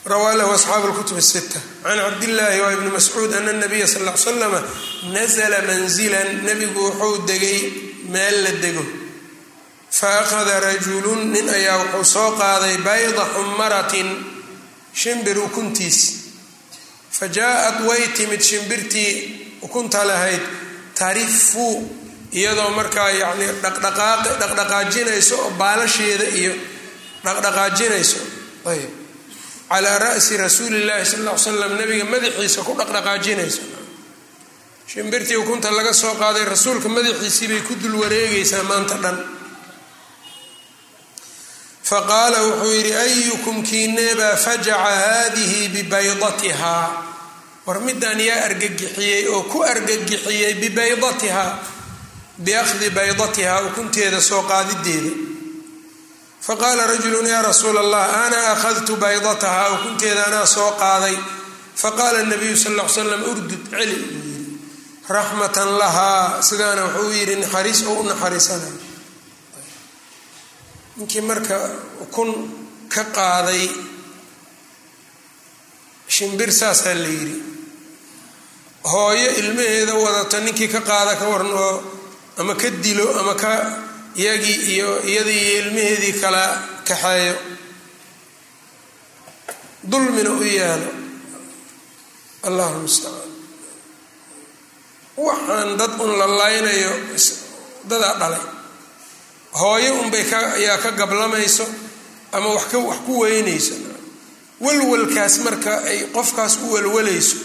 Rawaa 0.08 0.36
lahu 0.40 0.52
asxaabu 0.56 0.88
lkutub 0.88 1.20
sita 1.20 1.60
can 1.84 2.00
cabdillaahi 2.00 2.60
waa 2.62 2.72
ibni 2.74 2.90
mascuud 2.90 3.34
ana 3.34 3.54
nabiya 3.54 3.88
sal 3.88 4.08
l 4.08 4.18
slama 4.18 4.64
nazla 5.14 5.62
manzilan 5.68 6.30
nebigu 6.48 6.80
wuxuu 6.80 7.28
degay 7.28 7.60
meel 8.10 8.44
la 8.44 8.52
dego. 8.64 8.84
Fa 9.92 10.20
akhada 10.24 10.60
rajulun 10.60 11.32
nin 11.32 11.50
ayaa 11.50 11.78
wuxuu 11.84 12.06
soo 12.06 12.32
qaaday 12.40 12.78
bayda 12.88 13.24
xumaratin 13.36 14.10
shimbir 14.94 15.38
ukuntiis. 15.40 16.00
Fa 17.12 17.28
jaa-at 17.28 17.84
way 17.88 18.08
timid 18.16 18.42
shimbirtii 18.42 19.60
ukunta 19.62 20.06
lahayd 20.06 20.42
tarifu 21.00 21.68
iyadoo 22.40 22.70
markaa 22.78 23.10
yani 23.22 23.46
dhaqdhaqaajinayso 23.64 25.36
oo 25.44 25.50
baalasheeda 25.60 26.26
iyo 26.40 26.54
dhaqdhaqaajinayso. 27.26 28.20
Ayb 28.72 28.92
calaa 29.70 29.98
ra'si 30.00 30.38
rasuuli 30.38 30.80
llahi 30.88 31.06
sal 31.06 31.22
l 31.28 31.38
slam 31.38 31.74
nabiga 31.80 32.06
madaxiisa 32.14 32.60
ku 32.68 32.74
dhaqdhaqaajinayso. 32.80 33.62
Shimbirtii 34.88 35.36
ukunta 35.44 35.72
laga 35.72 35.94
soo 35.94 36.16
qaaday 36.22 36.46
rasuulka 36.46 36.88
madaxiisii 36.90 37.48
bay 37.52 37.62
ku 37.68 37.74
dul 37.82 37.96
wareegaysaa 38.02 38.64
maanta 38.64 38.96
dhan. 39.04 39.18
Faqaala 41.84 42.40
wuxuu 42.48 42.72
yidhi 42.78 42.94
ayukum 42.96 43.64
kiineebaa 43.64 44.36
fajaca 44.36 44.76
haadihi 44.76 45.68
bibaydatihaa 45.76 46.86
war 47.68 47.80
midaan 47.88 48.20
yaa 48.30 48.46
argagixiyey 48.48 49.28
oo 49.34 49.44
ku 49.52 49.58
argagixiyey 49.72 50.54
bibaydatihaa 50.62 51.52
biakhdi 52.46 52.88
baydatihaa 52.98 53.62
ukunteeda 53.68 54.20
soo 54.30 54.44
qaadideeda. 54.52 55.12
Faqaala 56.48 56.84
rajulu 56.92 57.20
yaa 57.34 57.42
rasuula 57.50 57.80
allah 57.86 58.04
ana 58.26 58.40
akhadtu 58.54 58.94
baydatahaa 59.04 59.70
ukunteeda 59.76 60.22
anaa 60.30 60.46
soo 60.56 60.72
qaaday. 60.82 61.16
Faqaala 61.82 62.20
nabiyu 62.32 62.56
sal 62.64 62.76
l 62.80 62.90
slam 62.96 63.22
urdud 63.32 63.64
celi 63.72 63.96
uu 64.00 64.12
yidhi. 64.16 64.60
Raxmatan 65.16 65.70
lahaa 65.82 66.42
sidaana 66.50 66.84
wuxuu 66.86 67.12
yidhi 67.20 67.36
naxariis 67.44 67.82
oo 67.90 67.96
u 68.00 68.04
naxariisanay 68.10 68.76
ninkii 70.98 71.22
marka 71.30 71.58
ukun 72.04 72.30
ka 72.94 73.04
qaaday 73.18 73.64
shimbir 76.16 76.50
saasaa 76.60 76.96
la 77.04 77.08
yidhi 77.18 77.36
hooyo 78.92 79.30
ilmaheeda 79.40 79.94
wadata 80.04 80.40
ninkii 80.46 80.68
ka 80.74 80.82
qaada 80.90 81.14
ka 81.20 81.26
waran 81.32 81.52
oo 81.66 81.76
ama 82.40 82.54
ka 82.62 82.70
dilo 82.84 83.08
ama 83.20 83.34
ka 83.36 83.52
iyagii 84.16 84.60
iyo 84.74 84.90
iyadii 85.10 85.42
iyo 85.48 85.60
ilmaheedii 85.62 86.14
kala 86.22 86.44
kaxeeyo. 86.88 87.36
Dulmina 89.84 90.30
u 90.32 90.44
yaalo. 90.44 90.90
Allahu 92.48 92.80
mustacaan 92.86 93.32
waxaan 95.18 95.78
dad 95.80 95.94
un 96.04 96.12
la 96.20 96.28
laynayo 96.40 96.92
dadaa 97.90 98.16
dhalay. 98.22 98.44
Hooyo 99.60 99.92
unbay 100.02 100.24
ka 100.32 100.38
ayaa 100.58 100.78
ka 100.84 100.92
gablamayso 100.92 101.66
ama 102.32 102.48
wax 102.56 102.66
ku 103.06 103.14
weynayso. 103.22 103.74
Walwalkaas 104.62 105.36
marka 105.46 105.74
ay 105.90 106.00
qofkaas 106.16 106.54
u 106.66 106.74
walwalayso 106.74 107.38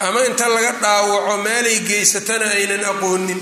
ama 0.00 0.20
inta 0.28 0.46
laga 0.48 0.72
dhaawaco 0.82 1.34
meelay 1.46 1.78
geysatana 1.88 2.46
aynan 2.58 2.84
aqoonin. 2.92 3.40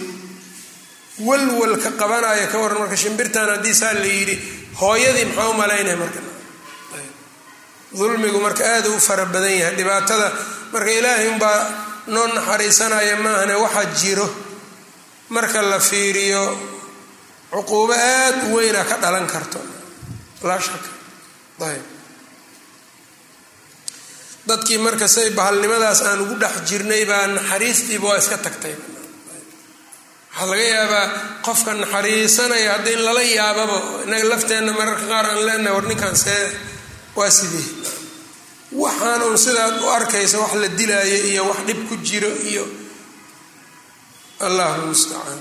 Walwalka 1.29 1.91
qabanaya 2.01 2.47
ka 2.53 2.59
waran 2.63 2.79
marka 2.83 2.97
shimbirtan 2.97 3.49
haddii 3.53 3.75
saa 3.75 3.93
la 3.95 4.05
yidhi 4.17 4.37
hooyadii 4.81 5.25
maxaa 5.25 5.49
u 5.49 5.55
malaynaya 5.61 5.97
marka? 6.03 6.21
Dulmigu 7.99 8.41
marka 8.41 8.65
aada 8.65 8.89
u 8.91 8.99
fara 9.01 9.25
badan 9.25 9.53
yahay 9.61 9.75
dhibaatada 9.79 10.29
marka 10.73 10.91
ilaahay 10.99 11.29
unbaa 11.33 11.61
noo 12.15 12.27
naxariisanaya 12.37 13.17
maahane 13.25 13.55
waxaa 13.65 13.85
jiro. 14.01 14.29
Marka 15.29 15.63
la 15.63 15.79
fiiriyo 15.81 16.43
cuquubo 17.51 17.93
aada 17.95 18.43
u 18.51 18.55
weyna 18.57 18.85
ka 18.85 18.97
dhalan 19.03 19.27
karto. 19.27 19.59
Laa 20.43 20.61
shaka 20.61 20.91
ayb 21.71 21.83
dadkii 24.49 24.79
marka 24.87 25.09
say 25.17 25.27
bahalnimadaas 25.39 26.01
aan 26.09 26.21
ugu 26.25 26.35
dhex 26.43 26.55
jirnay 26.69 27.03
baa 27.11 27.27
naxariistiiba 27.37 28.07
waa 28.11 28.19
iska 28.23 28.39
tagtay. 28.47 28.75
Waxaa 30.37 30.47
laga 30.51 30.65
yaabaa 30.75 31.07
qofka 31.47 31.71
naxariisanaya 31.83 32.69
hadda 32.75 32.91
in 32.97 33.03
lala 33.07 33.23
yaababa 33.39 33.77
inaga 34.07 34.27
lafteenna 34.33 34.73
mararka 34.79 35.07
qaar 35.13 35.27
aan 35.31 35.41
leenahay 35.47 35.75
war 35.77 35.87
ninkan 35.91 36.15
see 36.25 36.43
waa 37.19 37.31
sidee 37.39 37.67
waxaan 38.83 39.21
uun 39.27 39.39
sidaad 39.47 39.75
u 39.85 39.89
arkaysa 39.99 40.37
wax 40.43 40.53
la 40.63 40.69
dilaayo 40.79 41.19
iyo 41.31 41.43
wax 41.51 41.59
dhib 41.69 41.81
ku 41.89 41.95
jiro 42.09 42.31
iyo 42.51 42.65
allahu 44.47 44.81
mustacaan 44.93 45.41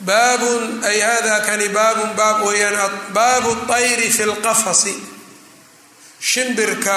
baabun 0.00 0.84
ay 0.84 1.00
hada 1.00 1.40
kani 1.46 1.68
baabun 1.68 2.10
baab 2.18 2.38
weeyaan 2.46 2.92
baabu 3.16 3.50
طayri 3.68 4.08
fi 4.16 4.22
اlqafasi 4.30 4.94
shimbirka 6.20 6.96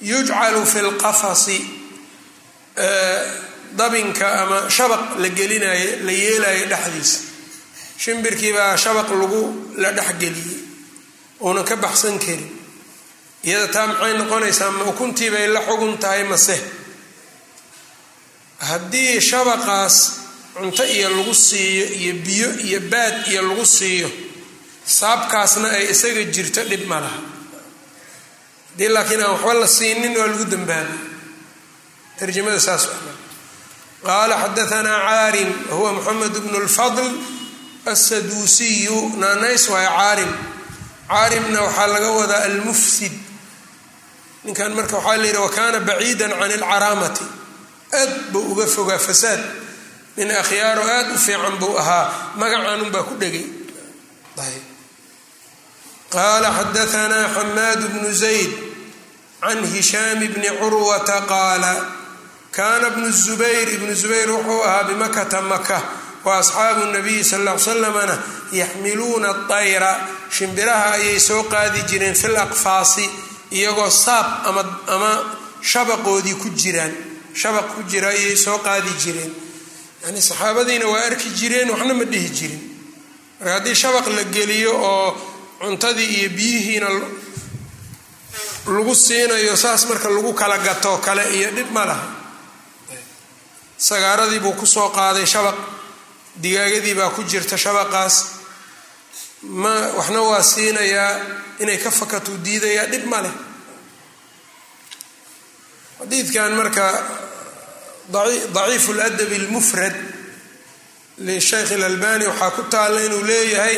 yujcalu 0.00 0.62
fi 0.72 0.78
اlqafasi 0.88 1.58
dabinka 3.76 4.26
ama 4.42 4.58
shabaq 4.70 5.18
la 5.18 5.28
gelinayo 5.28 6.04
la 6.06 6.12
yeelayo 6.12 6.66
dhexdiisa 6.72 7.18
shimbirkii 7.98 8.52
baa 8.52 8.76
shabaq 8.76 9.08
lagu 9.20 9.42
la 9.82 9.90
dhexgeliyey 9.98 10.58
uunan 11.40 11.64
ka 11.64 11.76
baxsan 11.76 12.18
karin 12.18 12.44
iyada 13.44 13.68
taa 13.74 13.86
maxay 13.86 14.12
noqonaysaa 14.20 14.70
ma 14.76 14.84
ukuntii 14.92 15.30
bay 15.34 15.46
la 15.54 15.60
xugun 15.68 15.94
tahay 16.02 16.24
mase 16.24 16.56
haddii 18.68 19.20
shabaqaas 19.20 19.96
cunto 20.59 20.83
iyo 20.95 21.09
lagu 21.15 21.33
siiyo 21.47 21.85
iyo 21.99 22.13
biyo 22.25 22.49
iyo 22.67 22.79
baad 22.91 23.15
iyo 23.31 23.41
lagu 23.49 23.65
siiyo. 23.65 24.09
Saabkaasna 24.97 25.67
ay 25.77 25.83
isaga 25.93 26.23
jirto 26.35 26.61
dhib 26.69 26.83
ma 26.91 26.99
laha. 27.03 27.19
Haddii 28.71 28.89
laakiin 28.95 29.21
aan 29.23 29.31
waxba 29.35 29.53
la 29.61 29.67
siinin 29.67 30.13
waa 30.19 30.27
lagu 30.31 30.45
dambaabay 30.53 30.97
tarjamada 32.19 32.59
saas 32.67 32.83
qaala 34.05 34.35
xadaanaa 34.43 34.99
caarim 35.07 35.49
wahuwa 35.69 35.91
moxamed 35.97 36.33
bnu 36.43 36.57
lfadl 36.67 37.07
asaduusiyu 37.93 38.97
naanays 39.21 39.63
waay 39.73 39.87
caarim 39.97 40.31
caarimna 41.11 41.59
waxaa 41.65 41.87
laga 41.93 42.09
wadaa 42.19 42.43
almufsid. 42.49 43.11
Ninkan 44.43 44.71
marka 44.77 44.95
waxaa 44.97 45.17
la 45.21 45.25
yidhi 45.27 45.37
wakaana 45.45 45.79
baciida 45.87 46.25
can 46.29 46.51
alcaraamati 46.51 47.25
aad 47.99 48.11
buu 48.31 48.43
uga 48.51 48.65
fogaa 48.75 48.99
fasaad 49.07 49.41
nin 50.19 50.29
akhyaaro 50.41 50.83
aad 50.95 51.07
u 51.15 51.17
fiican 51.25 51.55
buu 51.61 51.75
ahaa 51.81 52.05
magacaanunbaa 52.39 53.07
ku 53.09 53.13
dhegay. 53.21 53.45
Qaala 56.13 56.49
xadaanaa 56.57 57.27
xamaad 57.35 57.81
bnu 57.93 58.09
zayd 58.23 58.51
can 59.41 59.59
hishaam 59.73 60.19
bni 60.33 60.49
curwata 60.59 61.17
qaala 61.31 61.71
kaana 62.57 62.87
bnu 62.95 63.07
zubayr 63.23 63.67
ibnu 63.75 63.93
zubayr 64.01 64.29
wuxuu 64.35 64.61
ahaa 64.67 64.83
bimakata 64.89 65.41
maka 65.41 65.77
wa 66.25 66.37
asxaabu 66.41 66.83
nabiyi 66.95 67.23
sal 67.23 67.45
l 67.47 67.59
salamna 67.67 68.15
yaxmiluuna 68.61 69.29
ayra 69.59 69.91
shimbiraha 70.35 70.87
ayay 70.97 71.19
soo 71.27 71.43
qaadi 71.53 71.79
jireen 71.89 72.15
fil 72.21 72.37
aqfaasi 72.45 73.05
iyagoo 73.57 73.89
saab 73.89 74.27
ama 74.93 75.11
shabaqoodii 75.71 76.35
ku 76.41 76.49
jiraan 76.61 76.93
shabaq 77.41 77.67
ku 77.75 77.81
jira 77.91 78.09
ayay 78.17 78.35
soo 78.45 78.57
qaadi 78.67 78.91
jireen 79.03 79.31
yani 80.05 80.21
saxaabadiina 80.21 80.85
waa 80.93 81.03
arki 81.09 81.29
jireen 81.39 81.69
waxna 81.69 81.93
ma 81.93 82.05
dhihi 82.11 82.29
jirin. 82.37 82.61
Marka 83.39 83.53
haddii 83.55 83.75
shabaq 83.81 84.07
la 84.17 84.23
geliyo 84.35 84.71
oo 84.91 85.07
cuntadii 85.61 86.09
iyo 86.17 86.29
biyihiina 86.37 86.87
lagu 88.75 88.95
siinayo 88.95 89.55
saas 89.57 89.85
marka 89.89 90.09
lagu 90.09 90.33
kala 90.33 90.57
gato 90.57 90.97
kale 91.05 91.23
iyo 91.37 91.51
dhib 91.51 91.71
ma 91.71 91.85
laha. 91.85 92.07
Sagaaradii 93.77 94.39
buu 94.39 94.53
ku 94.59 94.65
soo 94.65 94.89
qaaday 94.89 95.25
shabaq 95.25 95.55
digaagadii 96.35 96.93
baa 96.99 97.09
ku 97.15 97.23
jirta 97.23 97.57
shabaqaas. 97.57 98.15
Ma 99.43 99.73
waxna 99.97 100.21
waa 100.21 100.43
siinayaa 100.43 101.13
inay 101.59 101.77
ka 101.83 101.91
fakatuu 101.91 102.37
diidayaa 102.45 102.85
dhib 102.91 103.05
ma 103.11 103.21
leh. 103.21 103.31
Xadiidkan 105.99 106.51
marka 106.55 106.85
daciifu 108.11 108.93
ladabi 108.93 109.37
lmufrad 109.37 109.95
lishaykh 111.19 111.71
اlalbani 111.71 112.25
waxaa 112.27 112.51
ku 112.51 112.63
taalla 112.63 113.01
inuu 113.05 113.23
leeyahay 113.23 113.77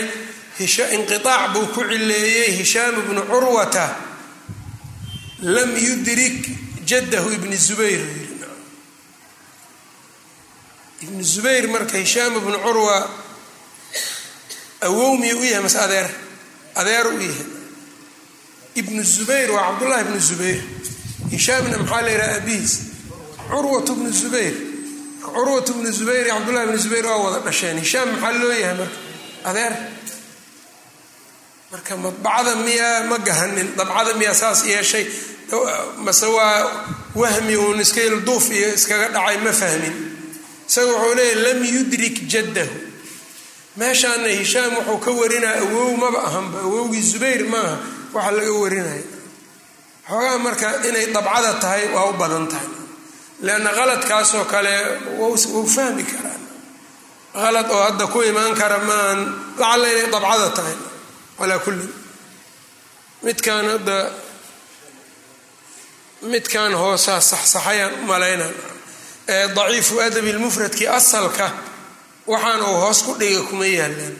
inqiaac 0.96 1.54
buu 1.54 1.68
ku 1.74 1.82
cileeyey 1.90 2.52
hishaam 2.58 2.96
bnu 3.08 3.22
curwata 3.28 3.96
lam 5.42 5.72
yudrik 5.78 6.50
jadahu 6.86 7.32
ibni 7.34 7.58
zubayr. 7.58 8.02
Ibnu 11.02 11.24
zubayr 11.24 11.68
marka 11.68 11.98
hishaam 11.98 12.38
ibnu 12.38 12.58
curwa 12.62 13.10
awowmiya 14.82 15.36
u 15.36 15.44
yahay 15.44 15.64
mase 15.64 15.80
adeer 15.80 16.10
adeer 16.76 17.08
u 17.08 17.18
yahay. 17.22 17.46
Ibnu 18.76 19.04
zubayr 19.04 19.52
waa 19.52 19.66
cabdullahi 19.72 20.02
ibnu 20.06 20.20
zubayr. 20.20 20.62
Hishaamna 21.32 21.78
maxaa 21.78 22.02
la 22.02 22.12
yidhaha 22.12 22.36
abihiis 22.38 22.91
curwatu 23.52 23.92
bnu 23.98 24.10
zubayr. 24.22 24.54
Curwatu 25.24 25.72
bnu 25.78 25.90
zubayr 25.98 26.26
iyo 26.26 26.34
cabdullahi 26.36 26.68
bnu 26.70 26.78
zubayr 26.84 27.06
waa 27.06 27.18
wada 27.26 27.40
dhasheen. 27.46 27.78
Hishaam 27.84 28.10
maxaa 28.16 28.34
loo 28.42 28.52
yahay 28.64 28.76
marka? 28.80 28.98
Adeer? 29.50 29.74
Marka 31.72 31.94
madbacada 32.04 32.56
miyaa 32.66 33.04
ma 33.10 33.18
garanin 33.28 33.70
dabcada 33.78 34.14
miyaa 34.20 34.34
saas 34.42 34.60
yeeshay. 34.66 35.06
Mase 36.06 36.26
waa 36.26 36.86
wahmi 37.16 37.56
uun 37.56 37.80
iska 37.86 38.02
ilduuf 38.10 38.46
iyo 38.52 38.74
iskaga 38.78 39.08
dhacay 39.16 39.38
ma 39.46 39.52
fahmin. 39.62 39.96
Isaga 40.70 40.92
wuxuu 40.96 41.16
leeyahy 41.18 41.42
lam 41.46 41.60
yudrik 41.74 42.16
jaddahu. 42.32 42.76
Meeshaana 43.80 44.28
hishaam 44.40 44.74
wuxuu 44.78 45.00
ka 45.06 45.12
warinaya 45.20 45.62
awow 45.64 45.92
maba 46.02 46.20
ahanba 46.28 46.58
awowgii 46.68 47.02
zubayr 47.12 47.44
maaha 47.54 47.76
waxa 48.16 48.32
laga 48.38 48.52
warinaya 48.64 49.04
xoogaa 50.08 50.38
marka 50.46 50.68
inay 50.88 51.06
dabcada 51.16 51.52
tahay 51.64 51.84
waa 51.96 52.10
u 52.12 52.14
badan 52.20 52.46
tahay 52.52 52.68
leanna 53.46 53.70
qaladkaasoo 53.80 54.46
kale 54.54 54.74
wuu 55.18 55.66
fahmi 55.76 56.04
karaan 56.12 56.42
qalad 57.44 57.68
oo 57.76 57.82
hadda 57.88 58.06
ku 58.14 58.20
imaan 58.32 58.54
kara 58.62 58.78
maan 58.90 59.20
lacalla 59.60 59.88
inay 59.94 60.08
dabcada 60.14 60.50
tahay 60.58 60.78
calaa 61.40 61.60
kulli 61.66 61.88
midkaan 63.26 63.66
hadda 63.74 63.98
midkan 66.32 66.72
hoosaa 66.82 67.20
saxsaxayaan 67.32 67.94
u 67.94 68.02
malaynaan 68.12 68.56
ee 69.36 69.46
daciifu 69.58 69.94
adabi 70.08 70.32
lmufradkii 70.38 70.88
asalka 71.00 71.48
waxaan 72.32 72.62
uu 72.70 72.78
hoos 72.84 73.00
ku 73.06 73.12
dhiga 73.20 73.42
kuma 73.50 73.66
yaalaan 73.78 74.16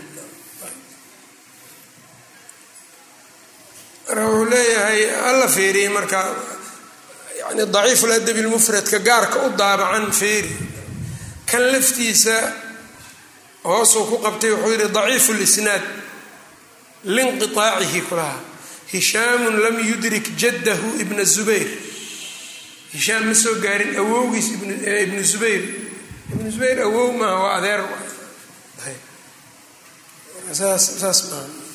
marka 4.08 4.22
wuxuu 4.26 4.46
leeyahay 4.52 5.02
alla 5.30 5.48
feeriyey 5.56 5.90
marka 5.98 6.20
yani 7.42 7.66
daciifu 7.74 8.08
ladabi 8.08 8.42
lmufradka 8.42 9.00
gaarka 9.00 9.38
u 9.46 9.50
daabacan 9.58 10.12
feeri 10.12 10.54
kan 11.50 11.64
laftiisa 11.74 12.36
hoosuu 13.64 14.06
ku 14.10 14.18
qabtay 14.26 14.52
wuxuu 14.54 14.74
yihi 14.74 14.88
daciifu 14.98 15.34
lisnaad 15.42 15.84
linqiaacihi 17.04 18.02
kulaha 18.10 18.40
hishaamun 18.94 19.56
lam 19.64 19.80
yudrik 19.90 20.26
jaddahu 20.38 21.00
ibna 21.04 21.24
zubayr. 21.24 21.68
Hishaam 22.94 23.24
ma 23.26 23.34
soo 23.34 23.56
gaarin 23.64 23.96
awowgiis 24.02 24.48
ibnu 24.52 25.24
zubayr. 25.24 25.64
Ibnu 26.34 26.52
zubayr 26.52 26.78
awow 26.88 27.12
maaha 27.20 27.38
waa 27.44 27.56
adeer. 27.58 27.82
Saas 30.52 31.20
maaha 31.32 31.71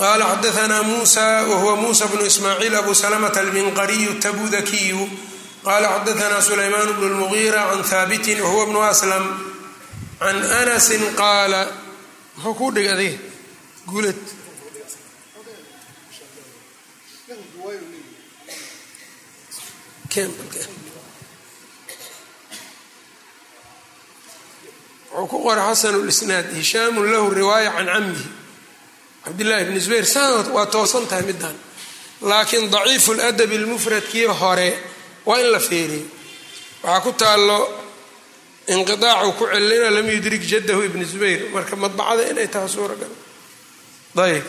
qaala 0.00 0.24
xadaanaa 0.32 0.82
muusa 0.90 1.24
wahuwa 1.50 1.74
muusa 1.82 2.04
bnu 2.10 2.24
ismaaciil 2.30 2.74
abu 2.80 2.92
salamata 3.02 3.38
alminqariyu 3.44 4.12
tabudakiyu 4.24 5.02
qala 5.66 5.88
xadaanaa 5.96 6.42
sulaymaan 6.48 6.90
bnu 6.96 7.06
lmugiira 7.14 7.62
can 7.70 7.82
haabitin 7.90 8.38
wahuwa 8.44 8.64
bnu 8.70 8.80
aslam 8.92 9.24
can 10.22 10.36
anasin 10.60 11.02
qaala 11.20 11.60
muxuu 12.36 12.54
kuu 12.58 12.70
dhig 12.76 12.88
adiga 12.94 13.18
guulad 13.90 14.20
wuxuu 25.14 25.26
ku 25.30 25.36
qora 25.44 25.62
xasanu 25.70 25.98
lisnaad 26.08 26.46
hishaamun 26.58 27.06
lahu 27.12 27.30
riwaaya 27.30 27.70
can 27.76 27.86
camihi 27.86 28.24
cabdillahi 29.24 29.64
bni 29.68 29.80
zubayr 29.80 30.06
sanad 30.06 30.46
waa 30.56 30.66
toosan 30.66 31.06
tahay 31.10 31.24
middan 31.30 31.56
laakiin 32.30 32.70
daciifu 32.74 33.14
ladabi 33.14 33.56
lmufradkii 33.58 34.26
hore 34.40 34.70
waa 35.26 35.38
in 35.40 35.48
la 35.52 35.60
feeriyo 35.60 36.06
waxaa 36.82 37.00
ku 37.04 37.12
taallo 37.12 37.58
inqiaacu 38.74 39.32
ku 39.38 39.44
celina 39.52 39.90
lam 39.96 40.06
yudrik 40.14 40.42
jaddahu 40.52 40.80
ibni 40.88 41.04
zubayr 41.12 41.40
marka 41.54 41.76
madbacada 41.76 42.22
inay 42.30 42.48
tahay 42.54 42.68
suuragal 42.74 43.12
ayb 44.24 44.44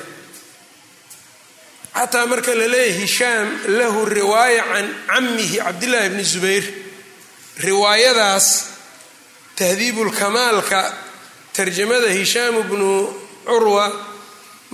xataa 1.96 2.26
marka 2.32 2.52
la 2.60 2.68
leeyahy 2.74 3.00
hishaam 3.02 3.48
lahu 3.80 4.00
riwaaya 4.18 4.64
can 4.72 4.88
camihi 5.10 5.58
cabdillahi 5.66 6.10
bni 6.14 6.24
zubayr 6.34 6.64
riwaayadaas 7.68 8.48
tahdiibulkamaalka 9.56 10.82
tarjamada 11.56 12.10
hishaamu 12.20 12.64
bnu 12.70 12.92
curwa 13.48 13.86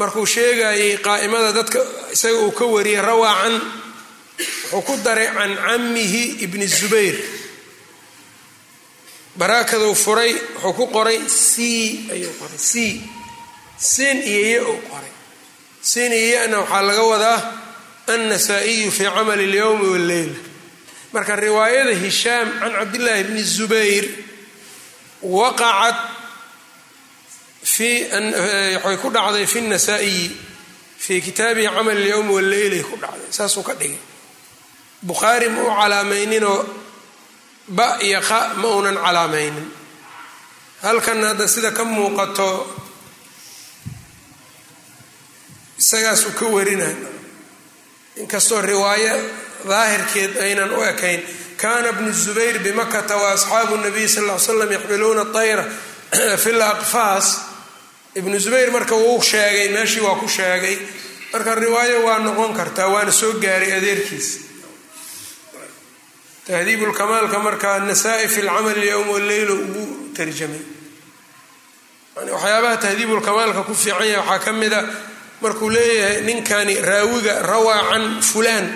markuu 0.01 0.25
sheegayay 0.33 0.97
qaa'imada 1.07 1.49
dadka 1.57 1.79
isaga 2.15 2.37
uu 2.45 2.51
ka 2.59 2.65
wariyay 2.73 3.01
rawaa 3.09 3.35
can 3.43 3.55
wuxuu 4.71 4.81
ku 4.87 4.93
daray 5.05 5.29
can 5.37 5.53
camihi 5.65 6.23
ibni 6.45 6.67
zubayr. 6.77 7.15
Baraakaduu 9.39 9.95
furay 10.03 10.33
wuxuu 10.63 10.73
ku 10.77 10.85
qoray 10.95 11.19
c 11.27 11.51
ayuu 12.13 12.33
qoray 12.39 12.59
c. 12.69 13.01
Sin 13.77 14.17
iyo 14.21 14.41
ya 14.55 14.61
uu 14.71 14.79
qoray. 14.89 15.13
Sin 15.81 16.11
iyo 16.11 16.39
waxaa 16.61 16.81
laga 16.87 17.03
wadaa 17.11 17.39
annasaa'iyu 18.13 18.91
fii 18.91 19.09
camali 19.15 19.43
اlyowmi 19.49 19.87
wاlleyla 19.93 20.39
marka 21.13 21.35
riwaayada 21.35 21.93
hishaam 22.03 22.47
can 22.59 22.71
cabdillaahi 22.77 23.23
bni 23.29 23.43
zubayr 23.55 24.05
waqacad 25.21 25.95
waxay 27.71 28.97
ku 29.01 29.09
dhacday 29.09 29.45
fi 29.47 29.59
nasaa-iyi 29.61 30.27
fii 30.97 31.21
kitaabihi 31.21 31.67
camal 31.75 31.97
اlyowmi 31.97 32.31
wاlleylay 32.37 32.83
ku 32.83 32.95
dhacday 33.03 33.31
saasuu 33.31 33.63
ka 33.63 33.73
dhigay 33.79 33.99
bukhaari 35.07 35.49
ma 35.49 35.61
u 35.63 35.71
calaamayninoo 35.79 36.59
ba 37.77 37.97
iyo 38.01 38.19
qa 38.21 38.39
ma 38.61 38.67
uunan 38.67 38.97
calaamaynin 39.05 39.67
halkan 40.83 41.23
hadda 41.23 41.47
sida 41.47 41.71
ka 41.71 41.83
muuqato 41.85 42.49
isagaasuu 45.79 46.31
ka 46.39 46.45
warinay 46.55 46.95
inkastoo 48.21 48.61
riwaayo 48.61 49.15
daahirkeed 49.69 50.37
aynan 50.37 50.71
u 50.73 50.81
ekayn 50.91 51.21
kana 51.61 51.91
bnu 51.93 52.11
zubayr 52.23 52.59
bimakata 52.59 53.15
waasxaabu 53.17 53.77
nabiy 53.77 54.07
sal 54.07 54.25
l 54.29 54.39
slam 54.39 54.71
yaxmiluuna 54.77 55.23
ayra 55.41 55.65
fi 56.43 56.51
laqfaas 56.61 57.27
ibnu 58.15 58.37
zubayr 58.39 58.69
marka 58.71 58.95
wuu 58.95 59.21
sheegay 59.21 59.69
meeshii 59.75 60.01
waa 60.05 60.15
ku 60.21 60.27
sheegay. 60.27 60.77
Marka 61.33 61.55
riwaayo 61.55 62.03
waa 62.05 62.19
noqon 62.19 62.53
kartaa 62.59 62.87
waana 62.93 63.11
soo 63.11 63.33
gaaray 63.43 63.71
adeerkiis. 63.77 64.27
Tahdiibulkamaalka 66.47 67.39
markaa 67.39 67.79
nasaa-i 67.79 68.27
fi 68.27 68.41
lcamal 68.41 68.83
yowm 68.83 69.09
walleylo 69.09 69.53
ugu 69.63 69.83
tarjamay. 70.17 70.59
Waxyaabaha 72.15 72.77
tahdiibulkamaalka 72.77 73.63
ku 73.63 73.73
fiican 73.73 74.07
yahay 74.07 74.17
waxaa 74.27 74.39
ka 74.45 74.51
mid 74.53 74.73
a 74.73 74.81
markuu 75.41 75.69
leeyahay 75.69 76.21
ninkani 76.27 76.75
raawiga 76.89 77.33
rawaa 77.41 77.81
can 77.91 78.21
fulaan 78.21 78.67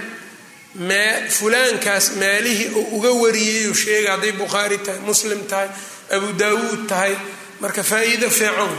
fulaankaas 1.38 2.06
meelihii 2.22 2.70
uu 2.76 2.98
uga 2.98 3.12
wariyay 3.12 3.74
sheegay 3.74 4.08
hadday 4.12 4.32
bukhaari 4.32 4.78
tahay 4.86 5.00
muslim 5.10 5.44
tahay 5.50 5.70
abu 6.16 6.28
daawuud 6.40 6.88
tahay. 6.88 7.16
Marka 7.60 7.84
faa-iido 7.84 8.30
fiican 8.30 8.72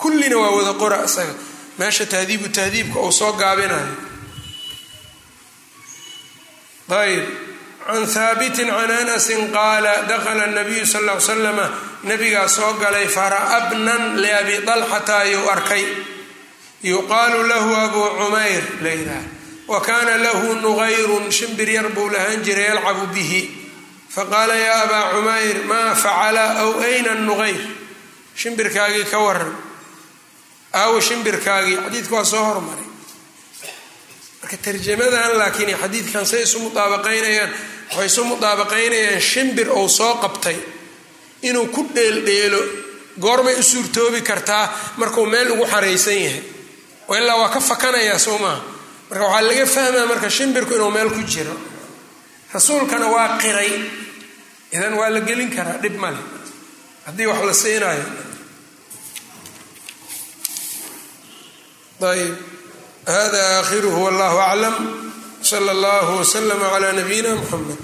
kullina 0.00 0.36
waa 0.38 0.50
wada 0.56 0.72
qora 0.78 1.04
isaga. 1.04 1.34
Meesha 1.78 2.06
tahdiibu 2.06 2.48
tahdiibka 2.48 2.98
uu 3.00 3.12
soo 3.12 3.32
gaabinayo 3.32 3.92
ayb 6.88 7.24
can 7.86 8.06
haabitin 8.06 8.68
can 8.68 8.90
anasin 8.90 9.52
qaala 9.52 10.06
dakhala 10.08 10.46
nabiyu 10.56 10.86
sal 10.86 11.04
l 11.04 11.20
slama 11.20 11.66
nabigaa 12.04 12.48
soo 12.48 12.72
galay 12.80 13.06
fara'abnan 13.16 14.16
liabi 14.22 14.64
dalxata 14.66 15.18
ayuu 15.26 15.48
arkay. 15.50 15.84
Yuqaalu 16.82 17.40
lahu 17.50 17.70
abu 17.74 18.00
cumayr 18.18 18.64
layidhaah 18.84 19.24
wa 19.66 19.80
kaana 19.80 20.16
lahu 20.22 20.54
nugayrun 20.62 21.26
shimbir 21.30 21.68
yar 21.68 21.88
buu 21.90 22.08
lahaan 22.08 22.40
jiray 22.46 22.68
yalcabu 22.70 23.06
bihi. 23.14 23.42
Faqaala 24.14 24.54
yaa 24.54 24.82
abaa 24.86 25.10
cumayr 25.12 25.56
maa 25.66 25.94
facala 25.94 26.44
aw 26.62 26.80
ayna 26.80 27.14
nugayr 27.26 27.60
shimbirkaagii 28.36 29.04
ka 29.10 29.18
waran 29.18 29.52
aawo 30.80 31.00
shimbirkaagii 31.08 31.76
xadiidka 31.84 32.14
waa 32.16 32.24
soo 32.32 32.44
hormaray. 32.48 32.86
Marka 34.42 34.56
tarjamadan 34.64 35.32
laakiin 35.40 35.76
xadiidkan 35.82 36.24
say 36.30 36.42
isu 36.46 36.58
mudaabaqaynayaan 36.66 37.50
waxay 37.90 38.06
isu 38.10 38.22
mudaabaqaynayaan 38.30 39.20
shimbir 39.30 39.68
ou 39.78 39.88
soo 39.98 40.14
qabtay 40.24 40.56
inuu 41.48 41.66
ku 41.74 41.80
dheeldheelo 41.94 42.60
goormay 43.24 43.54
u 43.58 43.62
suurtoobi 43.62 44.20
kartaa 44.30 44.64
markuu 45.00 45.26
meel 45.32 45.48
ugu 45.54 45.66
xaraysan 45.72 46.18
yahay. 46.24 46.42
Ilaa 47.18 47.36
waa 47.40 47.48
ka 47.54 47.60
fakanayaa 47.60 48.18
soo 48.26 48.38
maaha 48.44 48.60
marka 49.10 49.24
waxaa 49.24 49.42
laga 49.48 49.66
fahmaa 49.74 50.06
marka 50.12 50.28
shimbirku 50.36 50.72
inuu 50.74 50.90
meel 50.90 51.10
ku 51.10 51.22
jiro. 51.32 51.56
Rasuulkana 52.54 53.06
waa 53.14 53.38
qiray. 53.42 53.72
Idan 54.72 54.94
waa 54.98 55.10
la 55.14 55.20
gelin 55.20 55.50
karaa 55.56 55.78
dhib 55.82 55.96
male 56.02 56.18
haddii 57.06 57.26
wax 57.30 57.40
la 57.48 57.54
siinayo 57.62 58.04
ayb 62.00 62.36
hada 63.06 63.40
aakhiruhu 63.58 64.04
wallahu 64.04 64.36
aclam 64.38 64.74
sala 65.40 65.70
allahu 65.72 66.18
waslama 66.20 66.66
calaa 66.74 66.92
nabiyina 66.92 67.30
muxamed 67.40 67.78